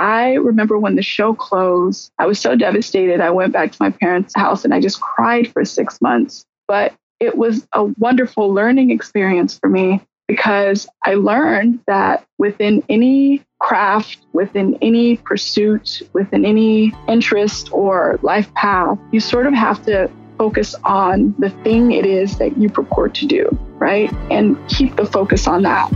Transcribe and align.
I 0.00 0.36
remember 0.36 0.78
when 0.78 0.96
the 0.96 1.02
show 1.02 1.34
closed, 1.34 2.10
I 2.18 2.24
was 2.24 2.40
so 2.40 2.56
devastated. 2.56 3.20
I 3.20 3.28
went 3.28 3.52
back 3.52 3.70
to 3.72 3.76
my 3.80 3.90
parents' 3.90 4.34
house 4.34 4.64
and 4.64 4.72
I 4.72 4.80
just 4.80 4.98
cried 4.98 5.52
for 5.52 5.62
six 5.66 6.00
months. 6.00 6.46
But 6.66 6.94
it 7.20 7.36
was 7.36 7.68
a 7.74 7.84
wonderful 7.84 8.52
learning 8.52 8.92
experience 8.92 9.58
for 9.58 9.68
me 9.68 10.00
because 10.26 10.88
I 11.04 11.14
learned 11.16 11.80
that 11.86 12.26
within 12.38 12.82
any 12.88 13.42
craft, 13.58 14.24
within 14.32 14.78
any 14.80 15.18
pursuit, 15.18 16.00
within 16.14 16.46
any 16.46 16.94
interest 17.06 17.70
or 17.70 18.18
life 18.22 18.52
path, 18.54 18.98
you 19.12 19.20
sort 19.20 19.46
of 19.46 19.52
have 19.52 19.84
to 19.84 20.10
focus 20.38 20.74
on 20.84 21.34
the 21.38 21.50
thing 21.62 21.92
it 21.92 22.06
is 22.06 22.38
that 22.38 22.56
you 22.56 22.70
purport 22.70 23.12
to 23.16 23.26
do, 23.26 23.46
right? 23.74 24.10
And 24.30 24.56
keep 24.70 24.96
the 24.96 25.04
focus 25.04 25.46
on 25.46 25.62
that. 25.64 25.92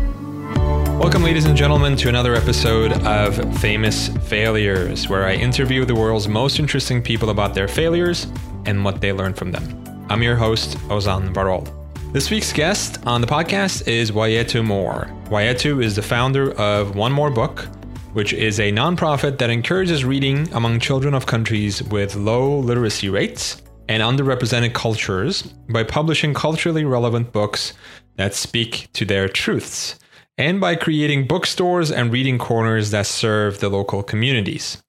Welcome, 0.98 1.24
ladies 1.24 1.44
and 1.44 1.56
gentlemen, 1.56 1.96
to 1.96 2.08
another 2.08 2.34
episode 2.34 2.92
of 3.04 3.60
Famous 3.60 4.08
Failures, 4.28 5.08
where 5.08 5.26
I 5.26 5.34
interview 5.34 5.84
the 5.84 5.94
world's 5.94 6.28
most 6.28 6.60
interesting 6.60 7.02
people 7.02 7.30
about 7.30 7.52
their 7.52 7.66
failures 7.66 8.28
and 8.64 8.84
what 8.84 9.00
they 9.00 9.12
learned 9.12 9.36
from 9.36 9.50
them. 9.50 10.06
I'm 10.08 10.22
your 10.22 10.36
host, 10.36 10.78
Ozan 10.88 11.34
Varol. 11.34 11.68
This 12.12 12.30
week's 12.30 12.52
guest 12.52 13.04
on 13.06 13.20
the 13.20 13.26
podcast 13.26 13.88
is 13.88 14.12
Wayetu 14.12 14.64
Moore. 14.64 15.10
Wayetu 15.26 15.82
is 15.82 15.96
the 15.96 16.02
founder 16.02 16.52
of 16.52 16.94
One 16.94 17.12
Moore 17.12 17.30
Book, 17.30 17.66
which 18.12 18.32
is 18.32 18.60
a 18.60 18.70
nonprofit 18.70 19.38
that 19.38 19.50
encourages 19.50 20.04
reading 20.04 20.50
among 20.52 20.78
children 20.78 21.12
of 21.12 21.26
countries 21.26 21.82
with 21.82 22.14
low 22.14 22.60
literacy 22.60 23.08
rates 23.08 23.60
and 23.88 24.00
underrepresented 24.00 24.74
cultures 24.74 25.42
by 25.68 25.82
publishing 25.82 26.32
culturally 26.34 26.84
relevant 26.84 27.32
books 27.32 27.74
that 28.16 28.32
speak 28.32 28.88
to 28.92 29.04
their 29.04 29.28
truths 29.28 29.98
and 30.36 30.60
by 30.60 30.74
creating 30.74 31.26
bookstores 31.26 31.90
and 31.90 32.12
reading 32.12 32.38
corners 32.38 32.90
that 32.90 33.06
serve 33.06 33.60
the 33.60 33.68
local 33.68 34.02
communities. 34.02 34.82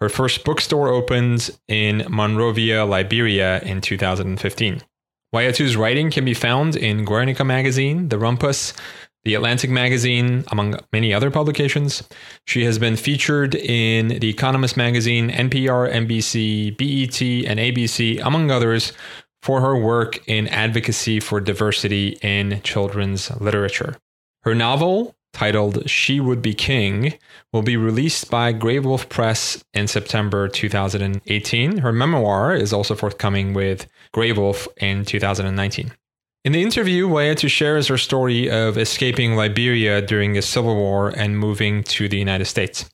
Her 0.00 0.08
first 0.08 0.44
bookstore 0.44 0.88
opens 0.88 1.50
in 1.66 2.06
Monrovia, 2.08 2.84
Liberia 2.84 3.60
in 3.60 3.80
2015. 3.80 4.82
Wayetu's 5.34 5.76
writing 5.76 6.10
can 6.10 6.24
be 6.24 6.34
found 6.34 6.76
in 6.76 7.04
Guernica 7.04 7.44
magazine, 7.44 8.08
The 8.08 8.16
Rumpus, 8.16 8.72
The 9.24 9.34
Atlantic 9.34 9.70
magazine, 9.70 10.44
among 10.50 10.78
many 10.92 11.12
other 11.12 11.30
publications. 11.30 12.02
She 12.46 12.64
has 12.64 12.78
been 12.78 12.96
featured 12.96 13.54
in 13.56 14.08
The 14.08 14.30
Economist 14.30 14.76
magazine, 14.76 15.30
NPR, 15.30 15.92
NBC, 15.92 16.76
BET, 16.76 17.50
and 17.50 17.60
ABC, 17.60 18.24
among 18.24 18.50
others, 18.50 18.92
for 19.42 19.60
her 19.60 19.76
work 19.76 20.26
in 20.26 20.48
advocacy 20.48 21.20
for 21.20 21.40
diversity 21.40 22.18
in 22.22 22.60
children's 22.62 23.30
literature. 23.40 23.96
Her 24.48 24.54
novel, 24.54 25.14
titled 25.34 25.90
She 25.90 26.20
Would 26.20 26.40
Be 26.40 26.54
King, 26.54 27.12
will 27.52 27.60
be 27.60 27.76
released 27.76 28.30
by 28.30 28.54
Graywolf 28.54 29.10
Press 29.10 29.62
in 29.74 29.86
September 29.86 30.48
2018. 30.48 31.76
Her 31.76 31.92
memoir 31.92 32.54
is 32.54 32.72
also 32.72 32.94
forthcoming 32.94 33.52
with 33.52 33.86
Graywolf 34.16 34.66
in 34.78 35.04
2019. 35.04 35.92
In 36.46 36.52
the 36.52 36.62
interview, 36.62 37.06
Wayetu 37.06 37.50
shares 37.50 37.88
her 37.88 37.98
story 37.98 38.50
of 38.50 38.78
escaping 38.78 39.36
Liberia 39.36 40.00
during 40.00 40.32
the 40.32 40.40
Civil 40.40 40.76
War 40.76 41.10
and 41.10 41.38
moving 41.38 41.84
to 41.84 42.08
the 42.08 42.16
United 42.16 42.46
States. 42.46 42.88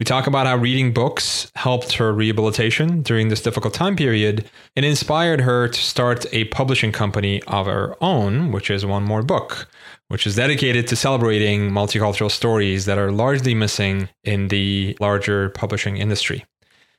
We 0.00 0.04
talk 0.04 0.26
about 0.26 0.46
how 0.46 0.56
reading 0.56 0.94
books 0.94 1.52
helped 1.54 1.92
her 1.94 2.12
rehabilitation 2.12 3.02
during 3.02 3.28
this 3.28 3.42
difficult 3.42 3.74
time 3.74 3.94
period 3.94 4.50
and 4.74 4.84
inspired 4.84 5.42
her 5.42 5.68
to 5.68 5.80
start 5.80 6.26
a 6.32 6.46
publishing 6.46 6.90
company 6.92 7.42
of 7.42 7.66
her 7.66 7.94
own, 8.02 8.50
which 8.50 8.70
is 8.70 8.84
One 8.84 9.04
Moore 9.04 9.22
Book, 9.22 9.68
which 10.08 10.26
is 10.26 10.36
dedicated 10.36 10.86
to 10.88 10.96
celebrating 10.96 11.70
multicultural 11.70 12.30
stories 12.30 12.84
that 12.84 12.98
are 12.98 13.12
largely 13.12 13.54
missing 13.54 14.08
in 14.22 14.48
the 14.48 14.96
larger 15.00 15.50
publishing 15.50 15.96
industry. 15.96 16.44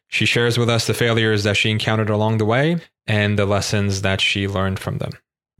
She 0.07 0.25
shares 0.25 0.57
with 0.57 0.69
us 0.69 0.87
the 0.87 0.93
failures 0.93 1.43
that 1.43 1.57
she 1.57 1.71
encountered 1.71 2.09
along 2.09 2.37
the 2.37 2.45
way 2.45 2.77
and 3.07 3.37
the 3.37 3.45
lessons 3.45 4.01
that 4.01 4.21
she 4.21 4.47
learned 4.47 4.79
from 4.79 4.97
them. 4.97 5.11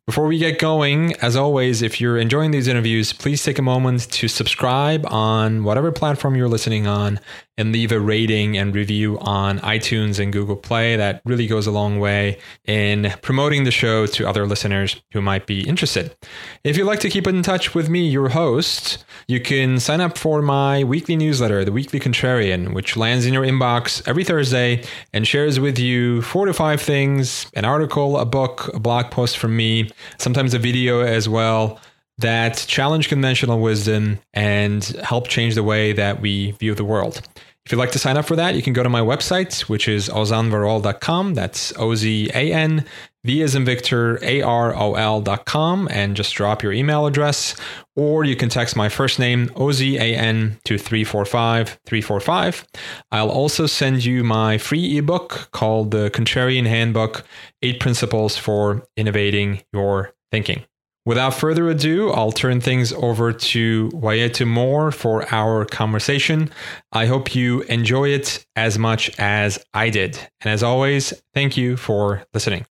Before 0.08 0.28
we 0.28 0.38
get 0.38 0.60
going, 0.60 1.16
as 1.16 1.36
always, 1.36 1.82
if 1.82 2.00
you're 2.00 2.20
enjoying 2.20 2.52
these 2.52 2.68
interviews, 2.68 3.12
please 3.12 3.44
take 3.44 3.58
a 3.58 3.64
moment 3.64 4.12
to 4.12 4.28
subscribe 4.28 5.04
on 5.12 5.64
whatever 5.64 5.92
platform 5.92 6.36
you're 6.36 6.48
listening 6.48 6.86
on 6.86 7.20
and 7.58 7.72
leave 7.72 7.92
a 7.92 8.00
rating 8.00 8.58
and 8.58 8.76
review 8.76 9.18
on 9.20 9.60
iTunes 9.60 10.20
and 10.20 10.34
Google 10.34 10.56
Play. 10.56 10.96
That 10.96 11.22
really 11.26 11.48
goes 11.48 11.68
a 11.68 11.72
long 11.72 12.00
way 12.00 12.40
in 12.66 13.14
promoting 13.22 13.64
the 13.64 13.72
show 13.72 14.06
to 14.08 14.28
other 14.28 14.46
listeners 14.46 15.02
who 15.14 15.22
might 15.22 15.48
be 15.48 15.68
interested. 15.68 16.16
If 16.64 16.78
you'd 16.78 16.86
like 16.86 17.00
to 17.02 17.10
keep 17.10 17.28
in 17.28 17.44
touch 17.44 17.74
with 17.74 17.90
me, 17.90 18.08
your 18.08 18.30
host, 18.30 19.06
you 19.28 19.40
can 19.40 19.80
sign 19.80 20.02
up 20.02 20.18
for 20.18 20.42
my 20.42 20.84
weekly 20.84 21.16
newsletter, 21.16 21.64
The 21.64 21.72
Weekly 21.72 22.00
Contrarian, 22.00 22.74
which 22.74 22.98
lands 22.98 23.26
in 23.26 23.34
your 23.34 23.44
inbox 23.44 24.06
every 24.08 24.24
Thursday 24.24 24.84
and 25.14 25.28
shares 25.28 25.60
with 25.60 25.80
you 25.80 26.22
four 26.22 26.46
to 26.46 26.54
five 26.54 26.82
things 26.82 27.50
an 27.54 27.66
article, 27.66 28.18
a 28.18 28.26
book, 28.26 28.70
a 28.74 28.80
blog 28.80 29.12
post 29.12 29.38
from 29.38 29.56
me, 29.56 29.90
sometimes 30.18 30.54
a 30.54 30.60
video 30.60 31.02
as 31.02 31.30
well 31.30 31.80
that 32.18 32.66
challenge 32.68 33.10
conventional 33.10 33.60
wisdom 33.60 34.20
and 34.34 34.84
help 35.04 35.28
change 35.28 35.56
the 35.56 35.64
way 35.64 35.94
that 35.94 36.22
we 36.22 36.52
view 36.52 36.74
the 36.74 36.86
world. 36.86 37.22
If 37.66 37.72
you'd 37.72 37.80
like 37.80 37.92
to 37.94 38.00
sign 38.00 38.16
up 38.16 38.26
for 38.26 38.36
that, 38.36 38.54
you 38.54 38.62
can 38.62 38.74
go 38.74 38.84
to 38.84 38.90
my 38.90 39.02
website, 39.02 39.62
which 39.62 39.88
is 39.88 40.08
ozanvarol.com. 40.08 41.34
That's 41.34 41.74
O 41.78 41.96
Z 41.96 42.30
A 42.36 42.54
N 42.54 42.86
V 43.24 43.42
as 43.42 43.56
in 43.56 43.66
Victor, 43.66 44.24
A 44.24 44.44
R 44.44 44.76
O 44.76 44.94
L.com, 44.94 45.88
and 45.92 46.16
just 46.16 46.36
drop 46.36 46.62
your 46.62 46.72
email 46.72 47.08
address. 47.08 47.56
Or 47.96 48.24
you 48.24 48.36
can 48.36 48.50
text 48.50 48.76
my 48.76 48.88
first 48.88 49.18
name, 49.18 49.50
O 49.56 49.72
Z 49.72 49.98
A 49.98 50.16
N, 50.16 50.60
to 50.66 50.78
345 50.78 51.80
345. 51.88 52.68
I'll 53.12 53.32
also 53.32 53.66
send 53.66 54.06
you 54.06 54.24
my 54.24 54.60
free 54.60 55.00
ebook 55.00 55.50
called 55.52 55.90
The 55.90 56.12
Contrarian 56.12 56.68
Handbook 56.68 57.26
Eight 57.64 57.80
Principles 57.80 58.38
for 58.38 58.88
Innovating 58.96 59.64
Your 59.74 60.14
Thinking. 60.32 60.66
Without 61.08 61.36
further 61.36 61.70
ado, 61.70 62.10
I'll 62.10 62.32
turn 62.32 62.60
things 62.60 62.92
over 62.92 63.32
to 63.32 63.90
Wayetu 63.90 64.48
Moore 64.48 64.92
for 64.92 65.32
our 65.32 65.64
conversation. 65.64 66.50
I 66.92 67.06
hope 67.06 67.36
you 67.36 67.62
enjoy 67.64 68.10
it 68.10 68.44
as 68.56 68.80
much 68.80 69.12
as 69.20 69.64
I 69.72 69.92
did. 69.92 70.18
And 70.42 70.52
as 70.52 70.64
always, 70.64 71.14
thank 71.36 71.58
you 71.58 71.78
for 71.78 72.24
listening. 72.34 72.66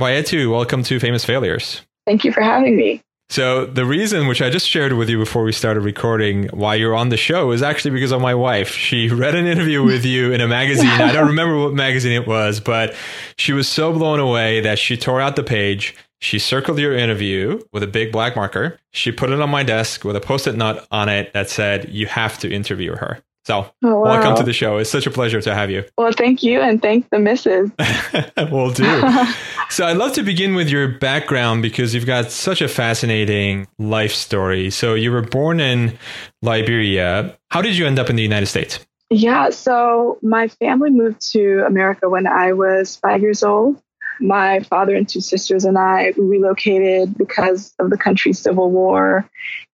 Wayetu, 0.00 0.52
welcome 0.52 0.84
to 0.84 1.00
Famous 1.00 1.24
Failures. 1.24 1.82
Thank 2.06 2.24
you 2.24 2.32
for 2.32 2.42
having 2.42 2.76
me. 2.76 3.02
So, 3.28 3.66
the 3.66 3.84
reason, 3.84 4.28
which 4.28 4.42
I 4.42 4.50
just 4.50 4.68
shared 4.68 4.92
with 4.92 5.08
you 5.08 5.18
before 5.18 5.42
we 5.42 5.52
started 5.52 5.80
recording, 5.80 6.46
why 6.48 6.76
you're 6.76 6.96
on 6.96 7.08
the 7.08 7.16
show 7.16 7.50
is 7.50 7.62
actually 7.62 7.92
because 7.92 8.12
of 8.12 8.20
my 8.20 8.34
wife. 8.36 8.70
She 8.70 9.08
read 9.12 9.34
an 9.34 9.46
interview 9.46 9.82
with 9.82 10.04
you 10.04 10.32
in 10.32 10.40
a 10.40 10.48
magazine. 10.48 10.86
I 10.86 11.12
don't 11.12 11.26
remember 11.28 11.58
what 11.58 11.74
magazine 11.74 12.12
it 12.12 12.26
was, 12.28 12.60
but 12.60 12.94
she 13.36 13.52
was 13.52 13.66
so 13.66 13.92
blown 13.92 14.20
away 14.20 14.60
that 14.60 14.78
she 14.78 14.96
tore 14.96 15.20
out 15.20 15.34
the 15.34 15.42
page 15.42 15.96
she 16.20 16.38
circled 16.38 16.78
your 16.78 16.94
interview 16.94 17.62
with 17.72 17.82
a 17.82 17.86
big 17.86 18.12
black 18.12 18.36
marker. 18.36 18.78
She 18.92 19.10
put 19.10 19.30
it 19.30 19.40
on 19.40 19.48
my 19.50 19.62
desk 19.62 20.04
with 20.04 20.16
a 20.16 20.20
post 20.20 20.46
it 20.46 20.54
note 20.54 20.86
on 20.90 21.08
it 21.08 21.32
that 21.32 21.48
said, 21.48 21.88
You 21.88 22.06
have 22.06 22.38
to 22.40 22.52
interview 22.52 22.94
her. 22.94 23.20
So, 23.46 23.72
oh, 23.82 24.00
wow. 24.00 24.02
welcome 24.02 24.36
to 24.36 24.42
the 24.42 24.52
show. 24.52 24.76
It's 24.76 24.90
such 24.90 25.06
a 25.06 25.10
pleasure 25.10 25.40
to 25.40 25.54
have 25.54 25.70
you. 25.70 25.82
Well, 25.96 26.12
thank 26.12 26.42
you, 26.42 26.60
and 26.60 26.80
thank 26.80 27.08
the 27.08 27.18
missus. 27.18 27.70
Will 28.52 28.70
do. 28.70 28.84
so, 29.70 29.86
I'd 29.86 29.96
love 29.96 30.12
to 30.12 30.22
begin 30.22 30.54
with 30.54 30.68
your 30.68 30.88
background 30.88 31.62
because 31.62 31.94
you've 31.94 32.06
got 32.06 32.30
such 32.30 32.60
a 32.60 32.68
fascinating 32.68 33.66
life 33.78 34.12
story. 34.12 34.68
So, 34.70 34.92
you 34.92 35.10
were 35.10 35.22
born 35.22 35.58
in 35.58 35.98
Liberia. 36.42 37.38
How 37.50 37.62
did 37.62 37.78
you 37.78 37.86
end 37.86 37.98
up 37.98 38.10
in 38.10 38.16
the 38.16 38.22
United 38.22 38.46
States? 38.46 38.78
Yeah, 39.08 39.50
so 39.50 40.18
my 40.22 40.46
family 40.46 40.90
moved 40.90 41.32
to 41.32 41.64
America 41.66 42.08
when 42.08 42.26
I 42.28 42.52
was 42.52 42.96
five 42.96 43.22
years 43.22 43.42
old 43.42 43.82
my 44.20 44.60
father 44.60 44.94
and 44.94 45.08
two 45.08 45.20
sisters 45.20 45.64
and 45.64 45.78
I 45.78 46.12
we 46.16 46.24
relocated 46.24 47.16
because 47.16 47.74
of 47.78 47.90
the 47.90 47.98
country's 47.98 48.38
civil 48.38 48.70
war. 48.70 49.28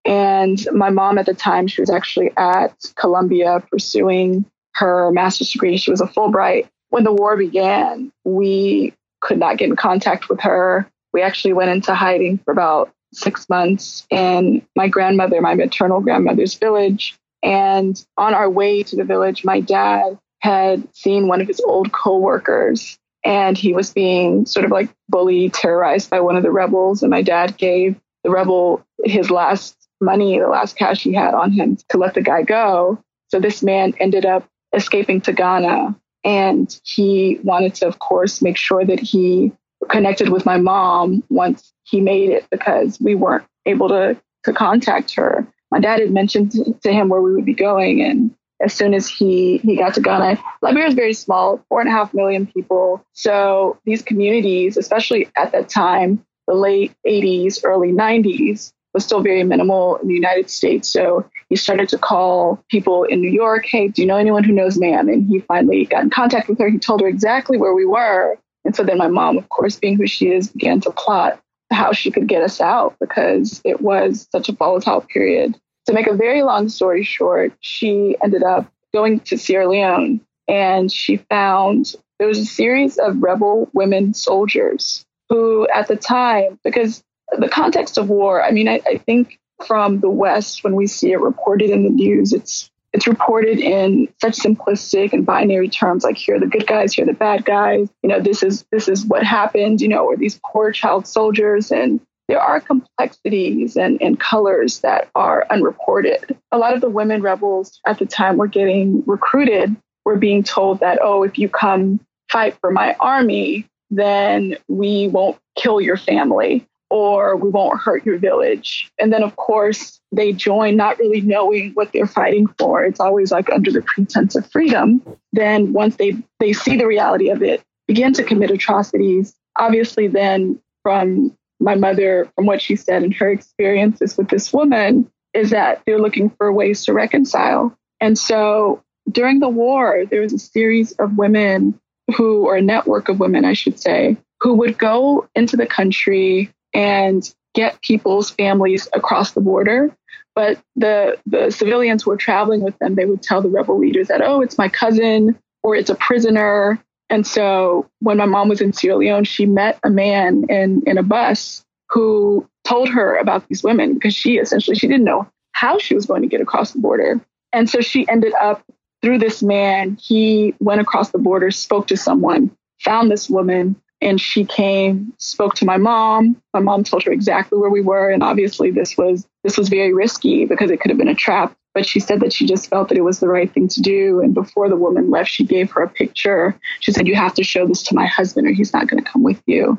And 0.05 0.59
my 0.73 0.91
mom 0.91 1.19
at 1.19 1.27
the 1.27 1.35
time, 1.35 1.67
she 1.67 1.83
was 1.83 1.91
actually 1.91 2.31
at 2.37 2.75
Columbia 2.95 3.63
pursuing 3.71 4.45
her 4.75 5.11
master's 5.11 5.51
degree. 5.51 5.77
She 5.77 5.91
was 5.91 6.01
a 6.01 6.07
Fulbright. 6.07 6.69
When 6.91 7.05
the 7.05 7.13
war 7.13 7.37
began, 7.37 8.13
we 8.25 8.95
could 9.21 9.39
not 9.39 9.59
get 9.59 9.69
in 9.69 9.77
contact 9.77 10.29
with 10.29 10.41
her. 10.41 10.89
We 11.13 11.23
actually 11.23 11.55
went 11.55 11.71
into 11.71 11.95
hiding 11.95 12.39
for 12.39 12.53
about 12.53 12.93
six 13.13 13.49
months 13.49 14.07
in 14.11 14.67
my 14.77 14.89
grandmother, 14.89 15.41
my 15.41 15.55
maternal 15.55 16.01
grandmother's 16.01 16.55
village. 16.55 17.17
And 17.43 18.03
on 18.17 18.35
our 18.35 18.51
way 18.51 18.83
to 18.83 18.97
the 18.97 19.05
village, 19.05 19.45
my 19.45 19.61
dad 19.61 20.19
had 20.41 20.95
seen 20.95 21.27
one 21.27 21.41
of 21.41 21.49
his 21.49 21.61
old 21.61 21.93
coworkers 21.93 22.99
and 23.27 23.59
he 23.59 23.73
was 23.73 23.93
being 23.93 24.47
sort 24.47 24.65
of 24.65 24.71
like 24.71 24.89
bullied, 25.09 25.53
terrorized 25.53 26.09
by 26.09 26.21
one 26.21 26.37
of 26.37 26.45
the 26.45 26.51
rebels. 26.53 27.03
And 27.03 27.11
my 27.11 27.23
dad 27.23 27.57
gave 27.57 27.97
the 28.23 28.31
rebel 28.31 28.87
his 29.05 29.33
last 29.33 29.77
money, 30.01 30.39
the 30.39 30.47
last 30.47 30.77
cash 30.77 31.03
he 31.03 31.13
had 31.13 31.35
on 31.35 31.51
him 31.51 31.77
to 31.89 31.99
let 31.99 32.15
the 32.15 32.23
guy 32.23 32.43
go. 32.43 33.03
So 33.29 33.41
this 33.41 33.65
man 33.65 33.95
ended 33.99 34.25
up 34.25 34.49
escaping 34.73 35.21
to 35.23 35.33
Ghana. 35.33 35.99
And 36.23 36.81
he 36.85 37.41
wanted 37.43 37.75
to, 37.77 37.89
of 37.89 37.99
course, 37.99 38.43
make 38.43 38.57
sure 38.57 38.85
that 38.85 39.01
he 39.01 39.53
connected 39.91 40.29
with 40.29 40.47
my 40.47 40.57
mom 40.57 41.25
once 41.29 41.73
he 41.83 42.01
made 42.01 42.31
it 42.31 42.47
because 42.51 43.01
we 43.01 43.17
weren't 43.17 43.45
able 43.65 43.89
to, 43.89 44.17
to 44.45 44.53
contact 44.53 45.17
her. 45.17 45.45
My 45.73 45.81
dad 45.81 45.99
had 45.99 46.13
mentioned 46.13 46.53
to 46.83 46.93
him 46.93 47.09
where 47.09 47.21
we 47.21 47.35
would 47.35 47.45
be 47.45 47.55
going, 47.55 48.03
and 48.03 48.33
as 48.61 48.73
soon 48.73 48.95
as 48.95 49.09
he 49.09 49.59
he 49.59 49.77
got 49.77 49.95
to 49.95 50.01
Ghana. 50.01 50.39
Liberia 50.63 50.89
is 50.89 50.95
very 50.95 51.15
small, 51.15 51.63
four 51.69 51.81
and 51.81 51.89
a 51.89 51.93
half 51.93 52.15
million 52.15 52.47
people. 52.47 53.05
So 53.13 53.79
these 53.85 54.03
communities, 54.03 54.77
especially 54.77 55.29
at 55.37 55.53
that 55.53 55.69
time, 55.69 56.25
the 56.47 56.55
late 56.55 56.93
80s, 57.07 57.61
early 57.65 57.93
90s, 57.93 58.73
was 58.95 59.05
still 59.05 59.21
very 59.21 59.45
minimal 59.45 59.97
in 59.97 60.09
the 60.09 60.15
United 60.15 60.49
States. 60.49 60.89
So 60.89 61.29
he 61.51 61.57
started 61.57 61.89
to 61.91 61.99
call 61.99 62.65
people 62.71 63.05
in 63.05 63.21
New 63.21 63.31
York, 63.31 63.67
hey, 63.67 63.89
do 63.89 64.01
you 64.01 64.09
know 64.09 64.17
anyone 64.17 64.43
who 64.43 64.53
knows 64.53 64.79
Mam? 64.79 65.09
And 65.09 65.27
he 65.27 65.41
finally 65.41 65.85
got 65.85 66.05
in 66.05 66.11
contact 66.11 66.49
with 66.49 66.59
her. 66.59 66.69
He 66.71 66.79
told 66.79 67.03
her 67.03 67.09
exactly 67.09 67.59
where 67.59 67.75
we 67.75 67.85
were. 67.85 68.39
And 68.65 68.75
so 68.75 68.83
then 68.83 68.99
my 68.99 69.09
mom, 69.09 69.37
of 69.37 69.49
course, 69.51 69.79
being 69.79 69.97
who 69.97 70.07
she 70.07 70.31
is, 70.31 70.49
began 70.49 70.81
to 70.81 70.91
plot 70.91 71.41
how 71.71 71.93
she 71.93 72.11
could 72.11 72.27
get 72.27 72.43
us 72.43 72.61
out 72.61 72.97
because 73.01 73.61
it 73.65 73.81
was 73.81 74.27
such 74.33 74.49
a 74.49 74.53
volatile 74.53 75.03
period. 75.03 75.61
To 75.87 75.93
make 75.93 76.07
a 76.07 76.15
very 76.15 76.43
long 76.43 76.69
story 76.69 77.05
short, 77.05 77.53
she 77.61 78.17
ended 78.23 78.43
up 78.43 78.71
going 78.93 79.21
to 79.21 79.39
Sierra 79.39 79.69
Leone 79.69 80.21
and 80.49 80.91
she 80.91 81.17
found 81.17 81.95
there 82.19 82.29
was 82.29 82.39
a 82.39 82.45
series 82.45 82.99
of 82.99 83.23
rebel 83.23 83.69
women 83.73 84.15
soldiers 84.15 85.05
who, 85.29 85.69
at 85.69 85.89
the 85.89 85.97
time, 85.97 86.59
because 86.65 87.03
the 87.39 87.49
context 87.49 87.99
of 87.99 88.09
war, 88.09 88.43
I 88.43 88.53
mean, 88.53 88.69
I, 88.69 88.81
I 88.87 88.99
think 88.99 89.39
from 89.67 90.01
the 90.01 90.11
West, 90.11 90.65
when 90.65 90.75
we 90.75 90.87
see 90.87 91.13
it 91.13 91.21
reported 91.21 91.71
in 91.71 91.85
the 91.85 91.91
news, 91.91 92.33
it's 92.33 92.71
it's 92.93 93.07
reported 93.07 93.59
in 93.59 94.09
such 94.23 94.39
simplistic 94.39 95.13
and 95.13 95.27
binary 95.27 95.69
terms 95.69 96.03
like 96.03 96.17
here 96.17 96.37
are 96.37 96.41
the 96.41 96.47
good 96.47 96.67
guys 96.67 96.95
here 96.95 97.05
are 97.05 97.07
the 97.07 97.13
bad 97.13 97.45
guys 97.45 97.91
you 98.03 98.09
know 98.09 98.21
this 98.21 98.43
is 98.43 98.65
this 98.71 98.89
is 98.89 99.05
what 99.05 99.23
happened 99.23 99.83
you 99.83 99.89
know 99.89 100.07
or 100.07 100.17
these 100.17 100.41
poor 100.45 100.73
child 100.73 101.07
soldiers? 101.07 101.71
And 101.71 102.01
there 102.29 102.41
are 102.41 102.61
complexities 102.61 103.77
and, 103.77 104.01
and 104.03 104.19
colors 104.19 104.81
that 104.81 105.09
are 105.15 105.47
unreported 105.51 106.37
a 106.53 106.59
lot 106.59 106.75
of 106.75 106.81
the 106.81 106.91
women 106.91 107.23
rebels 107.23 107.81
at 107.87 107.99
the 107.99 108.07
time 108.07 108.37
were 108.37 108.47
getting 108.47 109.03
recruited 109.07 109.75
were 110.05 110.17
being 110.17 110.43
told 110.43 110.81
that 110.81 110.99
oh 111.03 111.23
if 111.23 111.39
you 111.39 111.49
come 111.49 112.01
fight 112.31 112.57
for 112.61 112.71
my 112.71 112.95
army 113.01 113.67
then 113.91 114.57
we 114.69 115.09
won't 115.09 115.39
kill 115.57 115.81
your 115.81 115.97
family 115.97 116.67
or 116.91 117.37
we 117.37 117.49
won't 117.49 117.81
hurt 117.81 118.07
your 118.07 118.19
village. 118.19 118.91
And 118.99 119.13
then, 119.13 119.23
of 119.23 119.37
course, 119.37 120.01
they 120.13 120.33
join 120.33 120.77
not 120.77 120.99
really 120.99 121.21
knowing 121.21 121.73
what 121.73 121.93
they're 121.93 122.07
fighting 122.07 122.47
for. 122.59 122.85
It's 122.85 123.01
always 123.01 123.33
like 123.33 123.51
under 123.51 123.73
the 123.73 123.83
pretense 123.83 124.37
of 124.37 124.51
freedom. 124.51 125.03
Then, 125.33 125.73
once 125.73 125.97
they, 125.97 126.17
they 126.39 126.53
see 126.53 126.77
the 126.77 126.87
reality 126.87 127.31
of 127.31 127.43
it, 127.43 127.63
begin 127.89 128.13
to 128.15 128.23
commit 128.23 128.51
atrocities. 128.51 129.35
Obviously, 129.59 130.07
then 130.07 130.61
from 130.83 131.37
my 131.61 131.75
mother, 131.75 132.31
from 132.35 132.47
what 132.47 132.61
she 132.61 132.77
said 132.77 133.03
and 133.03 133.15
her 133.15 133.31
experiences 133.31 134.17
with 134.17 134.29
this 134.29 134.53
woman, 134.53 135.11
is 135.35 135.51
that 135.51 135.83
they're 135.87 136.01
looking 136.01 136.31
for 136.31 136.53
ways 136.53 136.85
to 136.85 136.93
reconcile. 136.93 137.77
And 138.01 138.19
so 138.19 138.83
during 139.11 139.41
the 139.41 139.49
war, 139.49 140.05
there 140.11 140.21
was 140.21 140.33
a 140.33 140.39
series 140.39 140.93
of 140.93 141.17
women 141.17 141.79
who, 142.17 142.47
or 142.47 142.57
a 142.57 142.63
network 142.63 143.09
of 143.09 143.21
women, 143.21 143.45
I 143.45 143.53
should 143.53 143.79
say, 143.79 144.17
who 144.41 144.55
would 144.55 144.79
go 144.79 145.29
into 145.35 145.57
the 145.57 145.67
country 145.67 146.53
and 146.75 147.35
get 147.55 147.81
people's 147.83 148.31
families 148.31 148.89
across 148.93 149.33
the 149.33 149.41
border. 149.41 149.95
But 150.35 150.61
the, 150.77 151.19
the 151.25 151.51
civilians 151.51 152.03
who 152.03 152.11
were 152.11 152.17
traveling 152.19 152.61
with 152.61 152.79
them, 152.79 152.95
they 152.95 153.07
would 153.07 153.23
tell 153.23 153.41
the 153.41 153.49
rebel 153.49 153.79
leaders 153.79 154.09
that, 154.09 154.21
oh, 154.21 154.43
it's 154.43 154.59
my 154.59 154.69
cousin 154.69 155.39
or 155.63 155.75
it's 155.75 155.91
a 155.91 155.95
prisoner. 155.95 156.79
And 157.09 157.27
so 157.27 157.89
when 158.01 158.17
my 158.17 158.27
mom 158.27 158.49
was 158.49 158.61
in 158.61 158.73
Sierra 158.73 158.99
Leone, 158.99 159.25
she 159.25 159.47
met 159.47 159.79
a 159.85 159.91
man 159.91 160.45
in, 160.49 160.83
in 160.87 160.99
a 160.99 161.03
bus 161.03 161.65
who 161.89 162.49
told 162.65 162.89
her 162.89 163.17
about 163.17 163.47
these 163.49 163.63
women 163.63 163.95
because 163.95 164.15
she 164.15 164.39
essentially 164.39 164.77
she 164.77 164.89
didn't 164.89 165.05
know 165.05 165.29
how 165.53 165.79
she 165.79 165.95
was 165.95 166.07
going 166.07 166.23
to 166.23 166.29
get 166.29 166.41
across 166.41 166.73
the 166.73 166.79
border. 166.79 167.21
And 167.53 167.71
so 167.71 167.81
she 167.81 168.09
ended 168.09 168.35
up 168.41 168.63
through 169.03 169.19
this 169.19 169.43
man, 169.43 169.97
he 170.01 170.55
went 170.59 170.81
across 170.81 171.11
the 171.11 171.19
border, 171.19 171.51
spoke 171.51 171.87
to 171.89 171.97
someone, 171.97 172.51
found 172.81 173.11
this 173.11 173.31
woman, 173.31 173.77
and 174.01 174.21
she 174.21 174.45
came 174.45 175.13
spoke 175.19 175.55
to 175.55 175.65
my 175.65 175.77
mom 175.77 176.37
my 176.53 176.61
mom 176.61 176.85
told 176.85 177.03
her 177.05 177.13
exactly 177.13 177.59
where 177.59 177.71
we 177.71 177.81
were 177.81 178.11
and 178.11 178.23
obviously 178.23 178.71
this 178.71 178.97
was 178.97 179.27
this 179.43 179.57
was 179.57 179.69
very 179.69 179.93
risky 179.95 180.45
because 180.45 180.71
it 180.71 180.81
could 180.81 180.91
have 180.91 180.99
been 180.99 181.09
a 181.09 181.15
trap 181.15 181.57
but 181.77 181.85
she 181.85 182.01
said 182.01 182.21
that 182.21 182.33
she 182.33 182.47
just 182.47 182.71
felt 182.71 182.89
that 182.89 182.97
it 182.97 183.05
was 183.05 183.21
the 183.21 183.29
right 183.29 183.53
thing 183.53 183.69
to 183.69 183.83
do. 183.83 184.23
And 184.23 184.33
before 184.33 184.71
the 184.71 184.77
woman 184.77 185.11
left 185.11 185.29
she 185.29 185.45
gave 185.45 185.71
her 185.73 185.83
a 185.83 185.89
picture. 185.91 186.59
She 186.81 186.91
said 186.91 187.07
you 187.07 187.15
have 187.15 187.35
to 187.35 187.45
show 187.45 187.67
this 187.67 187.83
to 187.83 187.95
my 187.95 188.07
husband 188.07 188.47
or 188.47 188.53
he's 188.53 188.73
not 188.73 188.89
going 188.89 189.05
to 189.05 189.11
come 189.11 189.23
with 189.23 189.43
you. 189.45 189.79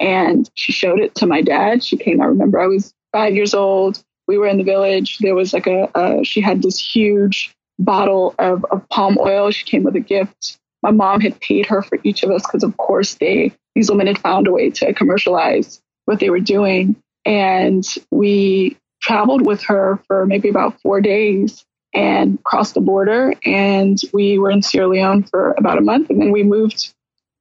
And 0.00 0.50
she 0.54 0.72
showed 0.72 0.98
it 0.98 1.14
to 1.14 1.26
my 1.26 1.42
dad. 1.42 1.84
She 1.84 1.96
came 1.96 2.20
i 2.20 2.24
remember 2.24 2.58
i 2.58 2.66
was 2.66 2.92
five 3.12 3.36
years 3.36 3.54
old. 3.54 4.02
We 4.26 4.38
were 4.38 4.48
in 4.48 4.58
the 4.58 4.64
village. 4.64 5.18
There 5.18 5.36
was 5.36 5.52
like 5.52 5.68
a, 5.68 6.24
she 6.24 6.40
had 6.40 6.62
this 6.62 6.80
huge 6.80 7.54
bottle 7.78 8.34
of, 8.40 8.64
of 8.72 8.86
palm 8.88 9.16
oil. 9.20 9.52
She 9.52 9.64
came 9.66 9.84
with 9.84 9.94
a 9.94 10.00
gift. 10.00 10.58
My 10.82 10.90
mom 10.90 11.20
had 11.20 11.40
paid 11.40 11.66
her 11.66 11.80
for 11.80 12.00
each 12.02 12.24
of 12.24 12.32
us 12.32 12.42
because 12.42 12.64
of 12.64 12.76
course 12.76 13.14
they 13.20 13.52
these 13.76 13.88
women 13.88 14.08
had 14.08 14.18
found 14.18 14.48
a 14.48 14.52
way 14.52 14.70
to 14.70 14.92
commercialize 14.94 15.80
what 16.06 16.18
they 16.18 16.28
were 16.28 16.40
doing. 16.40 16.96
And 17.24 17.86
we 18.10 18.76
traveled 19.06 19.46
with 19.46 19.62
her 19.62 20.00
for 20.08 20.26
maybe 20.26 20.48
about 20.48 20.80
four 20.80 21.00
days 21.00 21.64
and 21.94 22.42
crossed 22.42 22.74
the 22.74 22.80
border. 22.80 23.34
And 23.44 24.00
we 24.12 24.36
were 24.36 24.50
in 24.50 24.62
sierra 24.62 24.88
leone 24.88 25.22
for 25.22 25.54
about 25.56 25.78
a 25.78 25.80
month 25.80 26.10
and 26.10 26.20
then 26.20 26.32
we 26.32 26.42
moved 26.42 26.92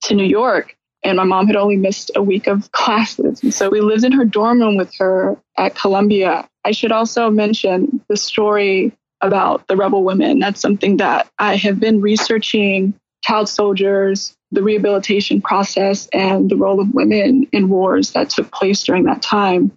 to 0.03 0.13
new 0.13 0.25
york. 0.25 0.75
And 1.03 1.17
my 1.17 1.23
mom 1.23 1.47
had 1.47 1.56
only 1.56 1.77
missed 1.77 2.12
a 2.15 2.21
week 2.21 2.45
of 2.45 2.71
classes. 2.71 3.41
And 3.41 3.53
so 3.53 3.69
we 3.69 3.81
lived 3.81 4.03
in 4.03 4.12
her 4.12 4.25
dorm 4.25 4.59
room 4.59 4.77
with 4.77 4.94
her 4.97 5.38
at 5.57 5.75
columbia. 5.75 6.47
I 6.63 6.71
should 6.71 6.91
also 6.91 7.31
mention 7.31 8.00
the 8.09 8.18
story 8.18 8.91
about 9.21 9.68
the 9.68 9.75
rebel 9.75 10.03
women. 10.03 10.39
That's 10.39 10.61
something 10.61 10.97
that 10.97 11.27
i 11.39 11.56
have 11.56 11.79
been 11.79 12.00
researching 12.00 12.94
child 13.23 13.50
soldiers, 13.50 14.38
the 14.51 14.61
rehabilitation 14.61 15.41
process, 15.41 16.07
and 16.13 16.47
the 16.47 16.56
role 16.56 16.79
of 16.79 16.94
women 16.94 17.47
in 17.51 17.69
wars 17.69 18.11
that 18.11 18.29
took 18.29 18.51
place 18.51 18.83
during 18.83 19.06
that 19.06 19.23
time. 19.23 19.75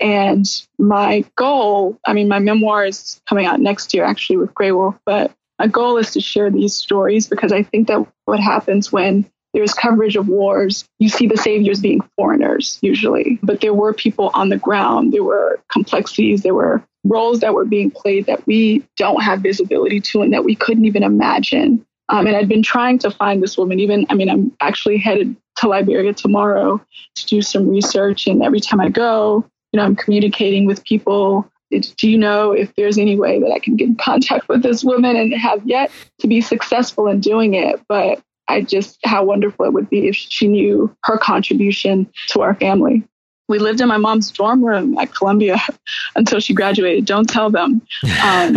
And 0.00 0.46
my 0.78 1.24
goal, 1.36 1.98
I 2.06 2.12
mean, 2.12 2.28
my 2.28 2.38
memoir 2.38 2.84
is 2.84 3.20
coming 3.28 3.46
out 3.46 3.60
next 3.60 3.94
year 3.94 4.04
actually 4.04 4.36
with 4.36 4.54
Graywolf, 4.54 4.98
but 5.04 5.32
my 5.58 5.66
goal 5.66 5.96
is 5.96 6.10
to 6.12 6.20
share 6.20 6.50
these 6.50 6.74
stories 6.74 7.26
because 7.26 7.52
I 7.52 7.62
think 7.62 7.88
that 7.88 8.06
what 8.26 8.40
happens 8.40 8.92
when 8.92 9.30
there's 9.54 9.72
coverage 9.72 10.16
of 10.16 10.28
wars, 10.28 10.86
you 10.98 11.08
see 11.08 11.26
the 11.26 11.38
saviors 11.38 11.80
being 11.80 12.02
foreigners 12.14 12.78
usually, 12.82 13.38
but 13.42 13.62
there 13.62 13.72
were 13.72 13.94
people 13.94 14.30
on 14.34 14.50
the 14.50 14.58
ground, 14.58 15.14
there 15.14 15.24
were 15.24 15.58
complexities, 15.72 16.42
there 16.42 16.54
were 16.54 16.82
roles 17.04 17.40
that 17.40 17.54
were 17.54 17.64
being 17.64 17.90
played 17.90 18.26
that 18.26 18.46
we 18.46 18.86
don't 18.98 19.22
have 19.22 19.40
visibility 19.40 20.00
to 20.00 20.20
and 20.20 20.32
that 20.34 20.44
we 20.44 20.54
couldn't 20.54 20.84
even 20.84 21.02
imagine. 21.02 21.86
Um, 22.10 22.26
and 22.26 22.36
I'd 22.36 22.48
been 22.48 22.62
trying 22.62 22.98
to 22.98 23.10
find 23.10 23.42
this 23.42 23.56
woman, 23.56 23.80
even, 23.80 24.06
I 24.10 24.14
mean, 24.14 24.28
I'm 24.28 24.52
actually 24.60 24.98
headed 24.98 25.34
to 25.56 25.68
Liberia 25.68 26.12
tomorrow 26.12 26.80
to 27.14 27.26
do 27.26 27.42
some 27.42 27.68
research. 27.68 28.26
And 28.26 28.42
every 28.42 28.60
time 28.60 28.80
I 28.80 28.88
go, 28.88 29.44
you 29.72 29.78
know, 29.78 29.84
I'm 29.84 29.96
communicating 29.96 30.66
with 30.66 30.84
people. 30.84 31.50
Do 31.70 32.08
you 32.08 32.16
know 32.16 32.52
if 32.52 32.74
there's 32.76 32.98
any 32.98 33.18
way 33.18 33.40
that 33.40 33.50
I 33.50 33.58
can 33.58 33.76
get 33.76 33.88
in 33.88 33.96
contact 33.96 34.48
with 34.48 34.62
this 34.62 34.84
woman 34.84 35.16
and 35.16 35.34
have 35.34 35.66
yet 35.66 35.90
to 36.20 36.28
be 36.28 36.40
successful 36.40 37.08
in 37.08 37.20
doing 37.20 37.54
it? 37.54 37.80
But 37.88 38.22
I 38.48 38.62
just, 38.62 38.98
how 39.04 39.24
wonderful 39.24 39.64
it 39.66 39.72
would 39.72 39.90
be 39.90 40.08
if 40.08 40.14
she 40.14 40.46
knew 40.46 40.94
her 41.02 41.18
contribution 41.18 42.10
to 42.28 42.42
our 42.42 42.54
family. 42.54 43.02
We 43.48 43.58
lived 43.58 43.80
in 43.80 43.88
my 43.88 43.96
mom's 43.96 44.30
dorm 44.30 44.64
room 44.64 44.96
at 44.98 45.14
Columbia 45.14 45.58
until 46.16 46.40
she 46.40 46.54
graduated. 46.54 47.04
Don't 47.04 47.28
tell 47.28 47.50
them. 47.50 47.82
Um, 48.22 48.56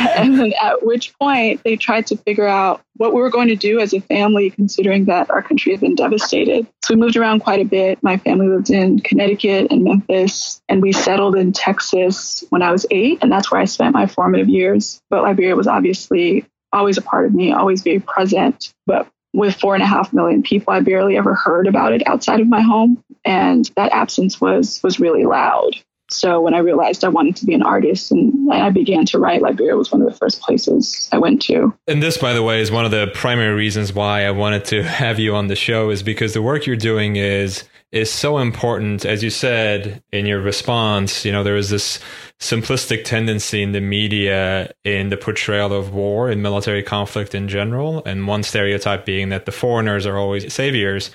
and 0.16 0.54
at 0.54 0.84
which 0.84 1.16
point 1.18 1.62
they 1.64 1.76
tried 1.76 2.06
to 2.06 2.16
figure 2.16 2.46
out 2.46 2.80
what 2.96 3.12
we 3.12 3.20
were 3.20 3.30
going 3.30 3.48
to 3.48 3.56
do 3.56 3.80
as 3.80 3.92
a 3.92 4.00
family, 4.00 4.50
considering 4.50 5.06
that 5.06 5.30
our 5.30 5.42
country 5.42 5.72
had 5.72 5.80
been 5.80 5.94
devastated. 5.94 6.66
So 6.84 6.94
we 6.94 7.00
moved 7.00 7.16
around 7.16 7.40
quite 7.40 7.60
a 7.60 7.64
bit. 7.64 8.02
My 8.02 8.16
family 8.16 8.48
lived 8.48 8.70
in 8.70 9.00
Connecticut 9.00 9.70
and 9.70 9.84
Memphis, 9.84 10.62
and 10.68 10.80
we 10.80 10.92
settled 10.92 11.36
in 11.36 11.52
Texas 11.52 12.44
when 12.50 12.62
I 12.62 12.72
was 12.72 12.86
eight, 12.90 13.18
and 13.20 13.30
that's 13.30 13.50
where 13.50 13.60
I 13.60 13.66
spent 13.66 13.94
my 13.94 14.06
formative 14.06 14.48
years. 14.48 15.02
But 15.10 15.22
Liberia 15.22 15.56
was 15.56 15.66
obviously 15.66 16.46
always 16.72 16.98
a 16.98 17.02
part 17.02 17.26
of 17.26 17.34
me, 17.34 17.52
always 17.52 17.82
very 17.82 18.00
present. 18.00 18.72
But 18.86 19.08
with 19.32 19.56
four 19.56 19.74
and 19.74 19.82
a 19.82 19.86
half 19.86 20.12
million 20.12 20.42
people, 20.42 20.72
I 20.72 20.80
barely 20.80 21.16
ever 21.16 21.34
heard 21.34 21.66
about 21.66 21.92
it 21.92 22.06
outside 22.06 22.40
of 22.40 22.48
my 22.48 22.60
home, 22.60 23.02
and 23.24 23.70
that 23.76 23.92
absence 23.92 24.40
was 24.40 24.80
was 24.82 24.98
really 24.98 25.24
loud. 25.24 25.76
So 26.10 26.40
when 26.40 26.54
I 26.54 26.58
realized 26.58 27.04
I 27.04 27.08
wanted 27.08 27.36
to 27.36 27.46
be 27.46 27.54
an 27.54 27.62
artist 27.62 28.10
and 28.10 28.52
I 28.52 28.70
began 28.70 29.06
to 29.06 29.18
write, 29.18 29.42
Liberia 29.42 29.76
was 29.76 29.92
one 29.92 30.02
of 30.02 30.08
the 30.10 30.16
first 30.16 30.40
places 30.42 31.08
I 31.12 31.18
went 31.18 31.40
to. 31.42 31.72
And 31.86 32.02
this, 32.02 32.18
by 32.18 32.32
the 32.32 32.42
way, 32.42 32.60
is 32.60 32.70
one 32.70 32.84
of 32.84 32.90
the 32.90 33.10
primary 33.14 33.54
reasons 33.54 33.92
why 33.92 34.24
I 34.24 34.30
wanted 34.32 34.64
to 34.66 34.82
have 35.00 35.18
you 35.18 35.34
on 35.34 35.46
the 35.46 35.56
show 35.56 35.90
is 35.90 36.02
because 36.02 36.34
the 36.34 36.42
work 36.42 36.66
you're 36.66 36.76
doing 36.76 37.16
is 37.16 37.64
is 37.92 38.10
so 38.10 38.38
important. 38.38 39.04
As 39.04 39.22
you 39.22 39.30
said 39.30 40.02
in 40.12 40.26
your 40.26 40.40
response, 40.40 41.24
you 41.24 41.32
know, 41.32 41.42
there 41.42 41.56
is 41.56 41.70
this 41.70 41.98
simplistic 42.40 43.04
tendency 43.04 43.62
in 43.62 43.72
the 43.72 43.80
media 43.82 44.72
in 44.84 45.10
the 45.10 45.16
portrayal 45.16 45.74
of 45.74 45.92
war 45.92 46.30
and 46.30 46.42
military 46.42 46.82
conflict 46.82 47.34
in 47.34 47.48
general. 47.48 48.02
And 48.06 48.26
one 48.26 48.42
stereotype 48.42 49.04
being 49.04 49.28
that 49.28 49.44
the 49.44 49.52
foreigners 49.52 50.06
are 50.06 50.16
always 50.16 50.52
saviors. 50.52 51.10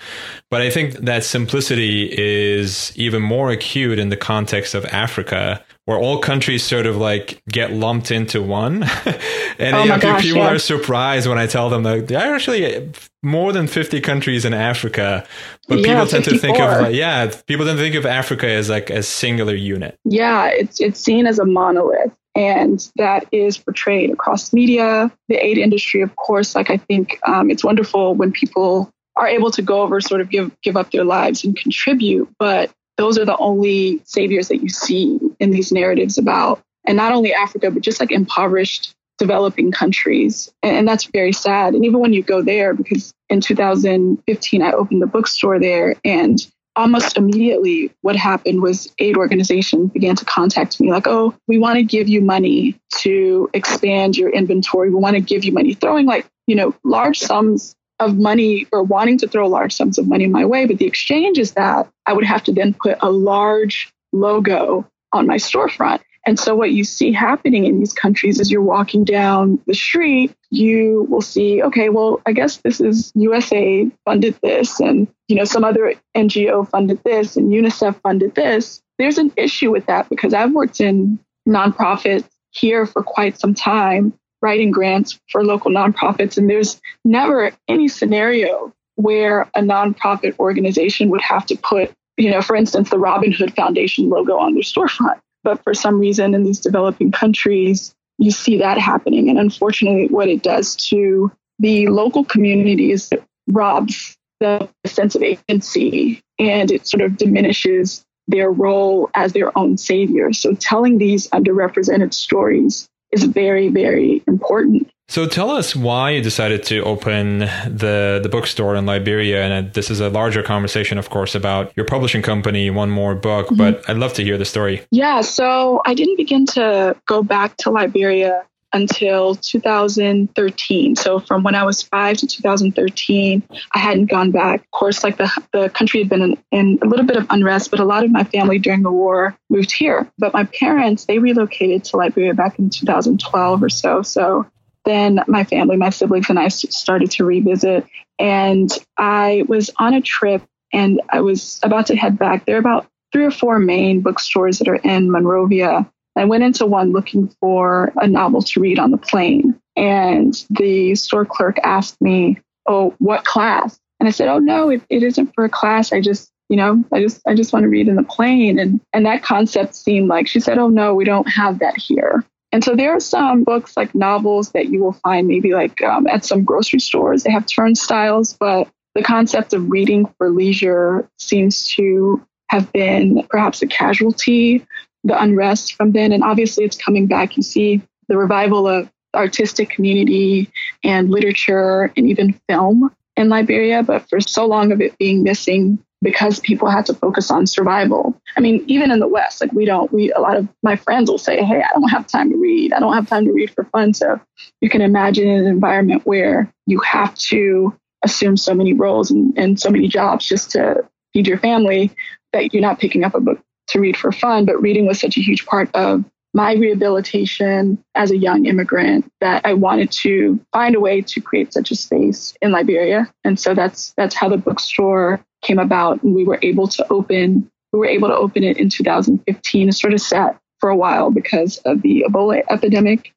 But 0.51 0.61
I 0.61 0.69
think 0.69 0.93
that 0.93 1.23
simplicity 1.23 2.07
is 2.15 2.93
even 2.95 3.23
more 3.23 3.49
acute 3.49 3.97
in 3.97 4.09
the 4.09 4.17
context 4.17 4.75
of 4.75 4.85
Africa, 4.85 5.63
where 5.85 5.97
all 5.97 6.19
countries 6.19 6.63
sort 6.63 6.85
of 6.85 6.97
like 6.97 7.41
get 7.49 7.71
lumped 7.71 8.11
into 8.11 8.41
one. 8.41 8.83
and 9.59 9.75
oh 9.75 9.83
you 9.83 9.89
know, 9.89 9.99
gosh, 9.99 10.21
people 10.21 10.41
yeah. 10.41 10.53
are 10.53 10.59
surprised 10.59 11.27
when 11.27 11.39
I 11.39 11.47
tell 11.47 11.69
them 11.69 11.83
that 11.83 12.07
there 12.07 12.19
are 12.19 12.35
actually 12.35 12.91
more 13.23 13.51
than 13.51 13.65
50 13.65 14.01
countries 14.01 14.45
in 14.45 14.53
Africa. 14.53 15.25
But 15.67 15.79
Yeah, 15.79 15.85
people 15.85 16.07
tend 16.07 16.25
to 16.25 16.37
think 16.37 16.59
of 16.59 16.81
like, 16.81 16.95
yeah, 16.95 17.31
people 17.47 17.65
tend 17.65 17.79
to 17.79 17.83
think 17.83 17.95
of 17.95 18.05
Africa 18.05 18.47
as 18.47 18.69
like 18.69 18.91
a 18.91 19.01
singular 19.01 19.55
unit. 19.55 19.97
Yeah, 20.05 20.47
it's 20.47 20.79
it's 20.79 20.99
seen 21.15 21.27
as 21.27 21.39
a 21.39 21.45
monolith. 21.45 22.11
And 22.35 22.85
that 22.97 23.25
is 23.31 23.57
portrayed 23.57 24.11
across 24.11 24.51
media, 24.51 25.09
the 25.29 25.35
aid 25.35 25.57
industry, 25.57 26.01
of 26.01 26.15
course. 26.17 26.53
Like 26.53 26.69
I 26.69 26.77
think 26.77 27.17
um, 27.25 27.49
it's 27.49 27.63
wonderful 27.63 28.13
when 28.13 28.33
people 28.33 28.91
are 29.15 29.27
able 29.27 29.51
to 29.51 29.61
go 29.61 29.81
over, 29.81 30.01
sort 30.01 30.19
of 30.19 30.29
give 30.29 30.51
give 30.61 30.75
up 30.75 30.91
their 30.91 31.05
lives 31.05 31.45
and 31.45 31.55
contribute. 31.55 32.27
But 32.37 32.71
those 32.97 33.17
are 33.17 33.23
the 33.23 33.37
only 33.37 34.01
saviors 34.03 34.49
that 34.49 34.61
you 34.61 34.67
see 34.67 35.17
in 35.39 35.51
these 35.51 35.71
narratives 35.71 36.17
about, 36.17 36.61
and 36.85 36.97
not 36.97 37.13
only 37.13 37.33
Africa, 37.33 37.71
but 37.71 37.81
just 37.81 38.01
like 38.01 38.11
impoverished 38.11 38.93
developing 39.17 39.71
countries. 39.71 40.51
And, 40.61 40.75
and 40.75 40.87
that's 40.87 41.05
very 41.05 41.31
sad. 41.31 41.73
And 41.73 41.85
even 41.85 42.01
when 42.01 42.11
you 42.11 42.21
go 42.21 42.41
there, 42.41 42.73
because 42.73 43.13
in 43.29 43.39
2015 43.39 44.61
I 44.61 44.71
opened 44.73 45.01
the 45.01 45.07
bookstore 45.07 45.57
there, 45.57 45.95
and 46.03 46.45
almost 46.75 47.17
immediately 47.17 47.91
what 48.01 48.15
happened 48.15 48.61
was 48.61 48.93
aid 48.99 49.17
organizations 49.17 49.91
began 49.91 50.15
to 50.15 50.25
contact 50.25 50.79
me 50.79 50.91
like 50.91 51.07
oh 51.07 51.33
we 51.47 51.57
want 51.57 51.77
to 51.77 51.83
give 51.83 52.09
you 52.09 52.21
money 52.21 52.77
to 52.97 53.49
expand 53.53 54.17
your 54.17 54.29
inventory. 54.29 54.89
We 54.89 54.95
want 54.95 55.15
to 55.15 55.21
give 55.21 55.43
you 55.43 55.51
money. 55.51 55.73
Throwing 55.73 56.05
like 56.05 56.25
you 56.47 56.55
know 56.55 56.75
large 56.83 57.19
sums 57.19 57.75
of 57.99 58.17
money 58.17 58.67
or 58.71 58.83
wanting 58.83 59.17
to 59.19 59.27
throw 59.27 59.47
large 59.47 59.73
sums 59.73 59.97
of 59.97 60.07
money 60.07 60.27
my 60.27 60.43
way 60.43 60.65
but 60.65 60.77
the 60.77 60.85
exchange 60.85 61.37
is 61.37 61.53
that 61.53 61.87
i 62.05 62.11
would 62.11 62.25
have 62.25 62.43
to 62.43 62.51
then 62.51 62.73
put 62.73 62.97
a 63.01 63.09
large 63.09 63.89
logo 64.11 64.85
on 65.13 65.25
my 65.25 65.37
storefront 65.37 66.01
and 66.25 66.39
so 66.39 66.55
what 66.55 66.71
you 66.71 66.83
see 66.83 67.11
happening 67.11 67.65
in 67.65 67.79
these 67.79 67.93
countries 67.93 68.39
is 68.39 68.49
you're 68.51 68.61
walking 68.61 69.03
down 69.03 69.59
the 69.67 69.75
street, 69.75 70.35
you 70.49 71.05
will 71.09 71.21
see, 71.21 71.61
okay, 71.61 71.89
well, 71.89 72.19
I 72.25 72.33
guess 72.33 72.57
this 72.57 72.81
is 72.81 73.11
USA 73.15 73.89
funded 74.05 74.35
this 74.41 74.79
and 74.79 75.07
you 75.27 75.35
know 75.35 75.45
some 75.45 75.63
other 75.63 75.93
NGO 76.15 76.67
funded 76.67 77.03
this 77.03 77.37
and 77.37 77.51
UNICEF 77.51 78.01
funded 78.01 78.33
this. 78.35 78.81
There's 78.97 79.17
an 79.17 79.31
issue 79.37 79.71
with 79.71 79.85
that 79.85 80.09
because 80.09 80.33
I've 80.33 80.51
worked 80.51 80.81
in 80.81 81.19
nonprofits 81.47 82.27
here 82.51 82.85
for 82.85 83.03
quite 83.03 83.39
some 83.39 83.53
time, 83.53 84.13
writing 84.41 84.71
grants 84.71 85.19
for 85.29 85.43
local 85.43 85.69
nonprofits, 85.69 86.37
and 86.37 86.49
there's 86.49 86.81
never 87.03 87.51
any 87.67 87.87
scenario 87.87 88.73
where 88.95 89.41
a 89.55 89.61
nonprofit 89.61 90.39
organization 90.39 91.09
would 91.09 91.21
have 91.21 91.45
to 91.45 91.57
put, 91.57 91.91
you 92.17 92.31
know, 92.31 92.41
for 92.41 92.55
instance, 92.55 92.89
the 92.89 92.97
Robin 92.97 93.31
Hood 93.31 93.53
Foundation 93.53 94.09
logo 94.09 94.37
on 94.37 94.53
their 94.53 94.63
storefront. 94.63 95.19
But 95.45 95.63
for 95.63 95.73
some 95.75 95.99
reason 95.99 96.33
in 96.33 96.43
these 96.43 96.59
developing 96.59 97.11
countries, 97.11 97.95
you 98.17 98.31
see 98.31 98.57
that 98.57 98.79
happening. 98.79 99.29
And 99.29 99.39
unfortunately, 99.39 100.07
what 100.07 100.27
it 100.27 100.41
does 100.41 100.75
to 100.89 101.31
the 101.59 101.87
local 101.87 102.25
communities, 102.25 103.09
it 103.11 103.23
robs 103.47 104.17
the 104.39 104.67
sense 104.85 105.15
of 105.15 105.21
agency 105.21 106.21
and 106.39 106.71
it 106.71 106.87
sort 106.87 107.01
of 107.01 107.17
diminishes 107.17 108.03
their 108.27 108.51
role 108.51 109.09
as 109.13 109.33
their 109.33 109.55
own 109.57 109.77
savior. 109.77 110.33
So 110.33 110.55
telling 110.55 110.97
these 110.97 111.29
underrepresented 111.29 112.13
stories 112.13 112.89
is 113.15 113.23
very, 113.23 113.69
very 113.69 114.23
important. 114.27 114.91
So 115.07 115.27
tell 115.27 115.51
us 115.51 115.75
why 115.75 116.11
you 116.11 116.21
decided 116.21 116.63
to 116.63 116.79
open 116.79 117.39
the 117.39 118.19
the 118.21 118.29
bookstore 118.29 118.75
in 118.75 118.85
Liberia, 118.87 119.43
and 119.43 119.67
uh, 119.67 119.71
this 119.71 119.91
is 119.91 119.99
a 119.99 120.09
larger 120.09 120.41
conversation, 120.41 120.97
of 120.97 121.11
course, 121.11 121.35
about 121.35 121.71
your 121.75 121.85
publishing 121.85 122.23
company, 122.23 122.71
One 122.71 122.89
Moore 122.89 123.13
Book. 123.13 123.47
Mm-hmm. 123.47 123.57
But 123.57 123.87
I'd 123.87 123.97
love 123.97 124.13
to 124.13 124.23
hear 124.23 124.37
the 124.37 124.45
story. 124.45 124.81
Yeah, 124.89 125.21
so 125.21 125.81
I 125.85 125.93
didn't 125.93 126.17
begin 126.17 126.47
to 126.57 126.95
go 127.05 127.21
back 127.21 127.55
to 127.57 127.69
Liberia 127.69 128.45
until 128.75 129.35
2013. 129.35 130.95
So 130.95 131.19
from 131.19 131.43
when 131.43 131.55
I 131.55 131.63
was 131.63 131.81
five 131.81 132.17
to 132.17 132.27
2013, 132.27 133.41
I 133.73 133.79
hadn't 133.79 134.11
gone 134.11 134.31
back. 134.31 134.61
Of 134.61 134.71
course, 134.71 135.03
like 135.03 135.17
the 135.17 135.31
the 135.53 135.69
country 135.69 136.01
had 136.01 136.09
been 136.09 136.21
in, 136.21 136.37
in 136.51 136.79
a 136.83 136.85
little 136.85 137.05
bit 137.05 137.17
of 137.17 137.25
unrest, 137.29 137.71
but 137.71 137.79
a 137.79 137.85
lot 137.85 138.03
of 138.03 138.11
my 138.11 138.25
family 138.25 138.59
during 138.59 138.83
the 138.83 138.91
war 138.91 139.35
moved 139.49 139.71
here. 139.71 140.07
But 140.19 140.33
my 140.33 140.43
parents 140.43 141.05
they 141.05 141.19
relocated 141.19 141.85
to 141.85 141.97
Liberia 141.97 142.33
back 142.33 142.59
in 142.59 142.69
2012 142.69 143.63
or 143.63 143.69
so. 143.69 144.01
So 144.01 144.45
then 144.83 145.21
my 145.27 145.45
family, 145.45 145.77
my 145.77 145.89
siblings, 145.89 146.29
and 146.29 146.37
I 146.37 146.49
started 146.49 147.09
to 147.11 147.25
revisit. 147.25 147.85
And 148.19 148.69
I 148.97 149.45
was 149.47 149.71
on 149.77 149.93
a 149.93 150.01
trip 150.01 150.43
and 150.71 151.01
I 151.09 151.21
was 151.21 151.59
about 151.63 151.87
to 151.87 151.95
head 151.95 152.19
back. 152.19 152.45
There 152.45 152.55
are 152.55 152.59
about 152.59 152.87
three 153.11 153.25
or 153.25 153.31
four 153.31 153.59
main 153.59 154.01
bookstores 154.01 154.59
that 154.59 154.67
are 154.67 154.75
in 154.75 155.09
Monrovia. 155.09 155.89
I 156.15 156.25
went 156.25 156.43
into 156.43 156.65
one 156.65 156.91
looking 156.91 157.27
for 157.39 157.91
a 157.97 158.07
novel 158.07 158.41
to 158.41 158.59
read 158.59 158.79
on 158.79 158.91
the 158.91 158.97
plane. 158.97 159.59
And 159.75 160.33
the 160.49 160.95
store 160.95 161.25
clerk 161.25 161.57
asked 161.63 162.01
me, 162.01 162.39
Oh, 162.67 162.95
what 162.99 163.25
class? 163.25 163.79
And 163.99 164.07
I 164.07 164.11
said, 164.11 164.29
Oh, 164.29 164.39
no, 164.39 164.69
it, 164.69 164.81
it 164.89 165.03
isn't 165.03 165.33
for 165.35 165.45
a 165.45 165.49
class. 165.49 165.91
I 165.91 166.01
just, 166.01 166.31
you 166.49 166.57
know, 166.57 166.83
I 166.93 167.01
just, 167.01 167.21
I 167.27 167.33
just 167.33 167.53
want 167.53 167.63
to 167.63 167.69
read 167.69 167.87
in 167.87 167.95
the 167.95 168.03
plane. 168.03 168.59
And, 168.59 168.79
and 168.93 169.05
that 169.05 169.23
concept 169.23 169.75
seemed 169.75 170.07
like, 170.07 170.27
she 170.27 170.39
said, 170.39 170.57
Oh, 170.57 170.69
no, 170.69 170.95
we 170.95 171.05
don't 171.05 171.27
have 171.27 171.59
that 171.59 171.77
here. 171.77 172.23
And 172.51 172.63
so 172.63 172.75
there 172.75 172.95
are 172.95 173.01
some 173.01 173.43
books 173.43 173.75
like 173.75 173.93
novels 173.93 174.51
that 174.53 174.69
you 174.69 174.81
will 174.81 174.93
find 174.93 175.27
maybe 175.27 175.53
like 175.53 175.81
um, 175.81 176.07
at 176.07 176.23
some 176.23 176.45
grocery 176.45 176.79
stores. 176.79 177.23
They 177.23 177.31
have 177.31 177.45
turnstiles, 177.45 178.33
but 178.39 178.69
the 178.93 179.03
concept 179.03 179.53
of 179.53 179.69
reading 179.69 180.05
for 180.17 180.29
leisure 180.29 181.09
seems 181.19 181.67
to 181.73 182.25
have 182.47 182.71
been 182.71 183.27
perhaps 183.29 183.61
a 183.61 183.67
casualty, 183.67 184.65
the 185.05 185.21
unrest 185.21 185.75
from 185.75 185.91
then. 185.93 186.11
And 186.11 186.23
obviously 186.23 186.65
it's 186.65 186.77
coming 186.77 187.07
back. 187.07 187.37
You 187.37 187.43
see 187.43 187.81
the 188.09 188.17
revival 188.17 188.67
of 188.67 188.89
artistic 189.13 189.69
community 189.69 190.51
and 190.83 191.09
literature 191.09 191.93
and 191.95 192.09
even 192.09 192.39
film 192.49 192.93
in 193.15 193.29
Liberia, 193.29 193.81
but 193.81 194.09
for 194.09 194.19
so 194.19 194.45
long 194.45 194.73
of 194.73 194.81
it 194.81 194.97
being 194.97 195.23
missing 195.23 195.79
because 196.01 196.39
people 196.39 196.69
had 196.69 196.85
to 196.85 196.93
focus 196.93 197.31
on 197.31 197.47
survival. 197.47 198.19
I 198.35 198.41
mean, 198.41 198.63
even 198.67 198.91
in 198.91 198.99
the 198.99 199.07
West, 199.07 199.39
like 199.39 199.53
we 199.53 199.63
don't, 199.63 199.91
we, 199.93 200.11
a 200.11 200.19
lot 200.19 200.35
of 200.35 200.47
my 200.61 200.75
friends 200.75 201.09
will 201.09 201.17
say, 201.17 201.41
Hey, 201.43 201.63
I 201.63 201.69
don't 201.73 201.89
have 201.89 202.07
time 202.07 202.29
to 202.31 202.37
read. 202.37 202.73
I 202.73 202.79
don't 202.79 202.93
have 202.93 203.07
time 203.07 203.25
to 203.25 203.31
read 203.31 203.51
for 203.51 203.63
fun. 203.65 203.93
So 203.93 204.19
you 204.59 204.69
can 204.69 204.81
imagine 204.81 205.29
an 205.29 205.45
environment 205.45 206.01
where 206.05 206.51
you 206.65 206.79
have 206.81 207.15
to 207.15 207.73
assume 208.03 208.37
so 208.37 208.53
many 208.53 208.73
roles 208.73 209.09
and, 209.09 209.35
and 209.37 209.59
so 209.59 209.69
many 209.69 209.87
jobs 209.87 210.27
just 210.27 210.51
to 210.51 210.87
feed 211.13 211.27
your 211.27 211.39
family 211.39 211.91
that 212.33 212.53
you're 212.53 212.61
not 212.61 212.79
picking 212.79 213.03
up 213.03 213.15
a 213.15 213.19
book 213.21 213.39
to 213.67 213.79
read 213.79 213.97
for 213.97 214.11
fun. 214.11 214.45
But 214.45 214.61
reading 214.61 214.85
was 214.85 214.99
such 214.99 215.17
a 215.17 215.21
huge 215.21 215.45
part 215.45 215.73
of 215.75 216.03
my 216.33 216.53
rehabilitation 216.53 217.81
as 217.95 218.11
a 218.11 218.17
young 218.17 218.45
immigrant 218.45 219.09
that 219.21 219.45
I 219.45 219.53
wanted 219.53 219.89
to 220.03 220.39
find 220.51 220.75
a 220.75 220.81
way 220.81 221.01
to 221.01 221.21
create 221.21 221.53
such 221.53 221.71
a 221.71 221.75
space 221.75 222.33
in 222.41 222.51
Liberia. 222.51 223.11
And 223.23 223.39
so 223.39 223.53
that's 223.53 223.93
that's 223.95 224.15
how 224.15 224.27
the 224.27 224.37
bookstore 224.37 225.21
came 225.41 225.59
about. 225.59 226.03
And 226.03 226.13
we 226.13 226.25
were 226.25 226.39
able 226.41 226.67
to 226.67 226.85
open 226.91 227.49
we 227.75 227.79
were 227.79 227.85
able 227.87 228.07
to 228.07 228.15
open 228.15 228.43
it 228.43 228.57
in 228.57 228.69
2015. 228.69 229.69
It 229.69 229.73
sort 229.73 229.93
of 229.93 229.99
sat 229.99 230.39
for 230.59 230.69
a 230.69 230.75
while 230.75 231.11
because 231.11 231.57
of 231.59 231.81
the 231.81 232.05
Ebola 232.07 232.41
epidemic. 232.49 233.13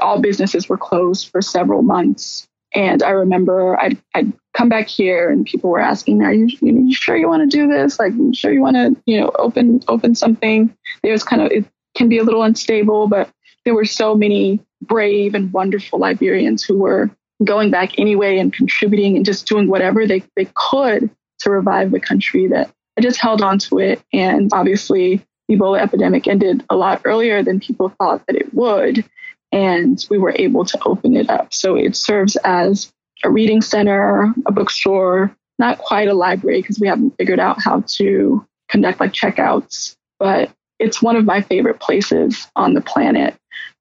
All 0.00 0.20
businesses 0.20 0.68
were 0.68 0.78
closed 0.78 1.28
for 1.28 1.42
several 1.42 1.82
months. 1.82 2.48
And 2.74 3.02
I 3.02 3.10
remember 3.10 3.78
I'd, 3.80 4.00
I'd 4.14 4.32
come 4.56 4.68
back 4.68 4.86
here 4.86 5.30
and 5.30 5.44
people 5.44 5.70
were 5.70 5.80
asking 5.80 6.18
me, 6.18 6.24
are 6.24 6.32
you, 6.32 6.48
you, 6.60 6.72
know, 6.72 6.88
you 6.88 6.94
sure 6.94 7.16
you 7.16 7.28
want 7.28 7.48
to 7.48 7.56
do 7.56 7.66
this? 7.66 7.98
Like, 7.98 8.12
you 8.14 8.32
sure 8.34 8.52
you 8.52 8.60
want 8.60 8.76
to, 8.76 8.96
you 9.06 9.20
know, 9.20 9.32
open, 9.38 9.80
open 9.88 10.14
something? 10.14 10.74
It 11.02 11.10
was 11.10 11.24
kind 11.24 11.42
of, 11.42 11.50
it 11.50 11.64
can 11.96 12.08
be 12.08 12.18
a 12.18 12.24
little 12.24 12.42
unstable, 12.42 13.08
but 13.08 13.30
there 13.64 13.74
were 13.74 13.84
so 13.84 14.14
many 14.14 14.60
brave 14.82 15.34
and 15.34 15.52
wonderful 15.52 15.98
Liberians 15.98 16.64
who 16.64 16.78
were 16.78 17.10
going 17.44 17.70
back 17.70 17.98
anyway 17.98 18.38
and 18.38 18.52
contributing 18.52 19.16
and 19.16 19.24
just 19.24 19.46
doing 19.46 19.68
whatever 19.68 20.06
they, 20.06 20.22
they 20.36 20.48
could 20.54 21.10
to 21.40 21.50
revive 21.50 21.90
the 21.90 22.00
country 22.00 22.46
that 22.48 22.70
I 22.96 23.00
just 23.00 23.20
held 23.20 23.42
on 23.42 23.58
to 23.60 23.78
it. 23.78 24.02
And 24.12 24.50
obviously 24.52 25.24
the 25.48 25.56
Ebola 25.56 25.80
epidemic 25.80 26.28
ended 26.28 26.64
a 26.70 26.76
lot 26.76 27.02
earlier 27.04 27.42
than 27.42 27.60
people 27.60 27.88
thought 27.98 28.26
that 28.26 28.36
it 28.36 28.52
would 28.54 29.04
and 29.52 30.06
we 30.10 30.18
were 30.18 30.34
able 30.36 30.64
to 30.64 30.78
open 30.84 31.16
it 31.16 31.28
up. 31.28 31.52
So 31.52 31.76
it 31.76 31.96
serves 31.96 32.36
as 32.36 32.92
a 33.24 33.30
reading 33.30 33.60
center, 33.60 34.32
a 34.46 34.52
bookstore, 34.52 35.34
not 35.58 35.78
quite 35.78 36.08
a 36.08 36.14
library 36.14 36.62
because 36.62 36.80
we 36.80 36.88
haven't 36.88 37.16
figured 37.18 37.40
out 37.40 37.62
how 37.62 37.84
to 37.86 38.46
conduct 38.68 39.00
like 39.00 39.12
checkouts, 39.12 39.96
but 40.18 40.50
it's 40.78 41.02
one 41.02 41.16
of 41.16 41.24
my 41.24 41.42
favorite 41.42 41.80
places 41.80 42.48
on 42.56 42.74
the 42.74 42.80
planet. 42.80 43.34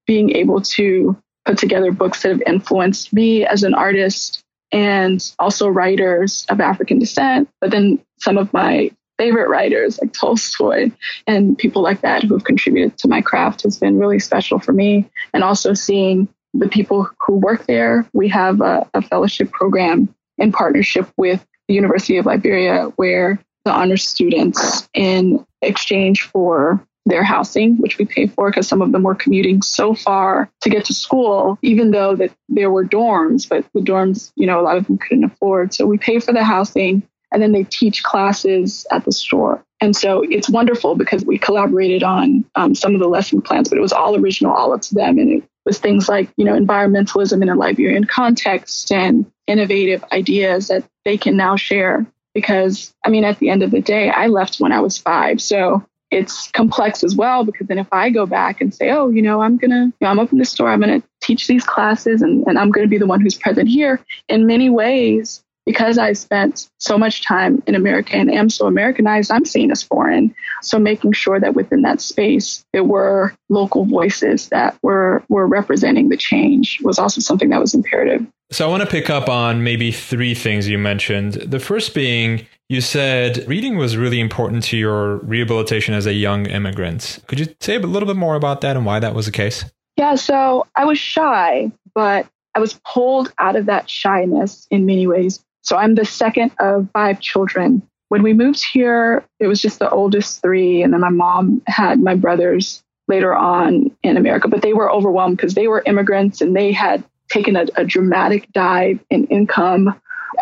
Being 0.05 0.31
able 0.31 0.61
to 0.61 1.15
put 1.45 1.57
together 1.57 1.91
books 1.91 2.21
that 2.23 2.29
have 2.29 2.41
influenced 2.45 3.13
me 3.13 3.45
as 3.45 3.63
an 3.63 3.73
artist 3.73 4.43
and 4.71 5.33
also 5.39 5.67
writers 5.67 6.45
of 6.49 6.59
African 6.59 6.99
descent, 6.99 7.49
but 7.61 7.71
then 7.71 7.99
some 8.19 8.37
of 8.37 8.51
my 8.53 8.91
favorite 9.19 9.49
writers 9.49 9.99
like 10.01 10.13
Tolstoy 10.13 10.91
and 11.27 11.57
people 11.57 11.81
like 11.81 12.01
that 12.01 12.23
who 12.23 12.33
have 12.35 12.45
contributed 12.45 12.97
to 12.99 13.09
my 13.09 13.21
craft 13.21 13.63
has 13.63 13.77
been 13.77 13.99
really 13.99 14.17
special 14.17 14.59
for 14.59 14.71
me. 14.71 15.09
And 15.33 15.43
also 15.43 15.73
seeing 15.73 16.29
the 16.53 16.69
people 16.69 17.09
who 17.19 17.35
work 17.35 17.67
there. 17.67 18.07
We 18.13 18.29
have 18.29 18.61
a, 18.61 18.89
a 18.93 19.01
fellowship 19.01 19.51
program 19.51 20.15
in 20.37 20.51
partnership 20.51 21.07
with 21.17 21.45
the 21.67 21.73
University 21.75 22.17
of 22.17 22.25
Liberia 22.25 22.85
where 22.95 23.39
the 23.65 23.71
honors 23.71 24.07
students 24.07 24.87
in 24.93 25.45
exchange 25.61 26.23
for 26.23 26.83
their 27.05 27.23
housing, 27.23 27.75
which 27.77 27.97
we 27.97 28.05
pay 28.05 28.27
for 28.27 28.49
because 28.49 28.67
some 28.67 28.81
of 28.81 28.91
them 28.93 29.03
were 29.03 29.15
commuting 29.15 29.61
so 29.61 29.93
far 29.93 30.49
to 30.61 30.69
get 30.69 30.85
to 30.85 30.93
school, 30.93 31.57
even 31.61 31.91
though 31.91 32.15
that 32.15 32.31
there 32.47 32.71
were 32.71 32.85
dorms, 32.85 33.49
but 33.49 33.65
the 33.73 33.81
dorms, 33.81 34.31
you 34.35 34.47
know, 34.47 34.61
a 34.61 34.63
lot 34.63 34.77
of 34.77 34.87
them 34.87 34.97
couldn't 34.97 35.25
afford. 35.25 35.73
So 35.73 35.85
we 35.85 35.97
pay 35.97 36.19
for 36.19 36.31
the 36.31 36.43
housing 36.43 37.03
and 37.31 37.41
then 37.41 37.51
they 37.51 37.63
teach 37.63 38.03
classes 38.03 38.85
at 38.91 39.05
the 39.05 39.11
store. 39.11 39.63
And 39.81 39.95
so 39.95 40.23
it's 40.29 40.49
wonderful 40.49 40.95
because 40.95 41.23
we 41.23 41.37
collaborated 41.37 42.03
on 42.03 42.43
um, 42.55 42.75
some 42.75 42.93
of 42.93 42.99
the 42.99 43.07
lesson 43.07 43.41
plans, 43.41 43.69
but 43.69 43.77
it 43.77 43.81
was 43.81 43.93
all 43.93 44.15
original, 44.15 44.53
all 44.53 44.73
up 44.73 44.81
to 44.81 44.95
them. 44.95 45.17
And 45.17 45.31
it 45.31 45.49
was 45.65 45.79
things 45.79 46.09
like, 46.09 46.29
you 46.35 46.43
know, 46.43 46.57
environmentalism 46.59 47.41
in 47.41 47.49
a 47.49 47.55
Liberian 47.55 48.03
context 48.03 48.91
and 48.91 49.25
innovative 49.47 50.03
ideas 50.11 50.67
that 50.67 50.83
they 51.05 51.17
can 51.17 51.37
now 51.37 51.55
share. 51.55 52.05
Because, 52.33 52.93
I 53.05 53.09
mean, 53.09 53.23
at 53.23 53.39
the 53.39 53.49
end 53.49 53.63
of 53.63 53.71
the 53.71 53.81
day, 53.81 54.09
I 54.09 54.27
left 54.27 54.59
when 54.59 54.71
I 54.71 54.81
was 54.81 54.97
five. 54.97 55.41
So 55.41 55.83
it's 56.11 56.49
complex 56.51 57.03
as 57.03 57.15
well 57.15 57.43
because 57.43 57.67
then 57.67 57.77
if 57.77 57.87
I 57.91 58.09
go 58.09 58.25
back 58.25 58.61
and 58.61 58.73
say, 58.73 58.91
oh, 58.91 59.09
you 59.09 59.21
know, 59.21 59.41
I'm 59.41 59.59
to, 59.59 59.65
you 59.67 59.93
know, 60.01 60.07
I'm 60.07 60.19
up 60.19 60.31
in 60.31 60.39
the 60.39 60.45
store, 60.45 60.69
I'm 60.69 60.81
to 60.81 61.03
teach 61.21 61.47
these 61.47 61.63
classes 61.63 62.21
and, 62.21 62.45
and 62.47 62.57
I'm 62.57 62.71
to 62.73 62.87
be 62.87 62.97
the 62.97 63.05
one 63.05 63.21
who's 63.21 63.35
present 63.35 63.69
here, 63.69 64.03
in 64.27 64.47
many 64.47 64.69
ways, 64.69 65.43
because 65.69 65.99
I 65.99 66.13
spent 66.13 66.67
so 66.79 66.97
much 66.97 67.23
time 67.23 67.61
in 67.67 67.75
America 67.75 68.15
and 68.15 68.31
am 68.31 68.49
so 68.49 68.65
Americanized, 68.65 69.29
I'm 69.29 69.45
seen 69.45 69.69
as 69.69 69.83
foreign. 69.83 70.33
So 70.63 70.79
making 70.79 71.11
sure 71.11 71.39
that 71.39 71.53
within 71.53 71.83
that 71.83 72.01
space 72.01 72.65
there 72.73 72.83
were 72.83 73.35
local 73.49 73.85
voices 73.85 74.49
that 74.49 74.75
were 74.81 75.23
were 75.29 75.45
representing 75.45 76.09
the 76.09 76.17
change 76.17 76.79
was 76.81 76.97
also 76.97 77.21
something 77.21 77.49
that 77.49 77.59
was 77.59 77.75
imperative. 77.75 78.25
So 78.51 78.67
I 78.67 78.71
want 78.71 78.81
to 78.81 78.89
pick 78.89 79.11
up 79.11 79.29
on 79.29 79.63
maybe 79.63 79.91
three 79.91 80.33
things 80.33 80.67
you 80.67 80.79
mentioned. 80.79 81.33
The 81.33 81.59
first 81.59 81.93
being 81.93 82.47
you 82.67 82.81
said 82.81 83.47
reading 83.47 83.77
was 83.77 83.95
really 83.95 84.19
important 84.19 84.63
to 84.63 84.77
your 84.77 85.17
rehabilitation 85.17 85.93
as 85.93 86.07
a 86.07 86.13
young 86.13 86.47
immigrant. 86.47 87.19
Could 87.27 87.39
you 87.39 87.45
say 87.61 87.75
a 87.75 87.79
little 87.79 88.07
bit 88.07 88.15
more 88.15 88.33
about 88.33 88.61
that 88.61 88.75
and 88.75 88.87
why 88.87 88.99
that 89.01 89.13
was 89.13 89.27
the 89.27 89.31
case? 89.31 89.65
Yeah, 89.97 90.15
so 90.15 90.65
I 90.75 90.85
was 90.85 90.97
shy, 90.97 91.71
but 91.93 92.25
I 92.55 92.59
was 92.59 92.79
pulled 92.83 93.31
out 93.37 93.55
of 93.55 93.67
that 93.67 93.87
shyness 93.87 94.65
in 94.71 94.87
many 94.87 95.05
ways 95.05 95.45
so 95.69 95.77
I'm 95.77 95.93
the 95.93 96.03
second 96.03 96.51
of 96.57 96.89
five 96.93 97.19
children. 97.19 97.83
When 98.07 98.23
we 98.23 98.33
moved 98.33 98.65
here, 98.73 99.23
it 99.39 99.45
was 99.45 99.61
just 99.61 99.77
the 99.77 99.87
oldest 99.87 100.41
three. 100.41 100.81
And 100.81 100.91
then 100.91 101.01
my 101.01 101.11
mom 101.11 101.61
had 101.67 101.99
my 101.99 102.15
brothers 102.15 102.81
later 103.07 103.35
on 103.35 103.95
in 104.01 104.17
America, 104.17 104.47
but 104.47 104.63
they 104.63 104.73
were 104.73 104.91
overwhelmed 104.91 105.37
because 105.37 105.53
they 105.53 105.67
were 105.67 105.83
immigrants 105.85 106.41
and 106.41 106.55
they 106.55 106.71
had 106.71 107.03
taken 107.29 107.55
a, 107.55 107.67
a 107.75 107.85
dramatic 107.85 108.51
dive 108.51 108.99
in 109.11 109.27
income. 109.27 109.93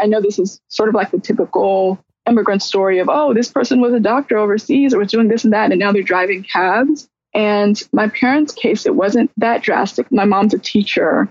I 0.02 0.06
know 0.06 0.22
this 0.22 0.40
is 0.40 0.62
sort 0.70 0.88
of 0.88 0.96
like 0.96 1.12
the 1.12 1.20
typical 1.20 2.02
immigrant 2.26 2.64
story 2.64 3.00
of, 3.00 3.10
oh, 3.12 3.34
this 3.34 3.52
person 3.52 3.82
was 3.82 3.94
a 3.94 4.00
doctor 4.00 4.38
overseas 4.38 4.94
or 4.94 5.00
was 5.00 5.12
doing 5.12 5.28
this 5.28 5.44
and 5.44 5.52
that, 5.52 5.72
and 5.72 5.80
now 5.80 5.92
they're 5.92 6.04
driving 6.04 6.44
cabs. 6.44 7.10
And 7.34 7.78
my 7.92 8.08
parents' 8.08 8.54
case, 8.54 8.86
it 8.86 8.96
wasn't 8.96 9.30
that 9.36 9.62
drastic. 9.62 10.10
My 10.10 10.24
mom's 10.24 10.54
a 10.54 10.58
teacher, 10.58 11.28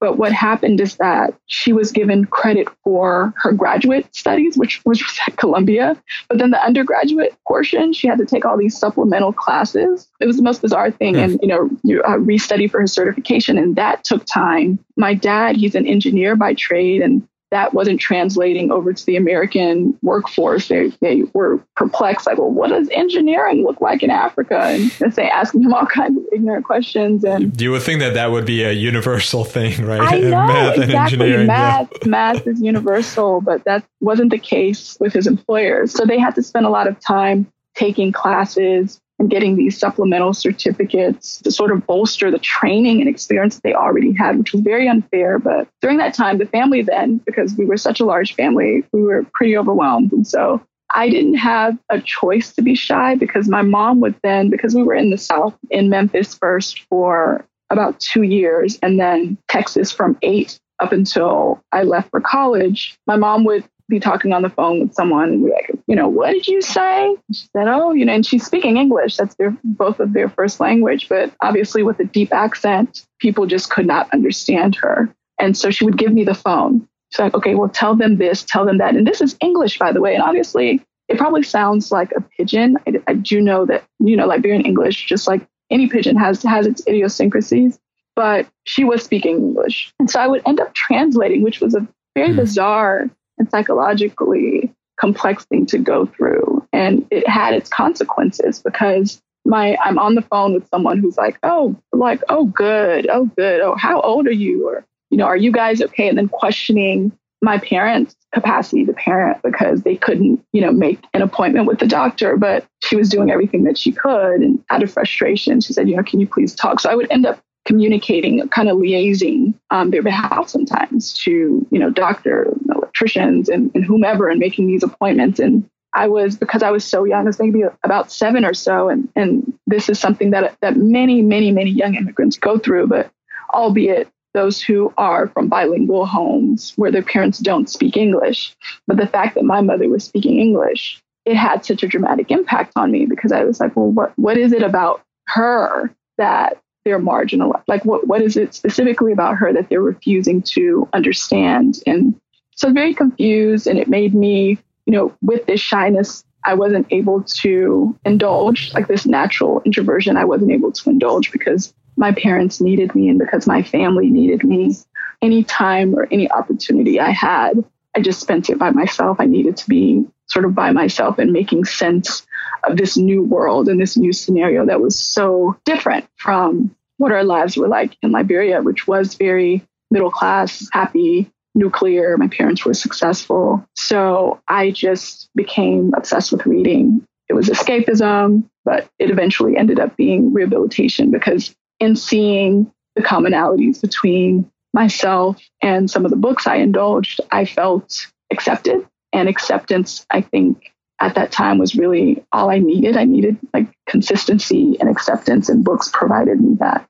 but 0.00 0.16
what 0.16 0.32
happened 0.32 0.80
is 0.80 0.96
that 0.96 1.34
she 1.46 1.72
was 1.72 1.90
given 1.90 2.24
credit 2.24 2.68
for 2.84 3.34
her 3.36 3.52
graduate 3.52 4.14
studies, 4.14 4.56
which 4.56 4.84
was 4.84 5.02
at 5.26 5.36
Columbia. 5.36 6.00
But 6.28 6.38
then 6.38 6.50
the 6.50 6.62
undergraduate 6.64 7.36
portion, 7.46 7.92
she 7.92 8.06
had 8.06 8.18
to 8.18 8.26
take 8.26 8.44
all 8.44 8.56
these 8.56 8.78
supplemental 8.78 9.32
classes. 9.32 10.08
It 10.20 10.26
was 10.26 10.36
the 10.36 10.42
most 10.42 10.62
bizarre 10.62 10.90
thing. 10.90 11.16
Yes. 11.16 11.32
And, 11.32 11.40
you 11.42 11.48
know, 11.48 11.70
you 11.82 12.02
uh, 12.02 12.18
restudy 12.18 12.70
for 12.70 12.80
her 12.80 12.86
certification. 12.86 13.58
And 13.58 13.76
that 13.76 14.04
took 14.04 14.24
time. 14.24 14.78
My 14.96 15.14
dad, 15.14 15.56
he's 15.56 15.74
an 15.74 15.86
engineer 15.86 16.36
by 16.36 16.54
trade. 16.54 17.02
And 17.02 17.26
that 17.50 17.72
wasn't 17.72 18.00
translating 18.00 18.70
over 18.70 18.92
to 18.92 19.06
the 19.06 19.16
American 19.16 19.98
workforce. 20.02 20.68
They, 20.68 20.88
they 21.00 21.22
were 21.32 21.62
perplexed, 21.76 22.26
like, 22.26 22.38
well, 22.38 22.50
what 22.50 22.68
does 22.68 22.88
engineering 22.90 23.64
look 23.64 23.80
like 23.80 24.02
in 24.02 24.10
Africa? 24.10 24.58
And 24.58 24.90
they 25.14 25.30
asking 25.30 25.62
him 25.62 25.72
all 25.72 25.86
kinds 25.94 26.18
of 26.18 26.24
ignorant 26.32 26.64
questions. 26.64 27.24
And 27.24 27.58
you 27.60 27.70
would 27.70 27.82
think 27.82 28.00
that 28.00 28.14
that 28.14 28.30
would 28.30 28.44
be 28.44 28.62
a 28.64 28.72
universal 28.72 29.44
thing, 29.44 29.84
right? 29.84 30.00
I 30.00 30.18
know 30.20 30.30
math 30.30 30.78
exactly. 30.78 31.46
Math, 31.46 31.90
yeah. 32.02 32.08
math 32.08 32.46
is 32.46 32.60
universal, 32.60 33.40
but 33.40 33.64
that 33.64 33.84
wasn't 34.00 34.30
the 34.30 34.38
case 34.38 34.96
with 35.00 35.12
his 35.12 35.26
employers. 35.26 35.92
So 35.92 36.04
they 36.04 36.18
had 36.18 36.34
to 36.34 36.42
spend 36.42 36.66
a 36.66 36.70
lot 36.70 36.86
of 36.86 37.00
time 37.00 37.50
taking 37.74 38.12
classes 38.12 39.00
and 39.18 39.30
getting 39.30 39.56
these 39.56 39.76
supplemental 39.78 40.32
certificates 40.32 41.38
to 41.42 41.50
sort 41.50 41.72
of 41.72 41.86
bolster 41.86 42.30
the 42.30 42.38
training 42.38 43.00
and 43.00 43.08
experience 43.08 43.56
that 43.56 43.62
they 43.62 43.74
already 43.74 44.12
had, 44.12 44.38
which 44.38 44.52
was 44.52 44.62
very 44.62 44.88
unfair. 44.88 45.38
But 45.38 45.68
during 45.82 45.98
that 45.98 46.14
time, 46.14 46.38
the 46.38 46.46
family 46.46 46.82
then, 46.82 47.18
because 47.18 47.56
we 47.56 47.64
were 47.64 47.76
such 47.76 48.00
a 48.00 48.04
large 48.04 48.34
family, 48.34 48.84
we 48.92 49.02
were 49.02 49.24
pretty 49.34 49.56
overwhelmed. 49.56 50.12
And 50.12 50.26
so 50.26 50.62
I 50.94 51.10
didn't 51.10 51.34
have 51.34 51.76
a 51.90 52.00
choice 52.00 52.52
to 52.54 52.62
be 52.62 52.74
shy 52.74 53.16
because 53.16 53.48
my 53.48 53.62
mom 53.62 54.00
would 54.00 54.14
then, 54.22 54.50
because 54.50 54.74
we 54.74 54.82
were 54.82 54.94
in 54.94 55.10
the 55.10 55.18
South, 55.18 55.56
in 55.70 55.90
Memphis 55.90 56.34
first 56.34 56.80
for 56.88 57.44
about 57.70 58.00
two 58.00 58.22
years, 58.22 58.78
and 58.82 58.98
then 58.98 59.36
Texas 59.48 59.92
from 59.92 60.16
eight 60.22 60.58
up 60.78 60.92
until 60.92 61.62
I 61.72 61.82
left 61.82 62.10
for 62.10 62.20
college, 62.20 62.96
my 63.06 63.16
mom 63.16 63.44
would 63.44 63.64
be 63.88 63.98
talking 63.98 64.32
on 64.32 64.42
the 64.42 64.50
phone 64.50 64.80
with 64.80 64.94
someone 64.94 65.28
and 65.30 65.44
be 65.44 65.50
like, 65.50 65.70
you 65.86 65.96
know, 65.96 66.08
what 66.08 66.32
did 66.32 66.46
you 66.46 66.60
say? 66.60 67.16
She 67.32 67.46
said, 67.56 67.68
oh, 67.68 67.92
you 67.92 68.04
know, 68.04 68.12
and 68.12 68.26
she's 68.26 68.44
speaking 68.44 68.76
English. 68.76 69.16
That's 69.16 69.34
their 69.36 69.56
both 69.64 69.98
of 69.98 70.12
their 70.12 70.28
first 70.28 70.60
language, 70.60 71.08
but 71.08 71.32
obviously 71.40 71.82
with 71.82 71.98
a 72.00 72.04
deep 72.04 72.32
accent, 72.32 73.06
people 73.18 73.46
just 73.46 73.70
could 73.70 73.86
not 73.86 74.12
understand 74.12 74.76
her. 74.76 75.12
And 75.38 75.56
so 75.56 75.70
she 75.70 75.84
would 75.84 75.96
give 75.96 76.12
me 76.12 76.24
the 76.24 76.34
phone. 76.34 76.86
She's 77.10 77.20
like, 77.20 77.34
okay, 77.34 77.54
well, 77.54 77.70
tell 77.70 77.96
them 77.96 78.18
this, 78.18 78.42
tell 78.42 78.66
them 78.66 78.78
that. 78.78 78.94
And 78.94 79.06
this 79.06 79.22
is 79.22 79.36
English, 79.40 79.78
by 79.78 79.92
the 79.92 80.00
way. 80.00 80.14
And 80.14 80.22
obviously, 80.22 80.84
it 81.08 81.16
probably 81.16 81.42
sounds 81.42 81.90
like 81.90 82.12
a 82.12 82.20
pidgin. 82.20 82.76
I, 82.86 83.00
I 83.06 83.14
do 83.14 83.40
know 83.40 83.64
that, 83.64 83.84
you 84.00 84.16
know, 84.16 84.26
Liberian 84.26 84.66
English, 84.66 85.06
just 85.06 85.26
like 85.26 85.46
any 85.70 85.88
pidgin, 85.88 86.16
has 86.16 86.42
has 86.42 86.66
its 86.66 86.86
idiosyncrasies. 86.86 87.78
But 88.14 88.46
she 88.64 88.84
was 88.84 89.02
speaking 89.02 89.36
English. 89.36 89.94
And 89.98 90.10
so 90.10 90.20
I 90.20 90.26
would 90.26 90.42
end 90.44 90.60
up 90.60 90.74
translating, 90.74 91.42
which 91.42 91.60
was 91.60 91.74
a 91.74 91.86
very 92.14 92.30
mm. 92.30 92.36
bizarre 92.36 93.08
and 93.38 93.50
psychologically 93.50 94.72
complex 94.98 95.44
thing 95.44 95.66
to 95.66 95.78
go 95.78 96.06
through. 96.06 96.66
And 96.72 97.06
it 97.10 97.28
had 97.28 97.54
its 97.54 97.68
consequences 97.68 98.60
because 98.60 99.20
my 99.44 99.76
I'm 99.82 99.98
on 99.98 100.14
the 100.14 100.22
phone 100.22 100.54
with 100.54 100.68
someone 100.68 100.98
who's 100.98 101.16
like, 101.16 101.38
oh, 101.42 101.76
like, 101.92 102.22
oh 102.28 102.46
good, 102.46 103.08
oh 103.10 103.26
good, 103.36 103.60
oh, 103.60 103.76
how 103.76 104.00
old 104.00 104.26
are 104.26 104.32
you? 104.32 104.68
Or, 104.68 104.84
you 105.10 105.16
know, 105.16 105.24
are 105.24 105.36
you 105.36 105.52
guys 105.52 105.80
okay? 105.80 106.08
And 106.08 106.18
then 106.18 106.28
questioning 106.28 107.12
my 107.40 107.58
parents' 107.58 108.16
capacity 108.34 108.84
to 108.84 108.92
parent 108.92 109.40
because 109.42 109.82
they 109.82 109.96
couldn't, 109.96 110.44
you 110.52 110.60
know, 110.60 110.72
make 110.72 111.00
an 111.14 111.22
appointment 111.22 111.66
with 111.66 111.78
the 111.78 111.86
doctor, 111.86 112.36
but 112.36 112.66
she 112.82 112.96
was 112.96 113.08
doing 113.08 113.30
everything 113.30 113.62
that 113.64 113.78
she 113.78 113.92
could. 113.92 114.40
And 114.40 114.62
out 114.70 114.82
of 114.82 114.92
frustration, 114.92 115.60
she 115.60 115.72
said, 115.72 115.88
you 115.88 115.96
know, 115.96 116.02
can 116.02 116.20
you 116.20 116.26
please 116.26 116.54
talk? 116.54 116.80
So 116.80 116.90
I 116.90 116.94
would 116.94 117.10
end 117.10 117.26
up 117.26 117.40
communicating, 117.68 118.48
kind 118.48 118.70
of 118.70 118.78
liaising 118.78 119.52
on 119.70 119.90
their 119.90 120.02
behalf 120.02 120.48
sometimes 120.48 121.12
to, 121.12 121.66
you 121.70 121.78
know, 121.78 121.90
doctor, 121.90 122.50
electricians 122.74 123.50
and, 123.50 123.70
and 123.74 123.84
whomever 123.84 124.30
and 124.30 124.40
making 124.40 124.66
these 124.66 124.82
appointments. 124.82 125.38
And 125.38 125.68
I 125.92 126.08
was, 126.08 126.34
because 126.34 126.62
I 126.62 126.70
was 126.70 126.82
so 126.82 127.04
young, 127.04 127.20
I 127.20 127.24
was 127.24 127.38
maybe 127.38 127.64
about 127.84 128.10
seven 128.10 128.46
or 128.46 128.54
so. 128.54 128.88
And, 128.88 129.06
and 129.14 129.52
this 129.66 129.90
is 129.90 130.00
something 130.00 130.30
that, 130.30 130.56
that 130.62 130.78
many, 130.78 131.20
many, 131.20 131.52
many 131.52 131.68
young 131.68 131.94
immigrants 131.94 132.38
go 132.38 132.58
through, 132.58 132.86
but 132.86 133.10
albeit 133.52 134.08
those 134.32 134.62
who 134.62 134.90
are 134.96 135.28
from 135.28 135.48
bilingual 135.48 136.06
homes 136.06 136.72
where 136.76 136.90
their 136.90 137.02
parents 137.02 137.38
don't 137.38 137.68
speak 137.68 137.98
English. 137.98 138.56
But 138.86 138.96
the 138.96 139.06
fact 139.06 139.34
that 139.34 139.44
my 139.44 139.60
mother 139.60 139.90
was 139.90 140.04
speaking 140.04 140.40
English, 140.40 141.02
it 141.26 141.36
had 141.36 141.66
such 141.66 141.82
a 141.82 141.88
dramatic 141.88 142.30
impact 142.30 142.72
on 142.76 142.90
me 142.90 143.04
because 143.04 143.30
I 143.30 143.44
was 143.44 143.60
like, 143.60 143.76
well, 143.76 143.90
what, 143.90 144.14
what 144.16 144.38
is 144.38 144.54
it 144.54 144.62
about 144.62 145.02
her 145.26 145.94
that 146.16 146.62
they're 146.88 146.98
marginalized? 146.98 147.64
Like, 147.68 147.84
what, 147.84 148.06
what 148.06 148.22
is 148.22 148.38
it 148.38 148.54
specifically 148.54 149.12
about 149.12 149.36
her 149.36 149.52
that 149.52 149.68
they're 149.68 149.82
refusing 149.82 150.40
to 150.54 150.88
understand? 150.94 151.80
And 151.86 152.18
so 152.56 152.72
very 152.72 152.94
confused, 152.94 153.66
and 153.66 153.78
it 153.78 153.88
made 153.88 154.14
me, 154.14 154.58
you 154.86 154.92
know, 154.92 155.14
with 155.20 155.44
this 155.44 155.60
shyness, 155.60 156.24
I 156.44 156.54
wasn't 156.54 156.86
able 156.90 157.22
to 157.42 157.98
indulge, 158.06 158.72
like 158.72 158.88
this 158.88 159.04
natural 159.04 159.60
introversion, 159.66 160.16
I 160.16 160.24
wasn't 160.24 160.52
able 160.52 160.72
to 160.72 160.90
indulge 160.90 161.30
because 161.30 161.74
my 161.98 162.12
parents 162.12 162.60
needed 162.60 162.94
me 162.94 163.10
and 163.10 163.18
because 163.18 163.46
my 163.46 163.62
family 163.62 164.08
needed 164.08 164.44
me. 164.44 164.74
Any 165.20 165.44
time 165.44 165.94
or 165.94 166.08
any 166.10 166.30
opportunity 166.30 167.00
I 167.00 167.10
had, 167.10 167.64
I 167.94 168.00
just 168.00 168.20
spent 168.20 168.48
it 168.48 168.58
by 168.58 168.70
myself. 168.70 169.18
I 169.20 169.26
needed 169.26 169.56
to 169.58 169.68
be 169.68 170.06
sort 170.26 170.44
of 170.44 170.54
by 170.54 170.70
myself 170.70 171.18
and 171.18 171.32
making 171.32 171.64
sense 171.64 172.24
of 172.64 172.76
this 172.76 172.96
new 172.96 173.22
world 173.22 173.68
and 173.68 173.80
this 173.80 173.96
new 173.96 174.12
scenario 174.12 174.64
that 174.66 174.80
was 174.80 174.98
so 174.98 175.56
different 175.64 176.06
from 176.16 176.74
what 176.98 177.12
our 177.12 177.24
lives 177.24 177.56
were 177.56 177.68
like 177.68 177.96
in 178.02 178.12
Liberia, 178.12 178.62
which 178.62 178.86
was 178.86 179.14
very 179.14 179.64
middle 179.90 180.10
class, 180.10 180.68
happy, 180.72 181.30
nuclear. 181.54 182.16
My 182.18 182.28
parents 182.28 182.64
were 182.64 182.74
successful. 182.74 183.64
So 183.74 184.40
I 184.48 184.70
just 184.70 185.30
became 185.34 185.92
obsessed 185.96 186.32
with 186.32 186.46
reading. 186.46 187.04
It 187.28 187.34
was 187.34 187.48
escapism, 187.48 188.44
but 188.64 188.88
it 188.98 189.10
eventually 189.10 189.56
ended 189.56 189.80
up 189.80 189.96
being 189.96 190.32
rehabilitation 190.32 191.10
because 191.10 191.54
in 191.80 191.96
seeing 191.96 192.70
the 192.96 193.02
commonalities 193.02 193.80
between 193.80 194.50
myself 194.74 195.40
and 195.62 195.90
some 195.90 196.04
of 196.04 196.10
the 196.10 196.16
books 196.16 196.46
I 196.46 196.56
indulged, 196.56 197.20
I 197.30 197.44
felt 197.44 198.06
accepted. 198.30 198.86
And 199.12 199.26
acceptance, 199.28 200.04
I 200.10 200.20
think, 200.20 200.72
at 201.00 201.14
that 201.14 201.30
time 201.32 201.58
was 201.58 201.76
really 201.76 202.24
all 202.32 202.50
I 202.50 202.58
needed. 202.58 202.96
I 202.96 203.04
needed 203.04 203.36
like 203.54 203.68
consistency 203.88 204.76
and 204.80 204.88
acceptance, 204.88 205.48
and 205.48 205.64
books 205.64 205.90
provided 205.92 206.40
me 206.40 206.56
that. 206.60 206.88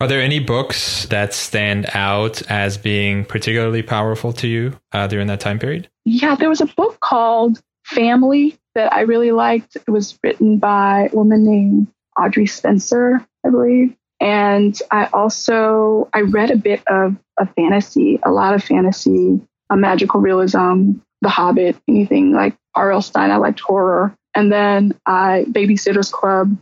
Are 0.00 0.08
there 0.08 0.20
any 0.20 0.40
books 0.40 1.06
that 1.06 1.32
stand 1.32 1.86
out 1.94 2.42
as 2.50 2.76
being 2.76 3.24
particularly 3.24 3.82
powerful 3.82 4.32
to 4.34 4.48
you 4.48 4.78
uh, 4.92 5.06
during 5.06 5.28
that 5.28 5.38
time 5.38 5.60
period? 5.60 5.88
Yeah, 6.04 6.34
there 6.34 6.48
was 6.48 6.60
a 6.60 6.66
book 6.66 6.98
called 6.98 7.62
Family 7.84 8.58
that 8.74 8.92
I 8.92 9.02
really 9.02 9.30
liked. 9.30 9.76
It 9.76 9.88
was 9.88 10.18
written 10.22 10.58
by 10.58 11.10
a 11.12 11.16
woman 11.16 11.44
named 11.44 11.88
Audrey 12.18 12.46
Spencer, 12.46 13.24
I 13.46 13.50
believe. 13.50 13.94
And 14.20 14.76
I 14.90 15.06
also 15.12 16.08
I 16.12 16.22
read 16.22 16.50
a 16.50 16.56
bit 16.56 16.82
of 16.88 17.16
a 17.38 17.46
fantasy, 17.46 18.18
a 18.24 18.30
lot 18.30 18.54
of 18.54 18.64
fantasy, 18.64 19.40
a 19.70 19.76
magical 19.76 20.20
realism, 20.20 20.92
The 21.24 21.30
Hobbit, 21.30 21.76
anything 21.88 22.32
like 22.32 22.54
R.L. 22.74 23.00
Stine. 23.00 23.30
I 23.30 23.36
liked 23.36 23.60
horror. 23.60 24.14
And 24.34 24.52
then 24.52 24.92
I 25.06 25.46
Babysitter's 25.48 26.10
Club, 26.10 26.54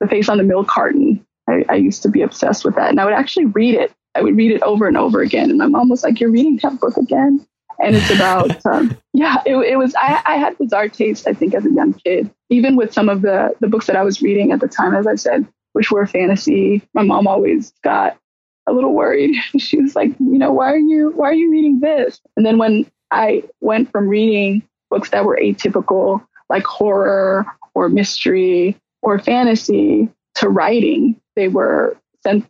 The 0.00 0.06
Face 0.06 0.28
on 0.28 0.36
the 0.36 0.44
Milk 0.44 0.68
Carton. 0.68 1.24
I, 1.48 1.64
I 1.70 1.74
used 1.76 2.02
to 2.02 2.10
be 2.10 2.20
obsessed 2.20 2.62
with 2.62 2.74
that. 2.74 2.90
And 2.90 3.00
I 3.00 3.06
would 3.06 3.14
actually 3.14 3.46
read 3.46 3.74
it. 3.74 3.90
I 4.14 4.20
would 4.20 4.36
read 4.36 4.52
it 4.52 4.62
over 4.62 4.86
and 4.86 4.98
over 4.98 5.22
again. 5.22 5.48
And 5.48 5.58
my 5.58 5.66
mom 5.66 5.88
was 5.88 6.02
like, 6.02 6.20
You're 6.20 6.30
reading 6.30 6.60
that 6.62 6.78
book 6.78 6.98
again? 6.98 7.44
And 7.82 7.96
it's 7.96 8.10
about, 8.10 8.64
um, 8.70 8.96
yeah, 9.14 9.36
it, 9.46 9.56
it 9.56 9.76
was, 9.76 9.94
I, 9.94 10.22
I 10.26 10.36
had 10.36 10.58
bizarre 10.58 10.90
taste, 10.90 11.26
I 11.26 11.32
think, 11.32 11.54
as 11.54 11.64
a 11.64 11.72
young 11.72 11.94
kid. 11.94 12.30
Even 12.50 12.76
with 12.76 12.92
some 12.92 13.08
of 13.08 13.22
the, 13.22 13.54
the 13.60 13.68
books 13.68 13.86
that 13.86 13.96
I 13.96 14.02
was 14.02 14.20
reading 14.20 14.52
at 14.52 14.60
the 14.60 14.68
time, 14.68 14.94
as 14.94 15.06
I 15.06 15.14
said, 15.14 15.46
which 15.72 15.90
were 15.90 16.06
fantasy, 16.06 16.82
my 16.92 17.02
mom 17.02 17.26
always 17.26 17.72
got 17.82 18.18
a 18.66 18.72
little 18.72 18.92
worried. 18.92 19.36
She 19.58 19.80
was 19.80 19.96
like, 19.96 20.10
you 20.18 20.38
know, 20.38 20.52
why 20.52 20.70
are 20.70 20.78
you, 20.78 21.12
why 21.16 21.30
are 21.30 21.34
you 21.34 21.50
reading 21.50 21.80
this? 21.80 22.20
And 22.36 22.44
then 22.44 22.58
when 22.58 22.86
I 23.12 23.44
went 23.60 23.92
from 23.92 24.08
reading 24.08 24.62
books 24.90 25.10
that 25.10 25.24
were 25.24 25.38
atypical, 25.40 26.24
like 26.48 26.64
horror 26.64 27.46
or 27.74 27.88
mystery 27.88 28.76
or 29.02 29.18
fantasy, 29.18 30.08
to 30.36 30.48
writing, 30.48 31.20
they 31.36 31.48
were 31.48 31.96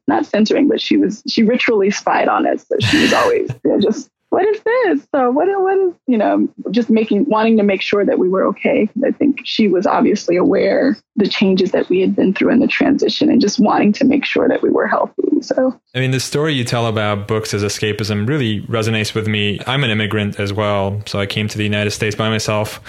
not 0.07 0.27
censoring, 0.27 0.69
but 0.69 0.81
she 0.81 0.97
was 0.97 1.23
she 1.29 1.43
ritually 1.43 1.91
spied 1.91 2.29
on 2.29 2.47
us. 2.47 2.67
So 2.67 2.77
she 2.81 3.03
was 3.03 3.13
always 3.13 3.51
you 3.65 3.71
know, 3.71 3.81
just 3.81 4.11
what 4.33 4.47
is 4.47 4.63
this? 4.63 5.07
So 5.15 5.31
what 5.31 5.47
what 5.61 5.77
is 5.77 5.93
you 6.07 6.17
know 6.17 6.49
just 6.71 6.89
making 6.89 7.27
wanting 7.27 7.59
to 7.59 7.63
make 7.63 7.83
sure 7.83 8.03
that 8.03 8.19
we 8.19 8.31
were 8.31 8.47
okay. 8.47 8.89
I 9.05 9.11
think 9.11 9.43
she 9.45 9.69
was 9.69 9.87
obviously 9.87 10.37
aware 10.37 10.97
the 11.17 11.29
changes 11.29 11.73
that 11.73 11.91
we 11.91 12.01
had 12.01 12.17
been 12.17 12.33
through 12.33 12.49
in 12.49 12.59
the 12.59 12.67
transition 12.67 13.29
and 13.29 13.43
just 13.43 13.61
wanting 13.61 13.93
to 13.93 14.07
make 14.07 14.25
sure 14.25 14.49
that 14.49 14.63
we 14.63 14.71
were 14.71 14.87
healthy. 14.87 15.43
So 15.43 15.79
I 15.95 16.01
mean 16.01 16.13
the 16.13 16.21
story 16.21 16.55
you 16.55 16.65
tell 16.65 16.87
about 16.87 17.29
books 17.29 17.53
as 17.53 17.63
escapism 17.63 18.27
really 18.27 18.63
resonates 18.63 19.15
with 19.15 19.29
me. 19.29 19.61
I'm 19.67 19.85
an 19.85 19.91
immigrant 19.91 20.41
as 20.41 20.51
well, 20.51 21.03
so 21.05 21.21
I 21.21 21.27
came 21.27 21.47
to 21.49 21.59
the 21.59 21.65
United 21.65 21.91
States 21.91 22.17
by 22.17 22.31
myself 22.31 22.81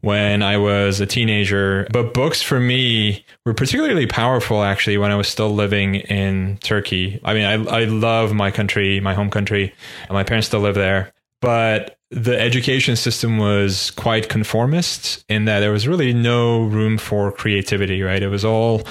when 0.00 0.42
I 0.42 0.56
was 0.56 1.00
a 1.00 1.06
teenager. 1.06 1.86
But 1.92 2.14
books 2.14 2.42
for 2.42 2.60
me 2.60 3.24
were 3.44 3.54
particularly 3.54 4.06
powerful 4.06 4.62
actually 4.62 4.98
when 4.98 5.10
I 5.10 5.16
was 5.16 5.28
still 5.28 5.50
living 5.50 5.96
in 5.96 6.58
Turkey. 6.58 7.20
I 7.24 7.34
mean, 7.34 7.44
I, 7.44 7.80
I 7.80 7.84
love 7.84 8.32
my 8.32 8.50
country, 8.50 9.00
my 9.00 9.14
home 9.14 9.30
country. 9.30 9.74
And 10.02 10.12
my 10.12 10.24
parents 10.24 10.46
still 10.46 10.60
live 10.60 10.74
there. 10.74 11.12
But 11.40 11.96
the 12.10 12.38
education 12.38 12.96
system 12.96 13.38
was 13.38 13.92
quite 13.92 14.28
conformist 14.28 15.24
in 15.28 15.44
that 15.44 15.60
there 15.60 15.70
was 15.70 15.86
really 15.86 16.12
no 16.12 16.64
room 16.64 16.98
for 16.98 17.30
creativity, 17.30 18.02
right? 18.02 18.22
It 18.22 18.28
was 18.28 18.44
all 18.44 18.82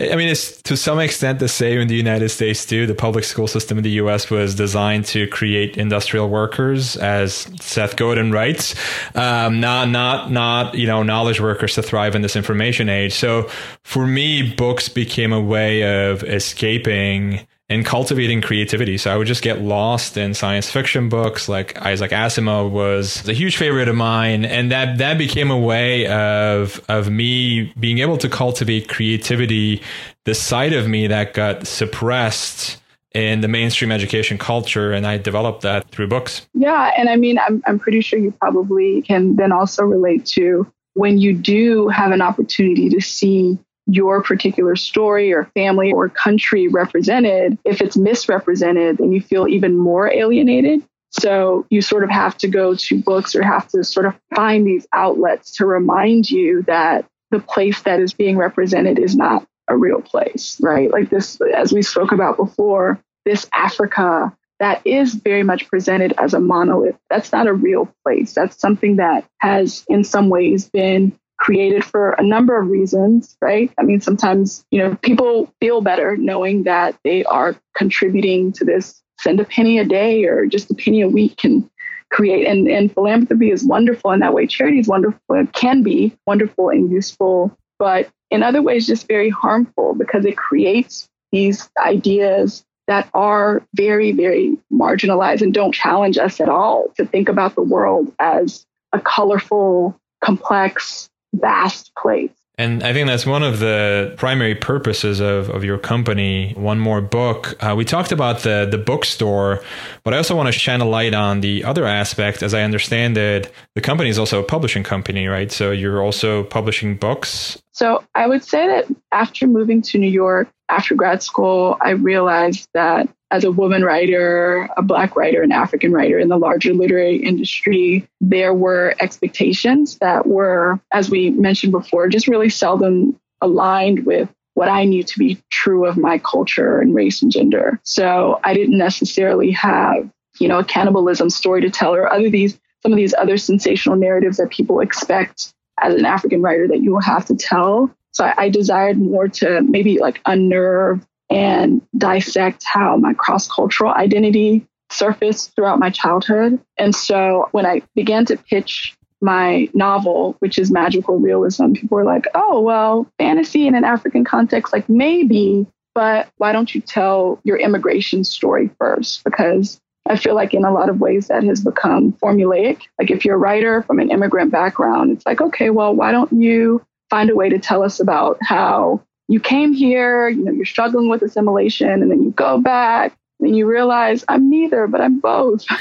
I 0.00 0.16
mean, 0.16 0.28
it's 0.28 0.62
to 0.62 0.78
some 0.78 0.98
extent 0.98 1.40
the 1.40 1.48
same 1.48 1.78
in 1.78 1.88
the 1.88 1.94
United 1.94 2.30
States 2.30 2.64
too. 2.64 2.86
The 2.86 2.94
public 2.94 3.24
school 3.24 3.46
system 3.46 3.76
in 3.76 3.84
the 3.84 3.90
U.S. 3.90 4.30
was 4.30 4.54
designed 4.54 5.04
to 5.06 5.26
create 5.28 5.76
industrial 5.76 6.30
workers, 6.30 6.96
as 6.96 7.46
Seth 7.60 7.96
Godin 7.96 8.32
writes, 8.32 8.74
um, 9.14 9.60
not 9.60 9.88
not 9.90 10.30
not 10.30 10.74
you 10.74 10.86
know 10.86 11.02
knowledge 11.02 11.40
workers 11.40 11.74
to 11.74 11.82
thrive 11.82 12.14
in 12.14 12.22
this 12.22 12.34
information 12.34 12.88
age. 12.88 13.12
So 13.12 13.50
for 13.82 14.06
me, 14.06 14.54
books 14.54 14.88
became 14.88 15.34
a 15.34 15.40
way 15.40 16.08
of 16.08 16.24
escaping 16.24 17.46
and 17.70 17.86
cultivating 17.86 18.42
creativity. 18.42 18.98
So 18.98 19.14
I 19.14 19.16
would 19.16 19.28
just 19.28 19.42
get 19.42 19.62
lost 19.62 20.16
in 20.16 20.34
science 20.34 20.68
fiction 20.68 21.08
books 21.08 21.48
like 21.48 21.80
Isaac 21.80 22.10
Asimov 22.10 22.72
was 22.72 23.26
a 23.28 23.32
huge 23.32 23.56
favorite 23.56 23.88
of 23.88 23.94
mine. 23.94 24.44
And 24.44 24.72
that, 24.72 24.98
that 24.98 25.16
became 25.16 25.52
a 25.52 25.58
way 25.58 26.08
of, 26.08 26.84
of 26.88 27.08
me 27.08 27.72
being 27.78 27.98
able 27.98 28.18
to 28.18 28.28
cultivate 28.28 28.88
creativity, 28.88 29.82
the 30.24 30.34
side 30.34 30.72
of 30.72 30.88
me 30.88 31.06
that 31.06 31.32
got 31.32 31.68
suppressed 31.68 32.76
in 33.14 33.40
the 33.40 33.48
mainstream 33.48 33.92
education 33.92 34.36
culture. 34.36 34.90
And 34.90 35.06
I 35.06 35.18
developed 35.18 35.62
that 35.62 35.88
through 35.90 36.08
books. 36.08 36.48
Yeah. 36.54 36.90
And 36.96 37.08
I 37.08 37.14
mean, 37.14 37.38
I'm, 37.38 37.62
I'm 37.66 37.78
pretty 37.78 38.00
sure 38.00 38.18
you 38.18 38.32
probably 38.32 39.02
can 39.02 39.36
then 39.36 39.52
also 39.52 39.84
relate 39.84 40.26
to 40.26 40.70
when 40.94 41.18
you 41.18 41.34
do 41.34 41.86
have 41.86 42.10
an 42.10 42.20
opportunity 42.20 42.88
to 42.88 43.00
see 43.00 43.60
your 43.92 44.22
particular 44.22 44.76
story 44.76 45.32
or 45.32 45.50
family 45.54 45.92
or 45.92 46.08
country 46.08 46.68
represented, 46.68 47.58
if 47.64 47.80
it's 47.80 47.96
misrepresented, 47.96 48.98
then 48.98 49.12
you 49.12 49.20
feel 49.20 49.48
even 49.48 49.76
more 49.76 50.12
alienated. 50.12 50.82
So 51.10 51.66
you 51.70 51.82
sort 51.82 52.04
of 52.04 52.10
have 52.10 52.36
to 52.38 52.48
go 52.48 52.74
to 52.74 53.02
books 53.02 53.34
or 53.34 53.42
have 53.42 53.68
to 53.68 53.82
sort 53.82 54.06
of 54.06 54.14
find 54.34 54.66
these 54.66 54.86
outlets 54.92 55.56
to 55.56 55.66
remind 55.66 56.30
you 56.30 56.62
that 56.62 57.06
the 57.30 57.40
place 57.40 57.82
that 57.82 58.00
is 58.00 58.12
being 58.12 58.36
represented 58.36 58.98
is 58.98 59.16
not 59.16 59.46
a 59.68 59.76
real 59.76 60.00
place, 60.00 60.56
right? 60.60 60.90
Like 60.90 61.10
this, 61.10 61.40
as 61.54 61.72
we 61.72 61.82
spoke 61.82 62.12
about 62.12 62.36
before, 62.36 63.00
this 63.24 63.46
Africa 63.52 64.36
that 64.60 64.86
is 64.86 65.14
very 65.14 65.42
much 65.42 65.68
presented 65.68 66.12
as 66.18 66.34
a 66.34 66.40
monolith. 66.40 66.96
That's 67.08 67.32
not 67.32 67.46
a 67.46 67.52
real 67.52 67.92
place. 68.04 68.34
That's 68.34 68.60
something 68.60 68.96
that 68.96 69.24
has, 69.38 69.84
in 69.88 70.04
some 70.04 70.28
ways, 70.28 70.68
been 70.68 71.18
created 71.40 71.84
for 71.84 72.12
a 72.12 72.22
number 72.22 72.60
of 72.60 72.68
reasons, 72.68 73.36
right? 73.40 73.72
I 73.78 73.82
mean, 73.82 74.00
sometimes, 74.00 74.64
you 74.70 74.78
know, 74.78 74.94
people 74.96 75.52
feel 75.58 75.80
better 75.80 76.16
knowing 76.16 76.64
that 76.64 76.96
they 77.02 77.24
are 77.24 77.56
contributing 77.74 78.52
to 78.52 78.64
this. 78.64 79.02
Send 79.18 79.40
a 79.40 79.44
penny 79.44 79.78
a 79.78 79.84
day 79.84 80.24
or 80.24 80.46
just 80.46 80.70
a 80.70 80.74
penny 80.74 81.00
a 81.00 81.08
week 81.08 81.38
can 81.38 81.68
create. 82.10 82.46
And, 82.46 82.68
and 82.68 82.92
philanthropy 82.92 83.50
is 83.50 83.64
wonderful 83.64 84.12
in 84.12 84.20
that 84.20 84.34
way. 84.34 84.46
Charity 84.46 84.78
is 84.78 84.88
wonderful. 84.88 85.20
It 85.30 85.52
can 85.52 85.82
be 85.82 86.16
wonderful 86.26 86.68
and 86.68 86.90
useful, 86.90 87.56
but 87.78 88.08
in 88.30 88.42
other 88.42 88.62
ways, 88.62 88.86
just 88.86 89.08
very 89.08 89.30
harmful 89.30 89.94
because 89.94 90.24
it 90.24 90.36
creates 90.36 91.08
these 91.32 91.68
ideas 91.78 92.64
that 92.86 93.08
are 93.14 93.62
very, 93.74 94.12
very 94.12 94.58
marginalized 94.72 95.42
and 95.42 95.54
don't 95.54 95.72
challenge 95.72 96.18
us 96.18 96.40
at 96.40 96.48
all 96.48 96.88
to 96.96 97.06
think 97.06 97.28
about 97.28 97.54
the 97.54 97.62
world 97.62 98.12
as 98.18 98.66
a 98.92 99.00
colorful, 99.00 99.98
complex, 100.22 101.09
vast 101.32 101.94
place. 101.96 102.30
And 102.60 102.82
I 102.82 102.92
think 102.92 103.06
that's 103.06 103.24
one 103.24 103.42
of 103.42 103.58
the 103.58 104.12
primary 104.18 104.54
purposes 104.54 105.18
of, 105.18 105.48
of 105.48 105.64
your 105.64 105.78
company. 105.78 106.52
One 106.58 106.78
Moore 106.78 107.00
Book. 107.00 107.56
Uh, 107.58 107.74
we 107.74 107.86
talked 107.86 108.12
about 108.12 108.40
the, 108.40 108.68
the 108.70 108.76
bookstore, 108.76 109.62
but 110.04 110.12
I 110.12 110.18
also 110.18 110.36
want 110.36 110.48
to 110.48 110.52
shine 110.52 110.82
a 110.82 110.84
light 110.84 111.14
on 111.14 111.40
the 111.40 111.64
other 111.64 111.86
aspect. 111.86 112.42
As 112.42 112.52
I 112.52 112.60
understand 112.60 113.16
it, 113.16 113.50
the 113.74 113.80
company 113.80 114.10
is 114.10 114.18
also 114.18 114.40
a 114.40 114.44
publishing 114.44 114.82
company, 114.82 115.26
right? 115.26 115.50
So 115.50 115.70
you're 115.70 116.02
also 116.02 116.44
publishing 116.44 116.98
books. 116.98 117.62
So 117.80 118.04
I 118.14 118.26
would 118.26 118.44
say 118.44 118.66
that 118.66 118.94
after 119.10 119.46
moving 119.46 119.80
to 119.80 119.98
New 119.98 120.10
York, 120.10 120.50
after 120.68 120.94
grad 120.94 121.22
school, 121.22 121.78
I 121.80 121.92
realized 121.92 122.68
that 122.74 123.08
as 123.30 123.42
a 123.42 123.50
woman 123.50 123.82
writer, 123.82 124.68
a 124.76 124.82
Black 124.82 125.16
writer, 125.16 125.42
an 125.42 125.50
African 125.50 125.90
writer 125.90 126.18
in 126.18 126.28
the 126.28 126.36
larger 126.36 126.74
literary 126.74 127.16
industry, 127.16 128.06
there 128.20 128.52
were 128.52 128.94
expectations 129.00 129.96
that 130.02 130.26
were, 130.26 130.78
as 130.92 131.08
we 131.08 131.30
mentioned 131.30 131.72
before, 131.72 132.06
just 132.08 132.28
really 132.28 132.50
seldom 132.50 133.18
aligned 133.40 134.04
with 134.04 134.28
what 134.52 134.68
I 134.68 134.84
knew 134.84 135.02
to 135.02 135.18
be 135.18 135.42
true 135.48 135.86
of 135.86 135.96
my 135.96 136.18
culture 136.18 136.80
and 136.80 136.94
race 136.94 137.22
and 137.22 137.32
gender. 137.32 137.80
So 137.84 138.40
I 138.44 138.52
didn't 138.52 138.76
necessarily 138.76 139.52
have, 139.52 140.06
you 140.38 140.48
know, 140.48 140.58
a 140.58 140.64
cannibalism 140.64 141.30
story 141.30 141.62
to 141.62 141.70
tell 141.70 141.94
or 141.94 142.12
other 142.12 142.28
these 142.28 142.60
some 142.82 142.92
of 142.92 142.96
these 142.96 143.14
other 143.14 143.38
sensational 143.38 143.96
narratives 143.96 144.36
that 144.36 144.50
people 144.50 144.80
expect 144.80 145.54
as 145.80 145.94
an 145.94 146.04
African 146.04 146.42
writer 146.42 146.68
that 146.68 146.80
you 146.80 146.92
will 146.92 147.02
have 147.02 147.26
to 147.26 147.36
tell. 147.36 147.94
So 148.12 148.24
I, 148.24 148.44
I 148.44 148.48
desired 148.48 148.98
more 148.98 149.28
to 149.28 149.60
maybe 149.62 149.98
like 149.98 150.20
unnerve 150.26 151.06
and 151.30 151.80
dissect 151.96 152.64
how 152.64 152.96
my 152.96 153.14
cross 153.14 153.48
cultural 153.48 153.92
identity 153.92 154.66
surfaced 154.90 155.54
throughout 155.54 155.78
my 155.78 155.90
childhood. 155.90 156.60
And 156.76 156.94
so 156.94 157.48
when 157.52 157.64
I 157.64 157.82
began 157.94 158.26
to 158.26 158.36
pitch 158.36 158.96
my 159.20 159.68
novel, 159.74 160.36
which 160.40 160.58
is 160.58 160.70
magical 160.70 161.18
realism, 161.18 161.72
people 161.72 161.96
were 161.96 162.04
like, 162.04 162.26
oh, 162.34 162.60
well, 162.60 163.06
fantasy 163.18 163.66
in 163.66 163.74
an 163.74 163.84
African 163.84 164.24
context, 164.24 164.72
like 164.72 164.88
maybe, 164.88 165.66
but 165.94 166.28
why 166.38 166.52
don't 166.52 166.74
you 166.74 166.80
tell 166.80 167.40
your 167.44 167.56
immigration 167.56 168.24
story 168.24 168.70
first? 168.78 169.22
Because 169.22 169.80
I 170.08 170.16
feel 170.16 170.34
like 170.34 170.54
in 170.54 170.64
a 170.64 170.72
lot 170.72 170.88
of 170.88 171.00
ways 171.00 171.28
that 171.28 171.44
has 171.44 171.62
become 171.62 172.12
formulaic. 172.14 172.82
Like 172.98 173.10
if 173.10 173.24
you're 173.24 173.36
a 173.36 173.38
writer 173.38 173.82
from 173.82 174.00
an 174.00 174.10
immigrant 174.10 174.50
background, 174.50 175.12
it's 175.12 175.26
like, 175.26 175.40
okay, 175.40 175.70
well, 175.70 175.94
why 175.94 176.10
don't 176.10 176.32
you 176.32 176.84
find 177.10 177.30
a 177.30 177.36
way 177.36 177.48
to 177.48 177.58
tell 177.58 177.82
us 177.82 178.00
about 178.00 178.38
how 178.40 179.02
you 179.28 179.38
came 179.38 179.72
here, 179.72 180.28
you 180.28 180.44
know, 180.44 180.52
you're 180.52 180.64
struggling 180.64 181.08
with 181.08 181.22
assimilation, 181.22 182.02
and 182.02 182.10
then 182.10 182.22
you 182.22 182.32
go 182.32 182.58
back 182.58 183.16
and 183.38 183.56
you 183.56 183.66
realize 183.66 184.24
I'm 184.28 184.50
neither, 184.50 184.86
but 184.86 185.00
I'm 185.00 185.20
both. 185.20 185.64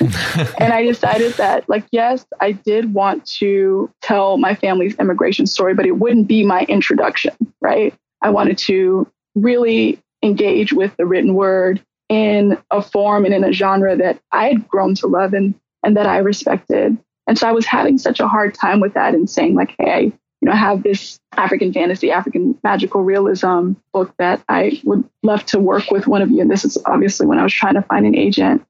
and 0.60 0.71
I 0.71 0.84
decided 0.84 1.34
that, 1.34 1.67
like, 1.67 1.86
yes, 1.91 2.25
I 2.39 2.51
did 2.51 2.93
want 2.93 3.25
to 3.39 3.91
tell 4.01 4.38
my 4.38 4.53
family's 4.53 4.95
immigration 4.95 5.47
story, 5.47 5.73
but 5.73 5.86
it 5.86 5.97
wouldn't 5.97 6.27
be 6.27 6.45
my 6.45 6.62
introduction, 6.63 7.34
right? 7.60 7.93
I 8.21 8.29
wanted 8.29 8.58
to 8.60 9.08
really 9.36 9.99
engage 10.21 10.73
with 10.73 10.95
the 10.97 11.05
written 11.05 11.34
word 11.34 11.82
in 12.10 12.58
a 12.72 12.82
form 12.82 13.24
and 13.24 13.34
in 13.34 13.43
a 13.43 13.54
genre 13.54 13.95
that 13.95 14.19
I 14.32 14.48
had 14.48 14.67
grown 14.67 14.95
to 14.95 15.08
love 15.08 15.34
and, 15.34 15.54
and 15.84 15.95
that 15.95 16.08
I 16.08 16.17
respected. 16.17 16.98
And 17.28 17.38
so 17.38 17.48
I 17.48 17.52
was 17.52 17.65
having 17.65 18.00
such 18.00 18.19
a 18.19 18.28
hard 18.28 18.56
time 18.56 18.80
with 18.80 18.95
that 18.95 19.13
and 19.13 19.30
saying, 19.30 19.54
like, 19.54 19.76
hey, 19.78 20.12
you 20.41 20.45
know, 20.45 20.52
I 20.52 20.56
have 20.56 20.84
this 20.84 21.19
African 21.34 21.72
fantasy, 21.72 22.12
African 22.12 22.58
magical 22.63 23.04
realism 23.04 23.74
book 23.93 24.13
that 24.17 24.43
I 24.50 24.82
would 24.84 25.04
love 25.22 25.45
to 25.48 25.60
work 25.60 25.91
with 25.91 26.08
one 26.08 26.22
of 26.22 26.32
you. 26.32 26.41
And 26.41 26.50
this 26.50 26.65
is 26.65 26.78
obviously 26.86 27.28
when 27.28 27.38
I 27.38 27.43
was 27.43 27.54
trying 27.54 27.76
to 27.76 27.82
find 27.84 28.06
an 28.06 28.15
agent. 28.15 28.65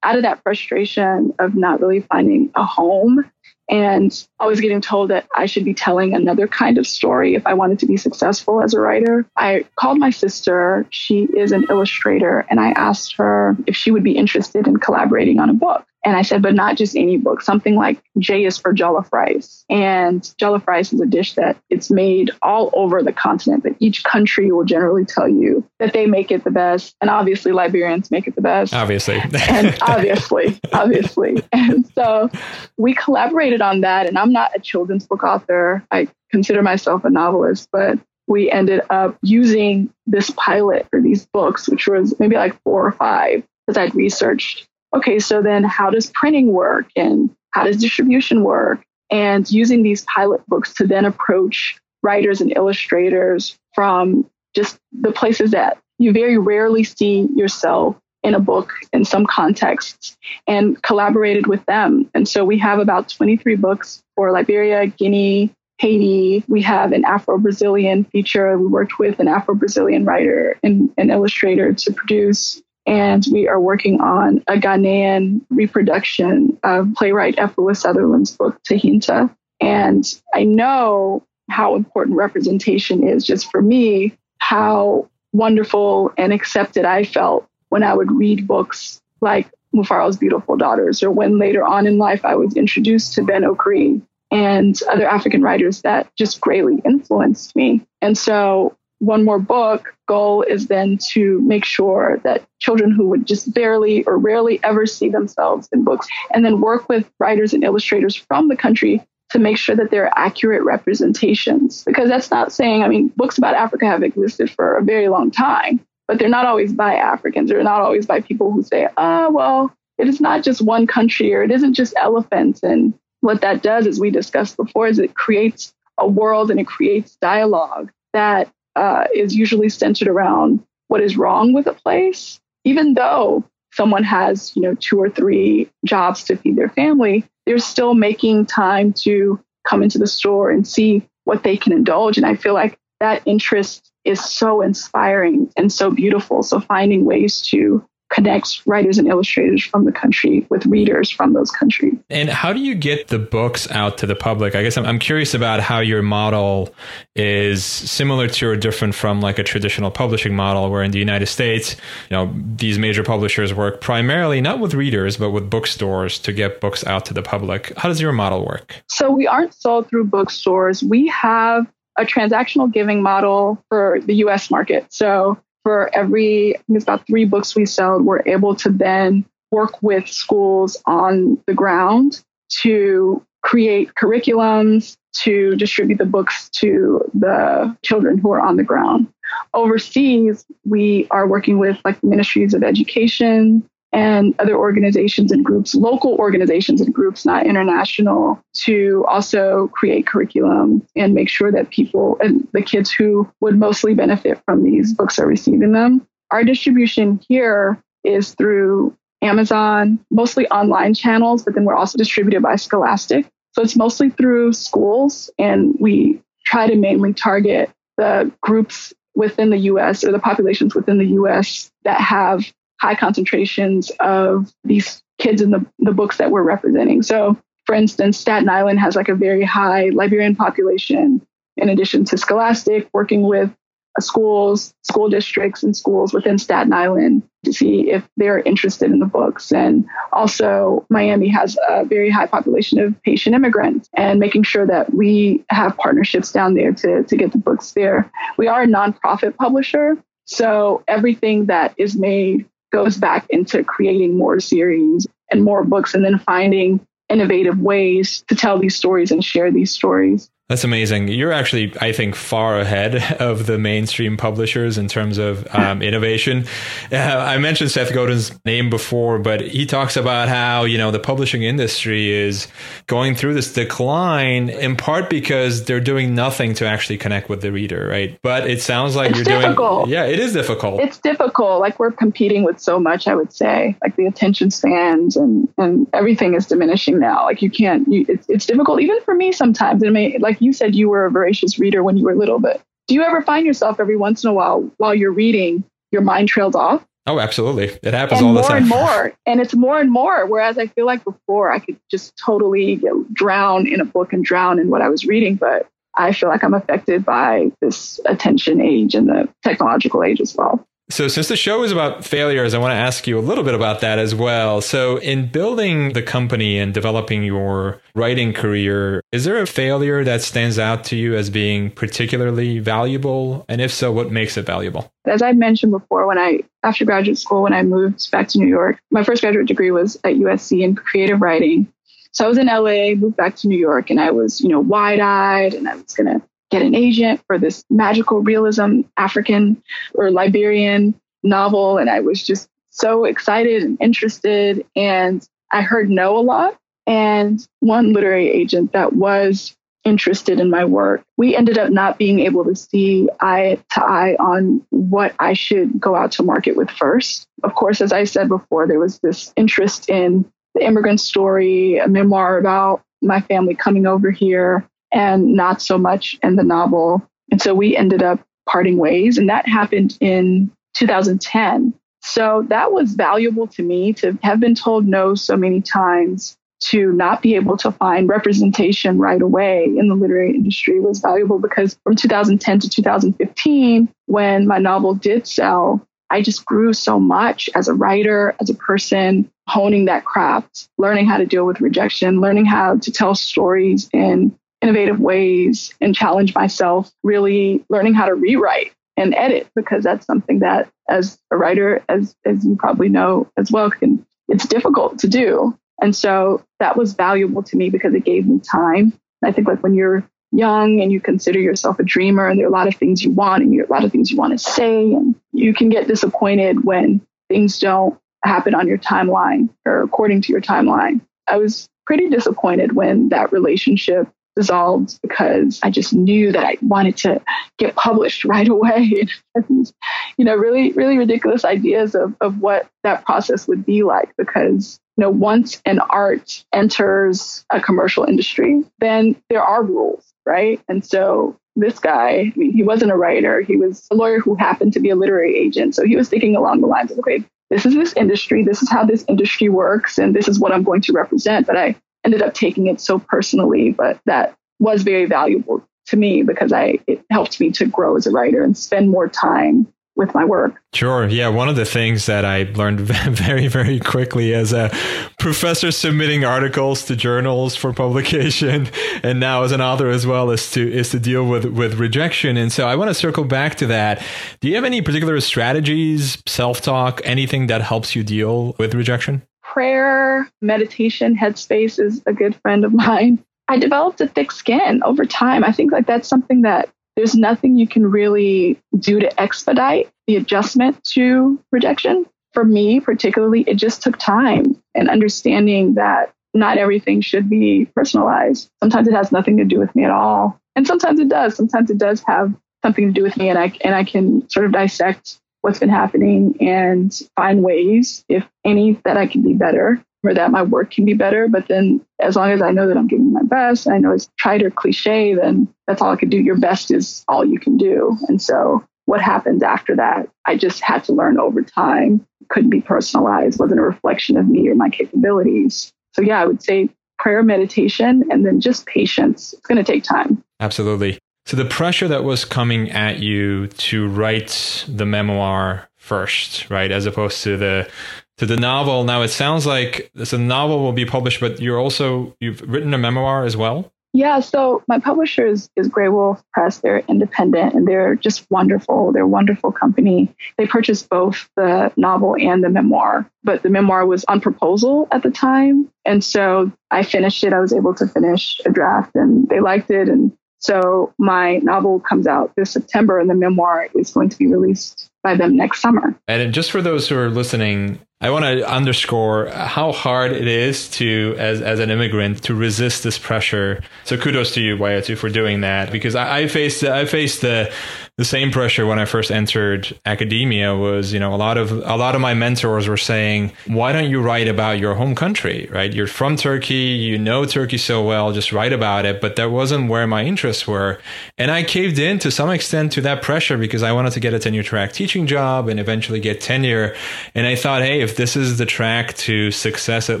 Out 0.04 0.14
of 0.14 0.22
that 0.22 0.42
frustration 0.44 1.34
of 1.40 1.56
not 1.56 1.80
really 1.80 2.00
finding 2.00 2.50
a 2.54 2.64
home 2.64 3.28
and 3.68 4.26
always 4.40 4.60
getting 4.60 4.80
told 4.80 5.10
that 5.10 5.26
I 5.36 5.46
should 5.46 5.64
be 5.64 5.74
telling 5.74 6.14
another 6.14 6.48
kind 6.48 6.78
of 6.78 6.86
story 6.86 7.34
if 7.34 7.46
I 7.46 7.54
wanted 7.54 7.78
to 7.80 7.86
be 7.86 7.96
successful 7.96 8.62
as 8.62 8.72
a 8.74 8.80
writer. 8.80 9.26
I 9.36 9.64
called 9.76 9.98
my 9.98 10.10
sister. 10.10 10.86
She 10.90 11.28
is 11.36 11.52
an 11.52 11.66
illustrator, 11.68 12.46
and 12.48 12.60
I 12.60 12.70
asked 12.70 13.16
her 13.16 13.56
if 13.66 13.76
she 13.76 13.90
would 13.90 14.04
be 14.04 14.12
interested 14.12 14.66
in 14.66 14.78
collaborating 14.78 15.38
on 15.38 15.50
a 15.50 15.54
book. 15.54 15.84
And 16.04 16.16
I 16.16 16.22
said, 16.22 16.42
but 16.42 16.54
not 16.54 16.76
just 16.76 16.96
any 16.96 17.16
book, 17.16 17.40
something 17.40 17.74
like 17.74 18.00
J 18.18 18.44
is 18.44 18.56
for 18.56 18.72
jollof 18.72 19.12
rice. 19.12 19.64
And 19.68 20.22
jollof 20.40 20.66
rice 20.66 20.92
is 20.92 21.00
a 21.00 21.06
dish 21.06 21.34
that 21.34 21.56
it's 21.70 21.90
made 21.90 22.30
all 22.40 22.70
over 22.72 23.02
the 23.02 23.12
continent, 23.12 23.64
but 23.64 23.74
each 23.80 24.04
country 24.04 24.52
will 24.52 24.64
generally 24.64 25.04
tell 25.04 25.28
you 25.28 25.68
that 25.80 25.92
they 25.92 26.06
make 26.06 26.30
it 26.30 26.44
the 26.44 26.50
best. 26.50 26.94
And 27.00 27.10
obviously, 27.10 27.52
Liberians 27.52 28.10
make 28.10 28.28
it 28.28 28.36
the 28.36 28.40
best. 28.40 28.74
Obviously. 28.74 29.20
and 29.48 29.76
obviously, 29.82 30.60
obviously. 30.72 31.42
And 31.52 31.86
so 31.94 32.30
we 32.76 32.94
collaborated 32.94 33.60
on 33.60 33.80
that. 33.80 34.06
And 34.06 34.18
I'm 34.18 34.32
not 34.32 34.52
a 34.54 34.60
children's 34.60 35.06
book 35.06 35.24
author. 35.24 35.84
I 35.90 36.08
consider 36.30 36.62
myself 36.62 37.04
a 37.04 37.10
novelist, 37.10 37.68
but 37.72 37.98
we 38.28 38.50
ended 38.50 38.82
up 38.90 39.18
using 39.22 39.92
this 40.06 40.30
pilot 40.30 40.86
for 40.90 41.00
these 41.00 41.26
books, 41.26 41.68
which 41.68 41.88
was 41.88 42.18
maybe 42.20 42.36
like 42.36 42.60
four 42.62 42.86
or 42.86 42.92
five, 42.92 43.42
because 43.66 43.78
I'd 43.78 43.94
researched 43.94 44.67
okay, 44.94 45.18
so 45.18 45.42
then 45.42 45.64
how 45.64 45.90
does 45.90 46.10
printing 46.14 46.52
work 46.52 46.86
and 46.96 47.30
how 47.50 47.64
does 47.64 47.76
distribution 47.76 48.44
work? 48.44 48.80
And 49.10 49.50
using 49.50 49.82
these 49.82 50.04
pilot 50.04 50.44
books 50.46 50.74
to 50.74 50.86
then 50.86 51.04
approach 51.04 51.78
writers 52.02 52.40
and 52.40 52.52
illustrators 52.56 53.56
from 53.74 54.28
just 54.54 54.78
the 54.92 55.12
places 55.12 55.50
that 55.52 55.78
you 55.98 56.12
very 56.12 56.38
rarely 56.38 56.84
see 56.84 57.26
yourself 57.34 57.96
in 58.22 58.34
a 58.34 58.40
book 58.40 58.72
in 58.92 59.04
some 59.04 59.26
contexts 59.26 60.16
and 60.46 60.80
collaborated 60.82 61.46
with 61.46 61.64
them. 61.66 62.10
And 62.14 62.28
so 62.28 62.44
we 62.44 62.58
have 62.58 62.78
about 62.78 63.08
23 63.08 63.56
books 63.56 64.02
for 64.16 64.32
Liberia, 64.32 64.86
Guinea, 64.86 65.52
Haiti. 65.78 66.44
We 66.48 66.62
have 66.62 66.92
an 66.92 67.04
Afro 67.04 67.38
Brazilian 67.38 68.04
feature. 68.04 68.58
We 68.58 68.66
worked 68.66 68.98
with 68.98 69.20
an 69.20 69.28
Afro 69.28 69.54
Brazilian 69.54 70.04
writer 70.04 70.58
and 70.62 70.90
an 70.98 71.10
illustrator 71.10 71.72
to 71.72 71.92
produce 71.92 72.60
and 72.88 73.26
we 73.30 73.46
are 73.46 73.60
working 73.60 74.00
on 74.00 74.42
a 74.48 74.54
Ghanaian 74.54 75.42
reproduction 75.50 76.58
of 76.64 76.88
playwright 76.94 77.36
Efua 77.36 77.76
Sutherland's 77.76 78.34
book, 78.34 78.58
Tahinta. 78.62 79.32
And 79.60 80.04
I 80.34 80.44
know 80.44 81.22
how 81.50 81.76
important 81.76 82.16
representation 82.16 83.06
is 83.06 83.24
just 83.24 83.50
for 83.50 83.60
me, 83.60 84.16
how 84.38 85.06
wonderful 85.34 86.12
and 86.16 86.32
accepted 86.32 86.86
I 86.86 87.04
felt 87.04 87.46
when 87.68 87.82
I 87.82 87.92
would 87.92 88.10
read 88.10 88.48
books 88.48 89.02
like 89.20 89.50
Mufaro's 89.74 90.16
Beautiful 90.16 90.56
Daughters, 90.56 91.02
or 91.02 91.10
when 91.10 91.38
later 91.38 91.62
on 91.62 91.86
in 91.86 91.98
life 91.98 92.24
I 92.24 92.36
was 92.36 92.56
introduced 92.56 93.12
to 93.14 93.22
Ben 93.22 93.42
Okri 93.42 94.00
and 94.30 94.80
other 94.90 95.06
African 95.06 95.42
writers 95.42 95.82
that 95.82 96.08
just 96.16 96.40
greatly 96.40 96.80
influenced 96.86 97.54
me. 97.54 97.86
And 98.00 98.16
so 98.16 98.78
One 99.00 99.24
Moore 99.24 99.38
Book 99.38 99.94
goal 100.06 100.42
is 100.42 100.66
then 100.66 100.98
to 101.10 101.40
make 101.40 101.64
sure 101.64 102.20
that 102.24 102.44
children 102.58 102.90
who 102.90 103.08
would 103.08 103.26
just 103.26 103.52
barely 103.54 104.04
or 104.04 104.18
rarely 104.18 104.60
ever 104.64 104.86
see 104.86 105.08
themselves 105.08 105.68
in 105.72 105.84
books 105.84 106.08
and 106.32 106.44
then 106.44 106.60
work 106.60 106.88
with 106.88 107.08
writers 107.18 107.52
and 107.52 107.62
illustrators 107.62 108.16
from 108.16 108.48
the 108.48 108.56
country 108.56 109.06
to 109.30 109.38
make 109.38 109.58
sure 109.58 109.76
that 109.76 109.90
they're 109.90 110.10
accurate 110.16 110.64
representations. 110.64 111.84
Because 111.84 112.08
that's 112.08 112.30
not 112.30 112.52
saying 112.52 112.82
i 112.82 112.88
mean 112.88 113.08
books 113.16 113.38
about 113.38 113.54
africa 113.54 113.86
have 113.86 114.02
existed 114.02 114.50
for 114.50 114.76
a 114.76 114.82
very 114.82 115.08
long 115.08 115.30
time 115.30 115.80
but 116.06 116.18
they're 116.18 116.28
not 116.28 116.46
always 116.46 116.72
by 116.72 116.94
africans 116.94 117.50
they're 117.50 117.62
not 117.62 117.82
always 117.82 118.06
by 118.06 118.20
people 118.20 118.50
who 118.50 118.62
say 118.62 118.88
ah 118.96 119.26
oh, 119.26 119.30
well 119.30 119.74
it 119.98 120.06
is 120.06 120.20
not 120.20 120.42
just 120.42 120.62
one 120.62 120.86
country 120.86 121.34
or 121.34 121.42
it 121.42 121.50
isn't 121.50 121.74
just 121.74 121.92
elephants. 121.96 122.62
And 122.62 122.94
what 123.20 123.40
that 123.40 123.62
does 123.62 123.86
as 123.86 124.00
we 124.00 124.10
discussed 124.10 124.56
before 124.56 124.86
is 124.86 124.98
it 124.98 125.14
creates 125.14 125.74
a 125.98 126.06
world 126.06 126.50
and 126.50 126.60
it 126.60 126.66
creates 126.66 127.16
dialogue 127.16 127.90
that 128.12 128.48
uh, 128.78 129.04
is 129.12 129.34
usually 129.34 129.68
centered 129.68 130.06
around 130.06 130.64
what 130.86 131.02
is 131.02 131.16
wrong 131.16 131.52
with 131.52 131.66
a 131.66 131.74
place, 131.74 132.40
even 132.64 132.94
though 132.94 133.44
someone 133.72 134.04
has, 134.04 134.54
you 134.54 134.62
know, 134.62 134.76
two 134.76 135.00
or 135.00 135.10
three 135.10 135.68
jobs 135.84 136.22
to 136.24 136.36
feed 136.36 136.56
their 136.56 136.68
family, 136.68 137.24
they're 137.44 137.58
still 137.58 137.94
making 137.94 138.46
time 138.46 138.92
to 138.92 139.38
come 139.66 139.82
into 139.82 139.98
the 139.98 140.06
store 140.06 140.50
and 140.50 140.66
see 140.66 141.06
what 141.24 141.42
they 141.42 141.56
can 141.56 141.72
indulge. 141.72 142.16
And 142.16 142.24
I 142.24 142.36
feel 142.36 142.54
like 142.54 142.78
that 143.00 143.22
interest 143.26 143.90
is 144.04 144.24
so 144.24 144.62
inspiring 144.62 145.50
and 145.56 145.72
so 145.72 145.90
beautiful. 145.90 146.42
So 146.42 146.60
finding 146.60 147.04
ways 147.04 147.42
to 147.48 147.84
connects 148.10 148.66
writers 148.66 148.98
and 148.98 149.06
illustrators 149.06 149.62
from 149.62 149.84
the 149.84 149.92
country 149.92 150.46
with 150.48 150.64
readers 150.66 151.10
from 151.10 151.34
those 151.34 151.50
countries. 151.50 151.94
And 152.08 152.28
how 152.28 152.52
do 152.52 152.60
you 152.60 152.74
get 152.74 153.08
the 153.08 153.18
books 153.18 153.70
out 153.70 153.98
to 153.98 154.06
the 154.06 154.14
public? 154.14 154.54
I 154.54 154.62
guess 154.62 154.76
I'm, 154.76 154.86
I'm 154.86 154.98
curious 154.98 155.34
about 155.34 155.60
how 155.60 155.80
your 155.80 156.02
model 156.02 156.74
is 157.14 157.64
similar 157.64 158.28
to 158.28 158.48
or 158.48 158.56
different 158.56 158.94
from 158.94 159.20
like 159.20 159.38
a 159.38 159.42
traditional 159.42 159.90
publishing 159.90 160.34
model, 160.34 160.70
where 160.70 160.82
in 160.82 160.90
the 160.90 160.98
United 160.98 161.26
States, 161.26 161.76
you 162.08 162.16
know, 162.16 162.34
these 162.34 162.78
major 162.78 163.02
publishers 163.02 163.52
work 163.52 163.80
primarily 163.80 164.40
not 164.40 164.58
with 164.58 164.74
readers, 164.74 165.16
but 165.16 165.30
with 165.30 165.50
bookstores 165.50 166.18
to 166.20 166.32
get 166.32 166.60
books 166.60 166.86
out 166.86 167.04
to 167.06 167.14
the 167.14 167.22
public. 167.22 167.72
How 167.76 167.88
does 167.88 168.00
your 168.00 168.12
model 168.12 168.44
work? 168.46 168.82
So 168.88 169.10
we 169.10 169.26
aren't 169.26 169.54
sold 169.54 169.88
through 169.88 170.04
bookstores. 170.04 170.82
We 170.82 171.08
have 171.08 171.66
a 171.98 172.04
transactional 172.04 172.72
giving 172.72 173.02
model 173.02 173.62
for 173.68 173.98
the 174.06 174.14
US 174.16 174.50
market. 174.50 174.86
So 174.92 175.38
for 175.68 175.94
every, 175.94 176.54
it's 176.70 176.84
about 176.84 177.06
three 177.06 177.26
books 177.26 177.54
we 177.54 177.66
sell, 177.66 178.00
we're 178.00 178.22
able 178.24 178.54
to 178.54 178.70
then 178.70 179.22
work 179.50 179.82
with 179.82 180.08
schools 180.08 180.80
on 180.86 181.38
the 181.46 181.52
ground 181.52 182.24
to 182.62 183.22
create 183.42 183.92
curriculums, 183.94 184.96
to 185.12 185.54
distribute 185.56 185.98
the 185.98 186.06
books 186.06 186.48
to 186.48 187.02
the 187.12 187.76
children 187.82 188.16
who 188.16 188.32
are 188.32 188.40
on 188.40 188.56
the 188.56 188.62
ground. 188.62 189.08
Overseas, 189.52 190.46
we 190.64 191.06
are 191.10 191.26
working 191.26 191.58
with 191.58 191.76
like 191.84 192.02
ministries 192.02 192.54
of 192.54 192.62
education, 192.62 193.62
and 193.92 194.34
other 194.38 194.56
organizations 194.56 195.32
and 195.32 195.44
groups, 195.44 195.74
local 195.74 196.14
organizations 196.14 196.80
and 196.80 196.92
groups, 196.92 197.24
not 197.24 197.46
international, 197.46 198.40
to 198.52 199.04
also 199.08 199.68
create 199.68 200.06
curriculum 200.06 200.86
and 200.94 201.14
make 201.14 201.28
sure 201.28 201.50
that 201.50 201.70
people 201.70 202.18
and 202.20 202.46
the 202.52 202.62
kids 202.62 202.90
who 202.90 203.30
would 203.40 203.58
mostly 203.58 203.94
benefit 203.94 204.40
from 204.44 204.62
these 204.62 204.92
books 204.92 205.18
are 205.18 205.26
receiving 205.26 205.72
them. 205.72 206.06
Our 206.30 206.44
distribution 206.44 207.20
here 207.28 207.82
is 208.04 208.34
through 208.34 208.94
Amazon, 209.22 209.98
mostly 210.10 210.46
online 210.48 210.94
channels, 210.94 211.42
but 211.42 211.54
then 211.54 211.64
we're 211.64 211.74
also 211.74 211.98
distributed 211.98 212.42
by 212.42 212.56
Scholastic. 212.56 213.26
So 213.52 213.62
it's 213.62 213.76
mostly 213.76 214.10
through 214.10 214.52
schools, 214.52 215.30
and 215.38 215.74
we 215.80 216.22
try 216.44 216.66
to 216.68 216.76
mainly 216.76 217.14
target 217.14 217.70
the 217.96 218.30
groups 218.42 218.92
within 219.14 219.50
the 219.50 219.58
US 219.58 220.04
or 220.04 220.12
the 220.12 220.18
populations 220.18 220.74
within 220.74 220.98
the 220.98 221.06
US 221.06 221.70
that 221.82 222.00
have 222.00 222.52
high 222.80 222.94
concentrations 222.94 223.90
of 224.00 224.52
these 224.64 225.02
kids 225.18 225.42
in 225.42 225.50
the, 225.50 225.64
the 225.80 225.92
books 225.92 226.18
that 226.18 226.30
we're 226.30 226.42
representing. 226.42 227.02
So, 227.02 227.36
for 227.66 227.74
instance, 227.74 228.16
Staten 228.16 228.48
Island 228.48 228.78
has 228.80 228.96
like 228.96 229.08
a 229.08 229.14
very 229.14 229.44
high 229.44 229.90
Liberian 229.90 230.36
population, 230.36 231.20
in 231.56 231.68
addition 231.68 232.04
to 232.06 232.16
Scholastic, 232.16 232.88
working 232.92 233.22
with 233.22 233.50
uh, 233.98 234.00
schools, 234.00 234.72
school 234.84 235.08
districts, 235.08 235.62
and 235.62 235.76
schools 235.76 236.14
within 236.14 236.38
Staten 236.38 236.72
Island 236.72 237.24
to 237.44 237.52
see 237.52 237.90
if 237.90 238.08
they're 238.16 238.40
interested 238.40 238.90
in 238.90 239.00
the 239.00 239.06
books. 239.06 239.52
And 239.52 239.84
also, 240.12 240.86
Miami 240.88 241.28
has 241.28 241.58
a 241.68 241.84
very 241.84 242.10
high 242.10 242.26
population 242.26 242.78
of 242.78 242.94
Haitian 243.04 243.34
immigrants, 243.34 243.88
and 243.94 244.20
making 244.20 244.44
sure 244.44 244.66
that 244.66 244.94
we 244.94 245.44
have 245.50 245.76
partnerships 245.76 246.32
down 246.32 246.54
there 246.54 246.72
to, 246.72 247.02
to 247.02 247.16
get 247.16 247.32
the 247.32 247.38
books 247.38 247.72
there. 247.72 248.10
We 248.36 248.46
are 248.46 248.62
a 248.62 248.66
nonprofit 248.66 249.36
publisher, 249.36 249.96
so 250.26 250.84
everything 250.86 251.46
that 251.46 251.74
is 251.76 251.96
made 251.96 252.46
goes 252.70 252.96
back 252.96 253.26
into 253.30 253.64
creating 253.64 254.16
more 254.16 254.40
series 254.40 255.06
and 255.30 255.44
more 255.44 255.64
books 255.64 255.94
and 255.94 256.04
then 256.04 256.18
finding 256.18 256.80
innovative 257.08 257.58
ways 257.58 258.22
to 258.28 258.34
tell 258.34 258.58
these 258.58 258.76
stories 258.76 259.10
and 259.10 259.24
share 259.24 259.50
these 259.50 259.70
stories. 259.70 260.30
That's 260.48 260.64
amazing. 260.64 261.08
You're 261.08 261.32
actually, 261.32 261.74
I 261.78 261.92
think, 261.92 262.14
far 262.14 262.58
ahead 262.58 263.16
of 263.20 263.44
the 263.44 263.58
mainstream 263.58 264.16
publishers 264.16 264.78
in 264.78 264.88
terms 264.88 265.18
of 265.18 265.46
um, 265.54 265.82
innovation. 265.82 266.46
Uh, 266.90 266.96
I 266.96 267.36
mentioned 267.36 267.70
Seth 267.70 267.92
Godin's 267.92 268.32
name 268.46 268.70
before, 268.70 269.18
but 269.18 269.42
he 269.42 269.66
talks 269.66 269.94
about 269.94 270.28
how 270.30 270.64
you 270.64 270.78
know 270.78 270.90
the 270.90 271.00
publishing 271.00 271.42
industry 271.42 272.10
is 272.10 272.48
going 272.86 273.14
through 273.14 273.34
this 273.34 273.52
decline 273.52 274.48
in 274.48 274.74
part 274.74 275.10
because 275.10 275.64
they're 275.64 275.80
doing 275.80 276.14
nothing 276.14 276.54
to 276.54 276.66
actually 276.66 276.96
connect 276.96 277.28
with 277.28 277.42
the 277.42 277.52
reader, 277.52 277.86
right? 277.86 278.18
But 278.22 278.48
it 278.48 278.62
sounds 278.62 278.96
like 278.96 279.10
it's 279.10 279.18
you're 279.18 279.40
difficult. 279.40 279.84
doing. 279.84 279.92
Yeah, 279.92 280.06
it 280.06 280.18
is 280.18 280.32
difficult. 280.32 280.80
It's 280.80 280.96
difficult. 280.96 281.60
Like 281.60 281.78
we're 281.78 281.92
competing 281.92 282.44
with 282.44 282.58
so 282.58 282.80
much. 282.80 283.06
I 283.06 283.14
would 283.14 283.34
say, 283.34 283.76
like 283.82 283.96
the 283.96 284.06
attention 284.06 284.50
spans 284.50 285.14
and 285.14 285.46
and 285.58 285.86
everything 285.92 286.32
is 286.32 286.46
diminishing 286.46 286.98
now. 286.98 287.24
Like 287.24 287.42
you 287.42 287.50
can't. 287.50 287.86
You, 287.86 288.06
it's 288.08 288.26
it's 288.30 288.46
difficult 288.46 288.80
even 288.80 288.98
for 289.02 289.14
me 289.14 289.30
sometimes. 289.30 289.82
It 289.82 289.92
may 289.92 290.16
like 290.16 290.37
you 290.40 290.52
said 290.52 290.74
you 290.74 290.88
were 290.88 291.06
a 291.06 291.10
voracious 291.10 291.58
reader 291.58 291.82
when 291.82 291.96
you 291.96 292.04
were 292.04 292.14
little, 292.14 292.38
but 292.38 292.60
do 292.86 292.94
you 292.94 293.02
ever 293.02 293.22
find 293.22 293.46
yourself 293.46 293.78
every 293.80 293.96
once 293.96 294.24
in 294.24 294.30
a 294.30 294.32
while 294.32 294.70
while 294.78 294.94
you're 294.94 295.12
reading, 295.12 295.64
your 295.92 296.02
mind 296.02 296.28
trails 296.28 296.54
off? 296.54 296.84
Oh, 297.06 297.20
absolutely. 297.20 297.78
It 297.82 297.94
happens 297.94 298.20
and 298.20 298.28
all 298.28 298.34
the 298.34 298.42
time. 298.42 298.68
More 298.68 298.78
and 298.78 298.86
more. 298.86 299.12
And 299.24 299.40
it's 299.40 299.54
more 299.54 299.80
and 299.80 299.90
more. 299.90 300.26
Whereas 300.26 300.58
I 300.58 300.66
feel 300.66 300.84
like 300.84 301.04
before 301.04 301.50
I 301.50 301.58
could 301.58 301.78
just 301.90 302.14
totally 302.22 302.74
you 302.74 302.82
know, 302.82 303.06
drown 303.12 303.66
in 303.66 303.80
a 303.80 303.84
book 303.84 304.12
and 304.12 304.22
drown 304.22 304.58
in 304.58 304.68
what 304.68 304.82
I 304.82 304.90
was 304.90 305.06
reading. 305.06 305.36
But 305.36 305.66
I 305.96 306.12
feel 306.12 306.28
like 306.28 306.44
I'm 306.44 306.54
affected 306.54 307.04
by 307.04 307.50
this 307.62 307.98
attention 308.04 308.60
age 308.60 308.94
and 308.94 309.08
the 309.08 309.28
technological 309.42 310.04
age 310.04 310.20
as 310.20 310.36
well. 310.36 310.66
So, 310.90 311.06
since 311.06 311.28
the 311.28 311.36
show 311.36 311.62
is 311.64 311.70
about 311.70 312.02
failures, 312.02 312.54
I 312.54 312.58
want 312.58 312.72
to 312.72 312.76
ask 312.76 313.06
you 313.06 313.18
a 313.18 313.20
little 313.20 313.44
bit 313.44 313.54
about 313.54 313.80
that 313.80 313.98
as 313.98 314.14
well. 314.14 314.62
So, 314.62 314.96
in 314.96 315.30
building 315.30 315.92
the 315.92 316.00
company 316.02 316.58
and 316.58 316.72
developing 316.72 317.22
your 317.22 317.82
writing 317.94 318.32
career, 318.32 319.02
is 319.12 319.24
there 319.24 319.36
a 319.42 319.46
failure 319.46 320.02
that 320.02 320.22
stands 320.22 320.58
out 320.58 320.84
to 320.84 320.96
you 320.96 321.14
as 321.14 321.28
being 321.28 321.70
particularly 321.70 322.58
valuable? 322.58 323.44
And 323.50 323.60
if 323.60 323.70
so, 323.70 323.92
what 323.92 324.10
makes 324.10 324.38
it 324.38 324.46
valuable? 324.46 324.90
As 325.06 325.20
I 325.20 325.32
mentioned 325.32 325.72
before, 325.72 326.06
when 326.06 326.18
I, 326.18 326.40
after 326.62 326.86
graduate 326.86 327.18
school, 327.18 327.42
when 327.42 327.52
I 327.52 327.62
moved 327.62 328.10
back 328.10 328.28
to 328.28 328.38
New 328.38 328.48
York, 328.48 328.80
my 328.90 329.04
first 329.04 329.20
graduate 329.20 329.46
degree 329.46 329.70
was 329.70 329.96
at 330.04 330.14
USC 330.14 330.62
in 330.62 330.74
creative 330.74 331.20
writing. 331.20 331.70
So, 332.12 332.24
I 332.24 332.28
was 332.28 332.38
in 332.38 332.46
LA, 332.46 332.94
moved 332.94 333.16
back 333.16 333.36
to 333.36 333.48
New 333.48 333.58
York, 333.58 333.90
and 333.90 334.00
I 334.00 334.10
was, 334.10 334.40
you 334.40 334.48
know, 334.48 334.60
wide 334.60 335.00
eyed 335.00 335.52
and 335.52 335.68
I 335.68 335.74
was 335.74 335.92
going 335.92 336.18
to 336.18 336.26
get 336.50 336.62
an 336.62 336.74
agent 336.74 337.20
for 337.26 337.38
this 337.38 337.64
magical 337.70 338.20
realism 338.22 338.82
African 338.96 339.62
or 339.94 340.10
Liberian 340.10 340.98
novel. 341.22 341.78
And 341.78 341.90
I 341.90 342.00
was 342.00 342.22
just 342.22 342.48
so 342.70 343.04
excited 343.04 343.62
and 343.62 343.76
interested. 343.80 344.64
And 344.76 345.26
I 345.50 345.62
heard 345.62 345.90
no 345.90 346.16
a 346.16 346.20
lot. 346.20 346.58
And 346.86 347.46
one 347.60 347.92
literary 347.92 348.30
agent 348.30 348.72
that 348.72 348.94
was 348.94 349.54
interested 349.84 350.40
in 350.40 350.50
my 350.50 350.64
work, 350.64 351.02
we 351.16 351.36
ended 351.36 351.58
up 351.58 351.70
not 351.70 351.98
being 351.98 352.20
able 352.20 352.44
to 352.44 352.54
see 352.54 353.08
eye 353.20 353.58
to 353.70 353.84
eye 353.84 354.16
on 354.18 354.64
what 354.70 355.14
I 355.18 355.32
should 355.32 355.80
go 355.80 355.94
out 355.94 356.12
to 356.12 356.22
market 356.22 356.56
with 356.56 356.70
first. 356.70 357.26
Of 357.42 357.54
course, 357.54 357.80
as 357.80 357.92
I 357.92 358.04
said 358.04 358.28
before, 358.28 358.66
there 358.66 358.78
was 358.78 358.98
this 358.98 359.32
interest 359.36 359.88
in 359.88 360.30
the 360.54 360.64
immigrant 360.64 361.00
story, 361.00 361.78
a 361.78 361.88
memoir 361.88 362.38
about 362.38 362.82
my 363.00 363.20
family 363.20 363.54
coming 363.54 363.86
over 363.86 364.10
here 364.10 364.68
and 364.92 365.34
not 365.34 365.60
so 365.62 365.78
much 365.78 366.16
in 366.22 366.36
the 366.36 366.42
novel. 366.42 367.02
And 367.30 367.40
so 367.40 367.54
we 367.54 367.76
ended 367.76 368.02
up 368.02 368.20
parting 368.48 368.78
ways, 368.78 369.18
and 369.18 369.28
that 369.28 369.48
happened 369.48 369.98
in 370.00 370.50
2010. 370.74 371.74
So 372.02 372.46
that 372.48 372.72
was 372.72 372.94
valuable 372.94 373.46
to 373.48 373.62
me 373.62 373.92
to 373.94 374.18
have 374.22 374.40
been 374.40 374.54
told 374.54 374.86
no 374.86 375.14
so 375.14 375.36
many 375.36 375.60
times 375.60 376.36
to 376.60 376.92
not 376.92 377.22
be 377.22 377.34
able 377.36 377.56
to 377.56 377.70
find 377.70 378.08
representation 378.08 378.98
right 378.98 379.22
away 379.22 379.64
in 379.64 379.88
the 379.88 379.94
literary 379.94 380.34
industry 380.34 380.80
was 380.80 381.00
valuable 381.00 381.38
because 381.38 381.78
from 381.84 381.94
2010 381.94 382.60
to 382.60 382.68
2015, 382.68 383.88
when 384.06 384.46
my 384.46 384.58
novel 384.58 384.94
did 384.94 385.26
sell, 385.26 385.86
I 386.10 386.22
just 386.22 386.44
grew 386.44 386.72
so 386.72 386.98
much 386.98 387.48
as 387.54 387.68
a 387.68 387.74
writer, 387.74 388.34
as 388.40 388.50
a 388.50 388.54
person, 388.54 389.30
honing 389.46 389.84
that 389.84 390.04
craft, 390.04 390.68
learning 390.78 391.06
how 391.06 391.18
to 391.18 391.26
deal 391.26 391.44
with 391.44 391.60
rejection, 391.60 392.20
learning 392.20 392.46
how 392.46 392.76
to 392.78 392.90
tell 392.90 393.14
stories 393.14 393.88
in 393.92 394.36
innovative 394.62 395.00
ways 395.00 395.74
and 395.80 395.94
challenge 395.94 396.34
myself, 396.34 396.90
really 397.02 397.64
learning 397.68 397.94
how 397.94 398.06
to 398.06 398.14
rewrite 398.14 398.72
and 398.96 399.14
edit 399.14 399.48
because 399.54 399.84
that's 399.84 400.06
something 400.06 400.40
that 400.40 400.68
as 400.88 401.18
a 401.30 401.36
writer, 401.36 401.82
as 401.88 402.16
as 402.24 402.44
you 402.44 402.56
probably 402.56 402.88
know 402.88 403.30
as 403.36 403.50
well, 403.52 403.70
can 403.70 404.04
it's 404.28 404.46
difficult 404.46 404.98
to 404.98 405.08
do. 405.08 405.56
And 405.80 405.94
so 405.94 406.44
that 406.60 406.76
was 406.76 406.94
valuable 406.94 407.42
to 407.44 407.56
me 407.56 407.70
because 407.70 407.94
it 407.94 408.04
gave 408.04 408.26
me 408.26 408.40
time. 408.40 408.92
I 409.24 409.32
think 409.32 409.48
like 409.48 409.62
when 409.62 409.74
you're 409.74 410.08
young 410.32 410.80
and 410.80 410.92
you 410.92 411.00
consider 411.00 411.38
yourself 411.38 411.78
a 411.78 411.84
dreamer 411.84 412.28
and 412.28 412.38
there 412.38 412.46
are 412.46 412.50
a 412.50 412.52
lot 412.52 412.68
of 412.68 412.74
things 412.74 413.02
you 413.02 413.10
want 413.10 413.42
and 413.42 413.58
a 413.58 413.72
lot 413.72 413.84
of 413.84 413.90
things 413.90 414.10
you 414.10 414.16
want 414.16 414.32
to 414.32 414.38
say 414.38 414.92
and 414.92 415.14
you 415.32 415.54
can 415.54 415.70
get 415.70 415.88
disappointed 415.88 416.64
when 416.64 417.00
things 417.28 417.58
don't 417.58 417.98
happen 418.24 418.54
on 418.54 418.66
your 418.66 418.78
timeline 418.78 419.48
or 419.64 419.82
according 419.82 420.20
to 420.22 420.32
your 420.32 420.40
timeline. 420.40 421.00
I 421.26 421.36
was 421.36 421.68
pretty 421.86 422.10
disappointed 422.10 422.74
when 422.74 423.08
that 423.10 423.32
relationship 423.32 424.08
dissolved 424.38 425.00
because 425.02 425.58
I 425.64 425.70
just 425.70 425.92
knew 425.92 426.30
that 426.30 426.44
I 426.44 426.58
wanted 426.62 426.96
to 426.98 427.20
get 427.58 427.74
published 427.74 428.24
right 428.34 428.48
away. 428.48 429.08
And, 429.34 429.72
you 430.16 430.24
know, 430.24 430.36
really, 430.36 430.72
really 430.72 430.96
ridiculous 430.96 431.44
ideas 431.44 431.96
of, 431.96 432.14
of 432.20 432.40
what 432.40 432.68
that 432.84 433.04
process 433.04 433.48
would 433.48 433.66
be 433.66 433.82
like 433.82 434.10
because, 434.16 434.78
you 434.96 435.02
know, 435.02 435.10
once 435.10 435.60
an 435.66 435.80
art 435.90 436.44
enters 436.52 437.44
a 437.50 437.60
commercial 437.60 438.04
industry, 438.04 438.62
then 438.78 439.16
there 439.28 439.42
are 439.42 439.64
rules, 439.64 440.04
right? 440.24 440.60
And 440.68 440.84
so 440.84 441.36
this 441.56 441.80
guy, 441.80 442.10
I 442.10 442.32
mean, 442.36 442.52
he 442.52 442.62
wasn't 442.62 442.92
a 442.92 442.96
writer. 442.96 443.40
He 443.40 443.56
was 443.56 443.88
a 443.90 443.96
lawyer 443.96 444.20
who 444.20 444.36
happened 444.36 444.72
to 444.74 444.80
be 444.80 444.90
a 444.90 444.96
literary 444.96 445.36
agent. 445.36 445.74
So 445.74 445.84
he 445.84 445.96
was 445.96 446.08
thinking 446.08 446.36
along 446.36 446.60
the 446.60 446.68
lines 446.68 446.92
of, 446.92 446.98
okay, 447.00 447.24
this 447.50 447.66
is 447.66 447.74
this 447.74 447.92
industry. 447.94 448.44
This 448.44 448.62
is 448.62 448.70
how 448.70 448.84
this 448.84 449.04
industry 449.08 449.48
works. 449.48 449.98
And 449.98 450.14
this 450.14 450.28
is 450.28 450.38
what 450.38 450.52
I'm 450.52 450.62
going 450.62 450.82
to 450.82 450.92
represent. 450.92 451.46
But 451.46 451.56
I 451.56 451.74
ended 452.04 452.22
up 452.22 452.34
taking 452.34 452.66
it 452.66 452.80
so 452.80 452.98
personally, 452.98 453.72
but 453.72 454.00
that 454.06 454.34
was 454.58 454.82
very 454.82 455.06
valuable 455.06 455.64
to 455.86 455.96
me 455.96 456.22
because 456.22 456.52
I 456.52 456.78
it 456.86 457.04
helped 457.10 457.40
me 457.40 457.50
to 457.52 457.66
grow 457.66 457.96
as 457.96 458.06
a 458.06 458.10
writer 458.10 458.42
and 458.42 458.56
spend 458.56 458.90
more 458.90 459.08
time 459.08 459.66
with 459.98 460.14
my 460.14 460.24
work. 460.24 460.62
Sure. 460.72 461.08
Yeah. 461.08 461.28
One 461.28 461.48
of 461.48 461.56
the 461.56 461.64
things 461.64 462.06
that 462.06 462.24
I 462.24 462.44
learned 462.54 462.80
very, 462.80 463.48
very 463.48 463.80
quickly 463.80 464.32
as 464.32 464.52
a 464.52 464.70
professor 465.18 465.72
submitting 465.72 466.24
articles 466.24 466.84
to 466.84 466.96
journals 466.96 467.56
for 467.56 467.72
publication 467.72 468.68
and 469.02 469.18
now 469.18 469.42
as 469.42 469.50
an 469.50 469.60
author 469.60 469.90
as 469.90 470.06
well 470.06 470.30
is 470.30 470.50
to, 470.52 470.72
is 470.72 470.90
to 470.90 471.00
deal 471.00 471.26
with, 471.26 471.46
with 471.46 471.74
rejection. 471.74 472.36
And 472.36 472.52
so 472.52 472.66
I 472.68 472.76
want 472.76 472.88
to 472.88 472.94
circle 472.94 473.24
back 473.24 473.56
to 473.56 473.66
that. 473.66 474.02
Do 474.40 474.48
you 474.48 474.54
have 474.54 474.64
any 474.64 474.80
particular 474.80 475.20
strategies, 475.20 476.22
self-talk, 476.26 477.00
anything 477.02 477.48
that 477.48 477.60
helps 477.60 477.96
you 477.96 478.04
deal 478.04 478.54
with 478.56 478.74
rejection? 478.74 479.22
Prayer, 479.58 480.30
meditation, 480.40 481.16
headspace 481.16 481.84
is 481.84 482.00
a 482.06 482.12
good 482.12 482.36
friend 482.42 482.64
of 482.64 482.72
mine. 482.72 483.18
I 483.48 483.58
developed 483.58 484.00
a 484.00 484.06
thick 484.06 484.30
skin 484.30 484.84
over 484.84 485.04
time. 485.04 485.42
I 485.42 485.50
think 485.50 485.72
like 485.72 485.84
that's 485.84 486.06
something 486.06 486.42
that 486.42 486.68
there's 486.94 487.16
nothing 487.16 487.56
you 487.56 487.66
can 487.66 487.90
really 487.90 488.60
do 488.78 489.00
to 489.00 489.20
expedite 489.20 489.90
the 490.06 490.14
adjustment 490.14 490.84
to 490.92 491.42
rejection. 491.50 492.06
For 492.34 492.44
me, 492.44 492.78
particularly, 492.78 493.42
it 493.48 493.56
just 493.56 493.82
took 493.82 493.98
time 493.98 494.62
and 494.76 494.88
understanding 494.88 495.74
that 495.74 496.12
not 496.34 496.56
everything 496.56 497.00
should 497.00 497.28
be 497.28 497.64
personalized. 497.74 498.48
Sometimes 498.62 498.86
it 498.86 498.94
has 498.94 499.10
nothing 499.10 499.38
to 499.38 499.44
do 499.44 499.58
with 499.58 499.74
me 499.74 499.82
at 499.82 499.90
all. 499.90 500.40
And 500.54 500.68
sometimes 500.68 501.00
it 501.00 501.08
does. 501.08 501.34
Sometimes 501.34 501.68
it 501.68 501.78
does 501.78 502.00
have 502.06 502.32
something 502.62 502.86
to 502.86 502.92
do 502.92 503.02
with 503.02 503.16
me 503.16 503.28
and 503.28 503.38
I 503.40 503.52
and 503.62 503.74
I 503.74 503.82
can 503.82 504.30
sort 504.30 504.46
of 504.46 504.52
dissect 504.52 505.18
what's 505.42 505.58
been 505.58 505.68
happening 505.68 506.36
and 506.40 506.92
find 507.16 507.42
ways, 507.42 508.04
if 508.08 508.26
any, 508.44 508.80
that 508.84 508.96
I 508.96 509.06
can 509.06 509.22
be 509.22 509.34
better 509.34 509.82
or 510.04 510.14
that 510.14 510.30
my 510.30 510.42
work 510.42 510.70
can 510.70 510.84
be 510.84 510.94
better. 510.94 511.28
But 511.28 511.48
then 511.48 511.84
as 512.00 512.16
long 512.16 512.30
as 512.30 512.40
I 512.40 512.50
know 512.50 512.68
that 512.68 512.76
I'm 512.76 512.86
giving 512.86 513.12
my 513.12 513.22
best, 513.22 513.68
I 513.68 513.78
know 513.78 513.92
it's 513.92 514.08
tried 514.18 514.42
or 514.42 514.50
cliche, 514.50 515.14
then 515.14 515.52
that's 515.66 515.82
all 515.82 515.90
I 515.90 515.96
can 515.96 516.08
do. 516.08 516.18
Your 516.18 516.38
best 516.38 516.70
is 516.70 517.04
all 517.08 517.24
you 517.24 517.38
can 517.38 517.56
do. 517.56 517.96
And 518.08 518.20
so 518.22 518.64
what 518.84 519.00
happens 519.00 519.42
after 519.42 519.76
that, 519.76 520.08
I 520.24 520.36
just 520.36 520.62
had 520.62 520.84
to 520.84 520.92
learn 520.92 521.18
over 521.18 521.42
time. 521.42 522.06
Couldn't 522.30 522.50
be 522.50 522.60
personalized, 522.60 523.40
wasn't 523.40 523.60
a 523.60 523.62
reflection 523.62 524.16
of 524.16 524.28
me 524.28 524.48
or 524.48 524.54
my 524.54 524.68
capabilities. 524.68 525.72
So 525.94 526.02
yeah, 526.02 526.20
I 526.20 526.26
would 526.26 526.42
say 526.42 526.68
prayer, 526.98 527.22
meditation, 527.22 528.04
and 528.10 528.24
then 528.26 528.40
just 528.40 528.66
patience. 528.66 529.32
It's 529.32 529.46
going 529.46 529.62
to 529.62 529.64
take 529.64 529.84
time. 529.84 530.22
Absolutely. 530.40 530.98
So 531.28 531.36
the 531.36 531.44
pressure 531.44 531.86
that 531.88 532.04
was 532.04 532.24
coming 532.24 532.70
at 532.70 533.00
you 533.00 533.48
to 533.48 533.86
write 533.86 534.64
the 534.66 534.86
memoir 534.86 535.68
first, 535.76 536.48
right, 536.48 536.70
as 536.70 536.86
opposed 536.86 537.22
to 537.24 537.36
the 537.36 537.68
to 538.16 538.24
the 538.24 538.38
novel. 538.38 538.84
Now 538.84 539.02
it 539.02 539.08
sounds 539.08 539.44
like 539.44 539.90
the 539.92 540.16
novel 540.16 540.60
will 540.60 540.72
be 540.72 540.86
published, 540.86 541.20
but 541.20 541.38
you're 541.38 541.58
also 541.58 542.16
you've 542.18 542.40
written 542.40 542.72
a 542.72 542.78
memoir 542.78 543.26
as 543.26 543.36
well. 543.36 543.70
Yeah, 543.92 544.20
so 544.20 544.62
my 544.68 544.78
publisher 544.78 545.26
is, 545.26 545.50
is 545.54 545.68
Graywolf 545.68 546.22
Press. 546.32 546.60
They're 546.60 546.82
independent 546.88 547.52
and 547.52 547.68
they're 547.68 547.94
just 547.94 548.26
wonderful. 548.30 548.92
They're 548.92 549.02
a 549.02 549.06
wonderful 549.06 549.52
company. 549.52 550.14
They 550.38 550.46
purchased 550.46 550.88
both 550.88 551.28
the 551.36 551.70
novel 551.76 552.16
and 552.18 552.42
the 552.42 552.48
memoir, 552.48 553.06
but 553.22 553.42
the 553.42 553.50
memoir 553.50 553.84
was 553.84 554.02
on 554.06 554.22
proposal 554.22 554.88
at 554.92 555.02
the 555.02 555.10
time. 555.10 555.70
And 555.84 556.02
so 556.02 556.52
I 556.70 556.84
finished 556.84 557.22
it. 557.22 557.34
I 557.34 557.40
was 557.40 557.52
able 557.52 557.74
to 557.74 557.86
finish 557.86 558.40
a 558.46 558.50
draft 558.50 558.94
and 558.94 559.28
they 559.28 559.40
liked 559.40 559.70
it. 559.70 559.90
And 559.90 560.16
so 560.38 560.92
my 560.98 561.38
novel 561.38 561.80
comes 561.80 562.06
out 562.06 562.32
this 562.36 562.50
September 562.50 562.98
and 563.00 563.10
the 563.10 563.14
memoir 563.14 563.68
is 563.74 563.92
going 563.92 564.08
to 564.08 564.18
be 564.18 564.26
released 564.26 564.90
by 565.02 565.16
them 565.16 565.36
next 565.36 565.60
summer. 565.60 565.98
And 566.08 566.32
just 566.32 566.50
for 566.50 566.62
those 566.62 566.88
who 566.88 566.96
are 566.96 567.08
listening, 567.08 567.80
I 568.00 568.10
want 568.10 568.24
to 568.24 568.48
underscore 568.48 569.26
how 569.26 569.72
hard 569.72 570.12
it 570.12 570.28
is 570.28 570.68
to, 570.70 571.16
as, 571.18 571.40
as 571.40 571.58
an 571.58 571.68
immigrant, 571.68 572.22
to 572.24 572.34
resist 572.34 572.84
this 572.84 572.96
pressure. 572.96 573.60
So 573.84 573.96
kudos 573.96 574.34
to 574.34 574.40
you, 574.40 574.56
Wayetu, 574.56 574.96
for 574.96 575.08
doing 575.08 575.40
that 575.40 575.72
because 575.72 575.96
I, 575.96 576.18
I 576.18 576.28
faced 576.28 576.62
I 576.62 576.84
faced 576.84 577.22
the 577.22 577.52
the 577.96 578.04
same 578.04 578.30
pressure 578.30 578.64
when 578.64 578.78
I 578.78 578.84
first 578.84 579.10
entered 579.10 579.76
academia 579.84 580.54
was, 580.54 580.92
you 580.92 581.00
know, 581.00 581.12
a 581.12 581.16
lot 581.16 581.36
of 581.36 581.50
a 581.50 581.76
lot 581.76 581.96
of 581.96 582.00
my 582.00 582.14
mentors 582.14 582.68
were 582.68 582.76
saying, 582.76 583.32
"Why 583.48 583.72
don't 583.72 583.90
you 583.90 584.00
write 584.00 584.28
about 584.28 584.60
your 584.60 584.76
home 584.76 584.94
country? 584.94 585.48
Right? 585.50 585.72
You're 585.74 585.88
from 585.88 586.14
Turkey, 586.14 586.54
you 586.54 586.98
know 586.98 587.24
Turkey 587.24 587.58
so 587.58 587.82
well, 587.82 588.12
just 588.12 588.32
write 588.32 588.52
about 588.52 588.86
it." 588.86 589.00
But 589.00 589.16
that 589.16 589.32
wasn't 589.32 589.68
where 589.68 589.88
my 589.88 590.04
interests 590.04 590.46
were, 590.46 590.78
and 591.18 591.32
I 591.32 591.42
caved 591.42 591.80
in 591.80 591.98
to 591.98 592.12
some 592.12 592.30
extent 592.30 592.70
to 592.72 592.80
that 592.82 593.02
pressure 593.02 593.36
because 593.36 593.64
I 593.64 593.72
wanted 593.72 593.90
to 593.94 594.00
get 594.00 594.14
a 594.14 594.20
tenure 594.20 594.44
track 594.44 594.72
teaching 594.88 595.06
job 595.06 595.48
and 595.48 595.60
eventually 595.60 596.00
get 596.00 596.18
tenure. 596.18 596.74
And 597.14 597.26
I 597.26 597.36
thought, 597.36 597.60
hey, 597.60 597.82
if 597.82 597.96
this 597.96 598.16
is 598.16 598.38
the 598.38 598.46
track 598.46 598.94
to 598.94 599.30
success, 599.30 599.90
at 599.90 600.00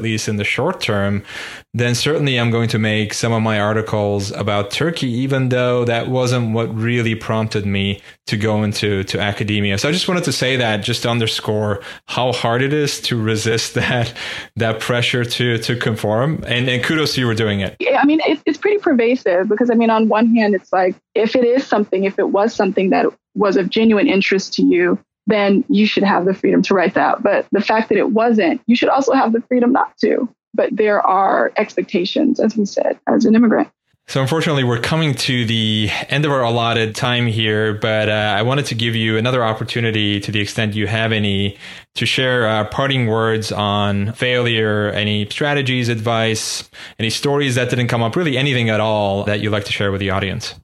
least 0.00 0.28
in 0.28 0.36
the 0.36 0.44
short 0.44 0.80
term, 0.80 1.24
then 1.74 1.94
certainly 1.94 2.40
I'm 2.40 2.50
going 2.50 2.70
to 2.70 2.78
make 2.78 3.12
some 3.12 3.34
of 3.34 3.42
my 3.42 3.60
articles 3.60 4.32
about 4.32 4.70
Turkey, 4.70 5.08
even 5.08 5.50
though 5.50 5.84
that 5.84 6.08
wasn't 6.08 6.54
what 6.54 6.74
really 6.74 7.14
prompted 7.14 7.66
me 7.66 8.00
to 8.28 8.38
go 8.38 8.62
into 8.62 9.04
to 9.04 9.20
academia. 9.20 9.76
So 9.76 9.90
I 9.90 9.92
just 9.92 10.08
wanted 10.08 10.24
to 10.24 10.32
say 10.32 10.56
that 10.56 10.78
just 10.78 11.02
to 11.02 11.10
underscore 11.10 11.82
how 12.06 12.32
hard 12.32 12.62
it 12.62 12.72
is 12.72 12.98
to 13.02 13.20
resist 13.20 13.74
that 13.74 14.14
that 14.56 14.80
pressure 14.80 15.24
to 15.24 15.58
to 15.58 15.76
conform. 15.76 16.42
And, 16.46 16.66
and 16.66 16.82
kudos 16.82 17.14
to 17.14 17.20
you 17.20 17.26
for 17.26 17.34
doing 17.34 17.60
it. 17.60 17.76
Yeah, 17.78 18.00
I 18.00 18.06
mean, 18.06 18.20
it, 18.26 18.40
it's 18.46 18.58
pretty 18.58 18.78
pervasive 18.78 19.48
because 19.48 19.70
I 19.70 19.74
mean, 19.74 19.90
on 19.90 20.08
one 20.08 20.34
hand, 20.34 20.54
it's 20.54 20.72
like 20.72 20.96
if 21.14 21.36
it 21.36 21.44
is 21.44 21.66
something, 21.66 22.04
if 22.04 22.18
it 22.18 22.30
was 22.30 22.54
something 22.54 22.88
that 22.90 23.06
was 23.38 23.56
of 23.56 23.70
genuine 23.70 24.08
interest 24.08 24.52
to 24.54 24.62
you, 24.62 24.98
then 25.26 25.64
you 25.68 25.86
should 25.86 26.02
have 26.02 26.24
the 26.24 26.34
freedom 26.34 26.62
to 26.62 26.74
write 26.74 26.94
that. 26.94 27.22
But 27.22 27.46
the 27.52 27.60
fact 27.60 27.88
that 27.88 27.98
it 27.98 28.10
wasn't, 28.10 28.60
you 28.66 28.76
should 28.76 28.88
also 28.88 29.12
have 29.12 29.32
the 29.32 29.42
freedom 29.42 29.72
not 29.72 29.96
to 29.98 30.28
but 30.58 30.76
there 30.76 31.00
are 31.06 31.52
expectations, 31.56 32.40
as 32.40 32.56
we 32.56 32.66
said, 32.66 32.98
as 33.06 33.24
an 33.24 33.34
immigrant. 33.34 33.68
So, 34.08 34.22
unfortunately, 34.22 34.64
we're 34.64 34.80
coming 34.80 35.14
to 35.14 35.44
the 35.44 35.90
end 36.08 36.24
of 36.24 36.32
our 36.32 36.42
allotted 36.42 36.94
time 36.94 37.26
here, 37.26 37.74
but 37.74 38.08
uh, 38.08 38.12
I 38.12 38.40
wanted 38.42 38.64
to 38.66 38.74
give 38.74 38.96
you 38.96 39.18
another 39.18 39.44
opportunity, 39.44 40.18
to 40.20 40.32
the 40.32 40.40
extent 40.40 40.74
you 40.74 40.86
have 40.86 41.12
any, 41.12 41.58
to 41.94 42.06
share 42.06 42.48
uh, 42.48 42.64
parting 42.64 43.06
words 43.06 43.52
on 43.52 44.14
failure, 44.14 44.88
any 44.90 45.26
strategies, 45.28 45.90
advice, 45.90 46.68
any 46.98 47.10
stories 47.10 47.54
that 47.56 47.68
didn't 47.68 47.88
come 47.88 48.02
up, 48.02 48.16
really 48.16 48.38
anything 48.38 48.70
at 48.70 48.80
all 48.80 49.24
that 49.24 49.40
you'd 49.40 49.52
like 49.52 49.66
to 49.66 49.72
share 49.72 49.92
with 49.92 50.00
the 50.00 50.08
audience. 50.08 50.54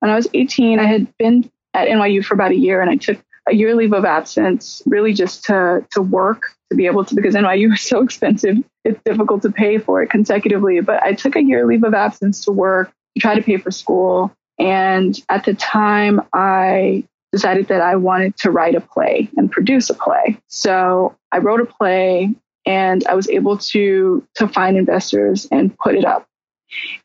When 0.00 0.10
I 0.10 0.16
was 0.16 0.26
18, 0.32 0.80
I 0.80 0.86
had 0.86 1.06
been 1.18 1.50
at 1.74 1.88
NYU 1.88 2.24
for 2.24 2.34
about 2.34 2.52
a 2.52 2.56
year 2.56 2.80
and 2.80 2.90
I 2.90 2.96
took 2.96 3.18
a 3.46 3.54
year 3.54 3.74
leave 3.74 3.92
of 3.92 4.04
absence, 4.04 4.80
really 4.86 5.12
just 5.12 5.44
to, 5.44 5.84
to 5.90 6.00
work, 6.00 6.54
to 6.70 6.76
be 6.76 6.86
able 6.86 7.04
to, 7.04 7.14
because 7.14 7.34
NYU 7.34 7.72
is 7.74 7.82
so 7.82 8.00
expensive 8.00 8.56
it's 8.84 9.00
difficult 9.04 9.42
to 9.42 9.50
pay 9.50 9.78
for 9.78 10.02
it 10.02 10.10
consecutively. 10.10 10.80
But 10.80 11.02
I 11.02 11.14
took 11.14 11.36
a 11.36 11.42
year 11.42 11.66
leave 11.66 11.84
of 11.84 11.94
absence 11.94 12.44
to 12.44 12.52
work, 12.52 12.92
to 13.16 13.20
try 13.20 13.34
to 13.34 13.42
pay 13.42 13.56
for 13.56 13.70
school. 13.70 14.32
And 14.58 15.18
at 15.28 15.44
the 15.44 15.54
time, 15.54 16.20
I 16.32 17.04
decided 17.32 17.68
that 17.68 17.80
I 17.80 17.96
wanted 17.96 18.36
to 18.38 18.50
write 18.50 18.76
a 18.76 18.80
play 18.80 19.28
and 19.36 19.50
produce 19.50 19.90
a 19.90 19.94
play. 19.94 20.38
So 20.48 21.16
I 21.32 21.38
wrote 21.38 21.60
a 21.60 21.64
play 21.64 22.32
and 22.66 23.04
I 23.06 23.14
was 23.14 23.28
able 23.28 23.58
to, 23.58 24.26
to 24.36 24.48
find 24.48 24.76
investors 24.76 25.48
and 25.50 25.76
put 25.76 25.96
it 25.96 26.04
up. 26.04 26.26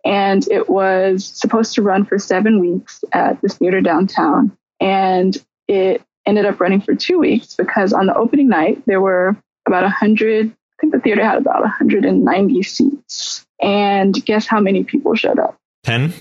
And 0.05 0.47
it 0.49 0.69
was 0.69 1.25
supposed 1.25 1.75
to 1.75 1.81
run 1.81 2.05
for 2.05 2.17
seven 2.19 2.59
weeks 2.59 3.03
at 3.11 3.41
this 3.41 3.57
theater 3.57 3.81
downtown. 3.81 4.55
And 4.79 5.37
it 5.67 6.01
ended 6.25 6.45
up 6.45 6.59
running 6.59 6.81
for 6.81 6.95
two 6.95 7.19
weeks 7.19 7.55
because 7.55 7.93
on 7.93 8.05
the 8.05 8.15
opening 8.15 8.49
night, 8.49 8.83
there 8.85 9.01
were 9.01 9.35
about 9.65 9.83
100 9.83 10.55
I 10.79 10.81
think 10.81 10.93
the 10.93 10.99
theater 10.99 11.25
had 11.25 11.37
about 11.37 11.61
190 11.61 12.63
seats. 12.63 13.45
And 13.61 14.13
guess 14.25 14.47
how 14.47 14.61
many 14.61 14.85
people 14.85 15.13
showed 15.13 15.37
up? 15.37 15.57
10? 15.83 16.13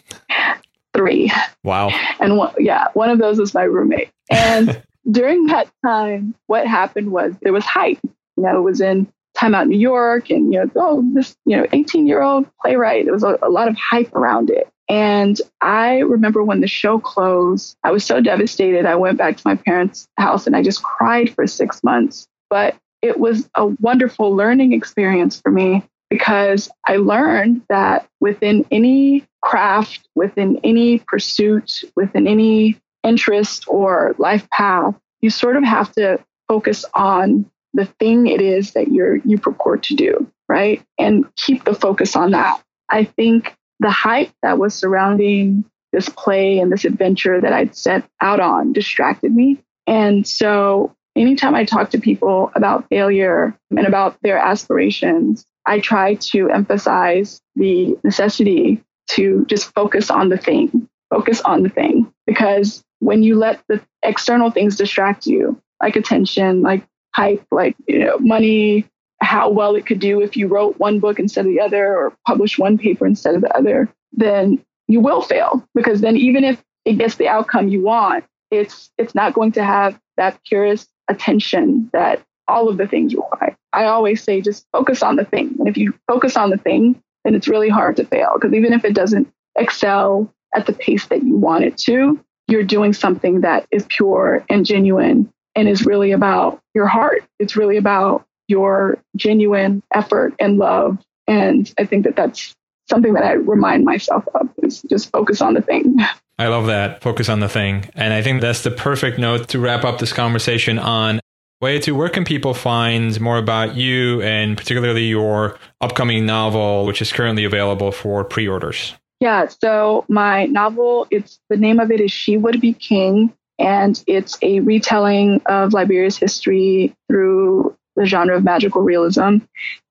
Three. 0.93 1.31
Wow. 1.63 1.91
And 2.19 2.37
one, 2.37 2.55
yeah, 2.59 2.89
one 2.95 3.09
of 3.09 3.19
those 3.19 3.39
was 3.39 3.55
my 3.55 3.63
roommate. 3.63 4.11
And 4.31 4.83
during 5.11 5.47
that 5.47 5.69
time, 5.85 6.35
what 6.47 6.67
happened 6.67 7.13
was 7.13 7.35
there 7.41 7.53
was 7.53 7.65
hype. 7.65 8.01
You 8.37 8.43
know, 8.43 8.59
it 8.59 8.63
was 8.63 8.81
in 8.81 9.13
Time 9.39 9.55
Out 9.55 9.65
in 9.65 9.69
New 9.71 9.79
York 9.79 10.31
and, 10.31 10.53
you 10.53 10.59
know, 10.59 10.71
oh, 10.77 11.05
this, 11.15 11.37
you 11.47 11.57
know, 11.57 11.67
18 11.73 12.07
year 12.07 12.23
old 12.23 12.47
playwright. 12.61 13.05
There 13.05 13.15
was 13.15 13.23
a, 13.23 13.39
a 13.43 13.49
lot 13.49 13.69
of 13.69 13.77
hype 13.77 14.15
around 14.15 14.51
it. 14.51 14.69
And 14.89 15.41
I 15.61 15.99
remember 15.99 16.43
when 16.43 16.61
the 16.61 16.67
show 16.67 16.99
closed, 16.99 17.77
I 17.85 17.93
was 17.93 18.05
so 18.05 18.21
devastated. 18.21 18.87
I 18.87 18.97
went 18.97 19.19
back 19.19 19.37
to 19.37 19.43
my 19.45 19.55
parents' 19.55 20.09
house 20.17 20.47
and 20.47 20.57
I 20.57 20.63
just 20.63 20.83
cried 20.83 21.35
for 21.35 21.47
six 21.47 21.85
months. 21.85 22.27
But 22.51 22.77
it 23.03 23.21
was 23.21 23.49
a 23.55 23.67
wonderful 23.67 24.35
learning 24.35 24.73
experience 24.73 25.41
for 25.41 25.53
me 25.53 25.85
because 26.11 26.71
I 26.87 26.97
learned 26.97 27.63
that 27.69 28.09
within 28.21 28.65
any 28.71 29.25
craft, 29.43 30.09
within 30.15 30.59
any 30.65 31.01
pursuit, 31.01 31.85
within 31.95 32.27
any 32.27 32.81
interest 33.05 33.65
or 33.69 34.17
life 34.19 34.49
path, 34.51 34.99
you 35.21 35.31
sort 35.31 35.57
of 35.57 35.65
have 35.65 35.93
to 35.93 36.19
focus 36.49 36.85
on 36.95 37.49
the 37.75 37.85
thing 37.85 38.27
it 38.27 38.41
is 38.41 38.73
that 38.73 38.89
you're 38.89 39.17
you 39.17 39.39
purport 39.39 39.83
to 39.85 39.95
do, 39.95 40.31
right? 40.49 40.83
And 40.99 41.25
keep 41.37 41.65
the 41.65 41.75
focus 41.75 42.17
on 42.17 42.33
that. 42.33 42.63
I 42.89 43.05
think 43.05 43.55
the 43.81 43.91
hype 43.91 44.33
that 44.43 44.59
was 44.59 44.75
surrounding 44.75 45.65
this 45.93 46.09
play 46.09 46.59
and 46.59 46.71
this 46.71 46.85
adventure 46.85 47.41
that 47.41 47.53
I'd 47.53 47.77
set 47.77 48.09
out 48.21 48.41
on 48.41 48.73
distracted 48.73 49.35
me. 49.35 49.63
And 49.87 50.27
so 50.27 50.95
anytime 51.17 51.55
I 51.55 51.65
talk 51.65 51.91
to 51.91 52.01
people 52.01 52.51
about 52.55 52.89
failure 52.89 53.57
and 53.71 53.87
about 53.87 54.19
their 54.23 54.39
aspirations, 54.39 55.47
I 55.67 55.81
try 55.81 56.15
to 56.15 56.51
emphasize 56.51 57.41
the 57.55 57.97
necessity 58.05 58.83
to 59.11 59.45
just 59.49 59.73
focus 59.75 60.11
on 60.11 60.29
the 60.29 60.37
thing, 60.37 60.89
focus 61.11 61.41
on 61.43 61.63
the 61.63 61.69
thing. 61.69 62.13
Because 62.27 62.83
when 63.01 63.23
you 63.23 63.37
let 63.37 63.63
the 63.69 63.81
external 64.03 64.51
things 64.51 64.77
distract 64.77 65.27
you, 65.27 65.61
like 65.83 65.97
attention, 65.97 66.63
like 66.63 66.85
hype, 67.15 67.45
like 67.51 67.77
you 67.87 67.99
know, 67.99 68.19
money, 68.19 68.87
how 69.21 69.51
well 69.51 69.75
it 69.75 69.87
could 69.87 70.01
do 70.01 70.21
if 70.21 70.37
you 70.37 70.47
wrote 70.47 70.79
one 70.79 71.01
book 71.01 71.19
instead 71.19 71.47
of 71.47 71.53
the 71.53 71.61
other 71.61 71.97
or 71.97 72.13
published 72.27 72.59
one 72.59 72.79
paper 72.79 73.07
instead 73.07 73.35
of 73.35 73.41
the 73.41 73.57
other, 73.57 73.89
then 74.13 74.63
you 74.87 75.01
will 75.01 75.23
fail. 75.23 75.67
Because 75.75 76.01
then 76.01 76.17
even 76.17 76.45
if 76.45 76.63
it 76.85 76.99
gets 76.99 77.17
the 77.17 77.29
outcome 77.29 77.69
you 77.69 77.83
want, 77.83 78.25
it's 78.51 78.91
it's 78.99 79.15
not 79.15 79.35
going 79.35 79.53
to 79.53 79.65
have 79.65 79.99
that 80.17 80.39
purest 80.45 80.89
attention 81.09 81.91
that 81.93 82.23
all 82.47 82.69
of 82.69 82.79
the 82.79 82.87
things 82.87 83.15
require. 83.15 83.57
I 83.73 83.85
always 83.85 84.23
say 84.23 84.41
just 84.41 84.67
focus 84.73 85.03
on 85.03 85.17
the 85.17 85.25
thing. 85.25 85.55
And 85.59 85.69
if 85.69 85.77
you 85.77 85.93
focus 86.07 86.37
on 86.37 86.51
the 86.51 86.57
thing, 86.57 87.01
then 87.25 87.35
it's 87.35 87.49
really 87.49 87.69
hard 87.69 87.97
to 87.97 88.05
fail 88.05 88.33
because 88.35 88.55
even 88.55 88.73
if 88.73 88.85
it 88.85 88.95
doesn't 88.95 89.29
excel 89.57 90.33
at 90.55 90.67
the 90.67 90.73
pace 90.73 91.07
that 91.09 91.23
you 91.23 91.37
want 91.37 91.65
it 91.65 91.77
to, 91.77 92.19
you're 92.49 92.65
doing 92.65 92.95
something 92.95 93.43
that 93.43 93.67
is 93.71 93.87
pure 93.89 94.45
and 94.49 94.65
genuine 94.65 95.31
and 95.59 95.69
is 95.69 95.85
really 95.85 96.13
about 96.13 96.61
your 96.73 96.87
heart. 96.87 97.25
It's 97.41 97.57
really 97.57 97.77
about 97.77 98.25
your 98.47 98.99
genuine 99.17 99.83
effort 99.93 100.35
and 100.39 100.57
love. 100.57 100.99
And 101.27 101.73
I 101.77 101.85
think 101.85 102.05
that 102.05 102.15
that's 102.15 102.55
something 102.89 103.13
that 103.15 103.25
I 103.25 103.33
remind 103.33 103.85
myself 103.85 104.25
of 104.37 104.49
is 104.59 104.83
just 104.83 105.11
focus 105.11 105.43
on 105.43 105.55
the 105.55 105.61
thing. 105.61 105.97
I 106.39 106.47
love 106.47 106.67
that. 106.67 107.03
Focus 107.03 107.29
on 107.29 107.41
the 107.41 107.49
thing. 107.49 107.91
And 107.97 108.15
I 108.15 108.23
think 108.23 108.41
that's 108.41 108.63
the 108.63 108.71
perfect 108.71 109.19
note 109.19 109.49
to 109.49 109.59
wrap 109.59 109.85
up 109.85 109.99
this 109.99 110.13
conversation 110.13 110.79
on. 110.79 111.19
Wayetu 111.61 111.97
where 111.97 112.09
can 112.09 112.25
people 112.25 112.55
find 112.55 113.21
more 113.21 113.37
about 113.37 113.75
you 113.75 114.23
and 114.23 114.57
particularly 114.57 115.07
your 115.07 115.59
upcoming 115.81 116.25
novel, 116.25 116.87
which 116.87 117.03
is 117.03 117.13
currently 117.13 117.43
available 117.43 117.91
for 117.91 118.23
pre 118.23 118.47
orders? 118.47 118.95
Yeah, 119.19 119.49
so 119.49 120.05
my 120.09 120.45
novel, 120.45 121.09
it's 121.11 121.41
the 121.51 121.57
name 121.57 121.81
of 121.81 121.91
it 121.91 122.01
is 122.01 122.13
She 122.13 122.37
Would 122.37 122.61
Be 122.61 122.75
King, 122.75 123.35
and 123.59 124.03
it's 124.07 124.39
a 124.43 124.61
retelling 124.61 125.43
of 125.47 125.73
Liberia's 125.73 126.17
history 126.17 126.95
through 127.09 127.77
the 127.97 128.07
genre 128.07 128.37
of 128.37 128.45
magical 128.45 128.83
realism. 128.83 129.39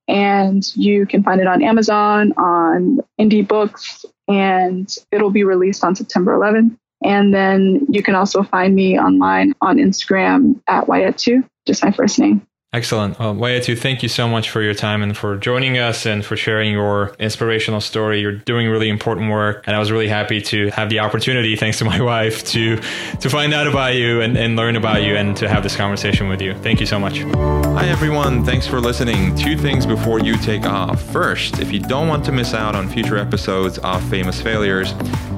And 0.08 0.64
you 0.74 1.04
can 1.06 1.22
find 1.22 1.40
it 1.40 1.46
on 1.46 1.62
Amazon, 1.62 2.32
on 2.38 3.00
indie 3.20 3.46
books, 3.46 4.06
and 4.26 4.92
it'll 5.12 5.30
be 5.30 5.44
released 5.44 5.84
on 5.84 5.94
September 5.94 6.32
11th. 6.32 6.76
And 7.04 7.32
then 7.32 7.86
you 7.90 8.02
can 8.02 8.14
also 8.14 8.42
find 8.42 8.74
me 8.74 8.98
online 8.98 9.52
on 9.60 9.76
Instagram 9.76 10.60
at 10.66 10.86
Wayetu, 10.86 11.46
just 11.66 11.84
my 11.84 11.92
first 11.92 12.18
name. 12.18 12.47
Excellent. 12.70 13.18
Well, 13.18 13.34
Wayetu, 13.34 13.78
thank 13.78 14.02
you 14.02 14.10
so 14.10 14.28
much 14.28 14.50
for 14.50 14.60
your 14.60 14.74
time 14.74 15.02
and 15.02 15.16
for 15.16 15.38
joining 15.38 15.78
us 15.78 16.04
and 16.04 16.22
for 16.22 16.36
sharing 16.36 16.70
your 16.70 17.14
inspirational 17.18 17.80
story. 17.80 18.20
You're 18.20 18.32
doing 18.32 18.68
really 18.68 18.90
important 18.90 19.30
work. 19.30 19.64
And 19.66 19.74
I 19.74 19.78
was 19.78 19.90
really 19.90 20.06
happy 20.06 20.42
to 20.42 20.68
have 20.72 20.90
the 20.90 20.98
opportunity, 20.98 21.56
thanks 21.56 21.78
to 21.78 21.86
my 21.86 21.98
wife, 22.02 22.44
to 22.48 22.76
to 22.76 23.30
find 23.30 23.54
out 23.54 23.66
about 23.66 23.94
you 23.94 24.20
and, 24.20 24.36
and 24.36 24.54
learn 24.54 24.76
about 24.76 25.02
you 25.02 25.16
and 25.16 25.34
to 25.38 25.48
have 25.48 25.62
this 25.62 25.76
conversation 25.76 26.28
with 26.28 26.42
you. 26.42 26.52
Thank 26.56 26.80
you 26.80 26.84
so 26.84 26.98
much. 26.98 27.20
Hi, 27.20 27.88
everyone. 27.88 28.44
Thanks 28.44 28.66
for 28.66 28.80
listening. 28.80 29.34
Two 29.34 29.56
things 29.56 29.86
before 29.86 30.20
you 30.20 30.36
take 30.36 30.66
off. 30.66 31.00
First, 31.00 31.60
if 31.60 31.72
you 31.72 31.80
don't 31.80 32.06
want 32.06 32.22
to 32.26 32.32
miss 32.32 32.52
out 32.52 32.76
on 32.76 32.86
future 32.86 33.16
episodes 33.16 33.78
of 33.78 34.06
Famous 34.10 34.42
Failures, 34.42 34.92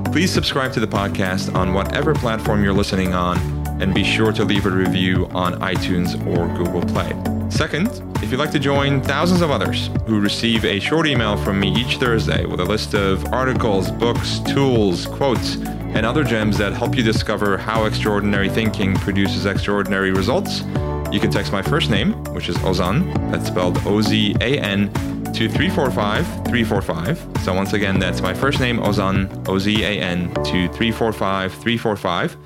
please 0.06 0.32
subscribe 0.32 0.72
to 0.72 0.80
the 0.80 0.88
podcast 0.88 1.54
on 1.54 1.74
whatever 1.74 2.12
platform 2.12 2.64
you're 2.64 2.72
listening 2.72 3.14
on 3.14 3.59
and 3.80 3.94
be 3.94 4.04
sure 4.04 4.32
to 4.32 4.44
leave 4.44 4.66
a 4.66 4.70
review 4.70 5.26
on 5.32 5.54
iTunes 5.60 6.14
or 6.26 6.46
Google 6.56 6.82
Play. 6.82 7.14
Second, 7.50 7.88
if 8.22 8.30
you'd 8.30 8.38
like 8.38 8.50
to 8.52 8.58
join 8.58 9.02
thousands 9.02 9.40
of 9.40 9.50
others 9.50 9.90
who 10.06 10.20
receive 10.20 10.64
a 10.64 10.78
short 10.78 11.06
email 11.06 11.36
from 11.36 11.58
me 11.58 11.74
each 11.74 11.96
Thursday 11.96 12.44
with 12.44 12.60
a 12.60 12.64
list 12.64 12.94
of 12.94 13.24
articles, 13.32 13.90
books, 13.90 14.38
tools, 14.40 15.06
quotes, 15.06 15.56
and 15.94 16.06
other 16.06 16.22
gems 16.22 16.56
that 16.58 16.72
help 16.72 16.96
you 16.96 17.02
discover 17.02 17.58
how 17.58 17.86
extraordinary 17.86 18.48
thinking 18.48 18.94
produces 18.94 19.46
extraordinary 19.46 20.12
results, 20.12 20.60
you 21.10 21.18
can 21.18 21.30
text 21.30 21.50
my 21.50 21.62
first 21.62 21.90
name, 21.90 22.12
which 22.34 22.48
is 22.48 22.56
Ozan, 22.58 23.12
that's 23.32 23.48
spelled 23.48 23.78
O 23.84 24.00
Z 24.00 24.36
A 24.40 24.58
N, 24.60 24.92
to 25.32 25.48
345 25.48 26.26
345. 26.44 27.26
So 27.44 27.52
once 27.54 27.72
again, 27.72 27.98
that's 27.98 28.20
my 28.20 28.34
first 28.34 28.60
name, 28.60 28.78
Ozan, 28.78 29.48
O 29.48 29.58
Z 29.58 29.82
A 29.82 30.00
N, 30.00 30.32
to 30.44 30.68
345 30.68 31.52
345. 31.52 32.36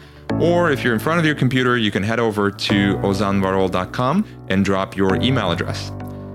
Or 0.41 0.71
if 0.71 0.83
you're 0.83 0.93
in 0.93 0.99
front 0.99 1.21
of 1.21 1.27
your 1.27 1.35
computer, 1.35 1.77
you 1.77 1.91
can 1.91 2.03
head 2.03 2.21
over 2.21 2.51
to 2.51 2.97
ozanvarol.com 2.97 4.47
and 4.49 4.65
drop 4.65 4.97
your 4.97 5.17
email 5.23 5.51
address. 5.51 5.91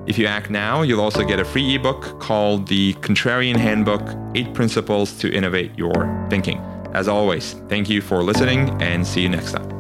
If 0.07 0.17
you 0.17 0.25
act 0.25 0.49
now, 0.49 0.81
you'll 0.81 1.01
also 1.01 1.23
get 1.23 1.39
a 1.39 1.45
free 1.45 1.75
ebook 1.75 2.19
called 2.19 2.67
The 2.67 2.93
Contrarian 2.95 3.55
Handbook 3.55 4.01
Eight 4.35 4.53
Principles 4.53 5.17
to 5.19 5.31
Innovate 5.31 5.77
Your 5.77 6.27
Thinking. 6.29 6.57
As 6.93 7.07
always, 7.07 7.53
thank 7.67 7.89
you 7.89 8.01
for 8.01 8.23
listening 8.23 8.69
and 8.81 9.05
see 9.05 9.21
you 9.21 9.29
next 9.29 9.51
time. 9.51 9.78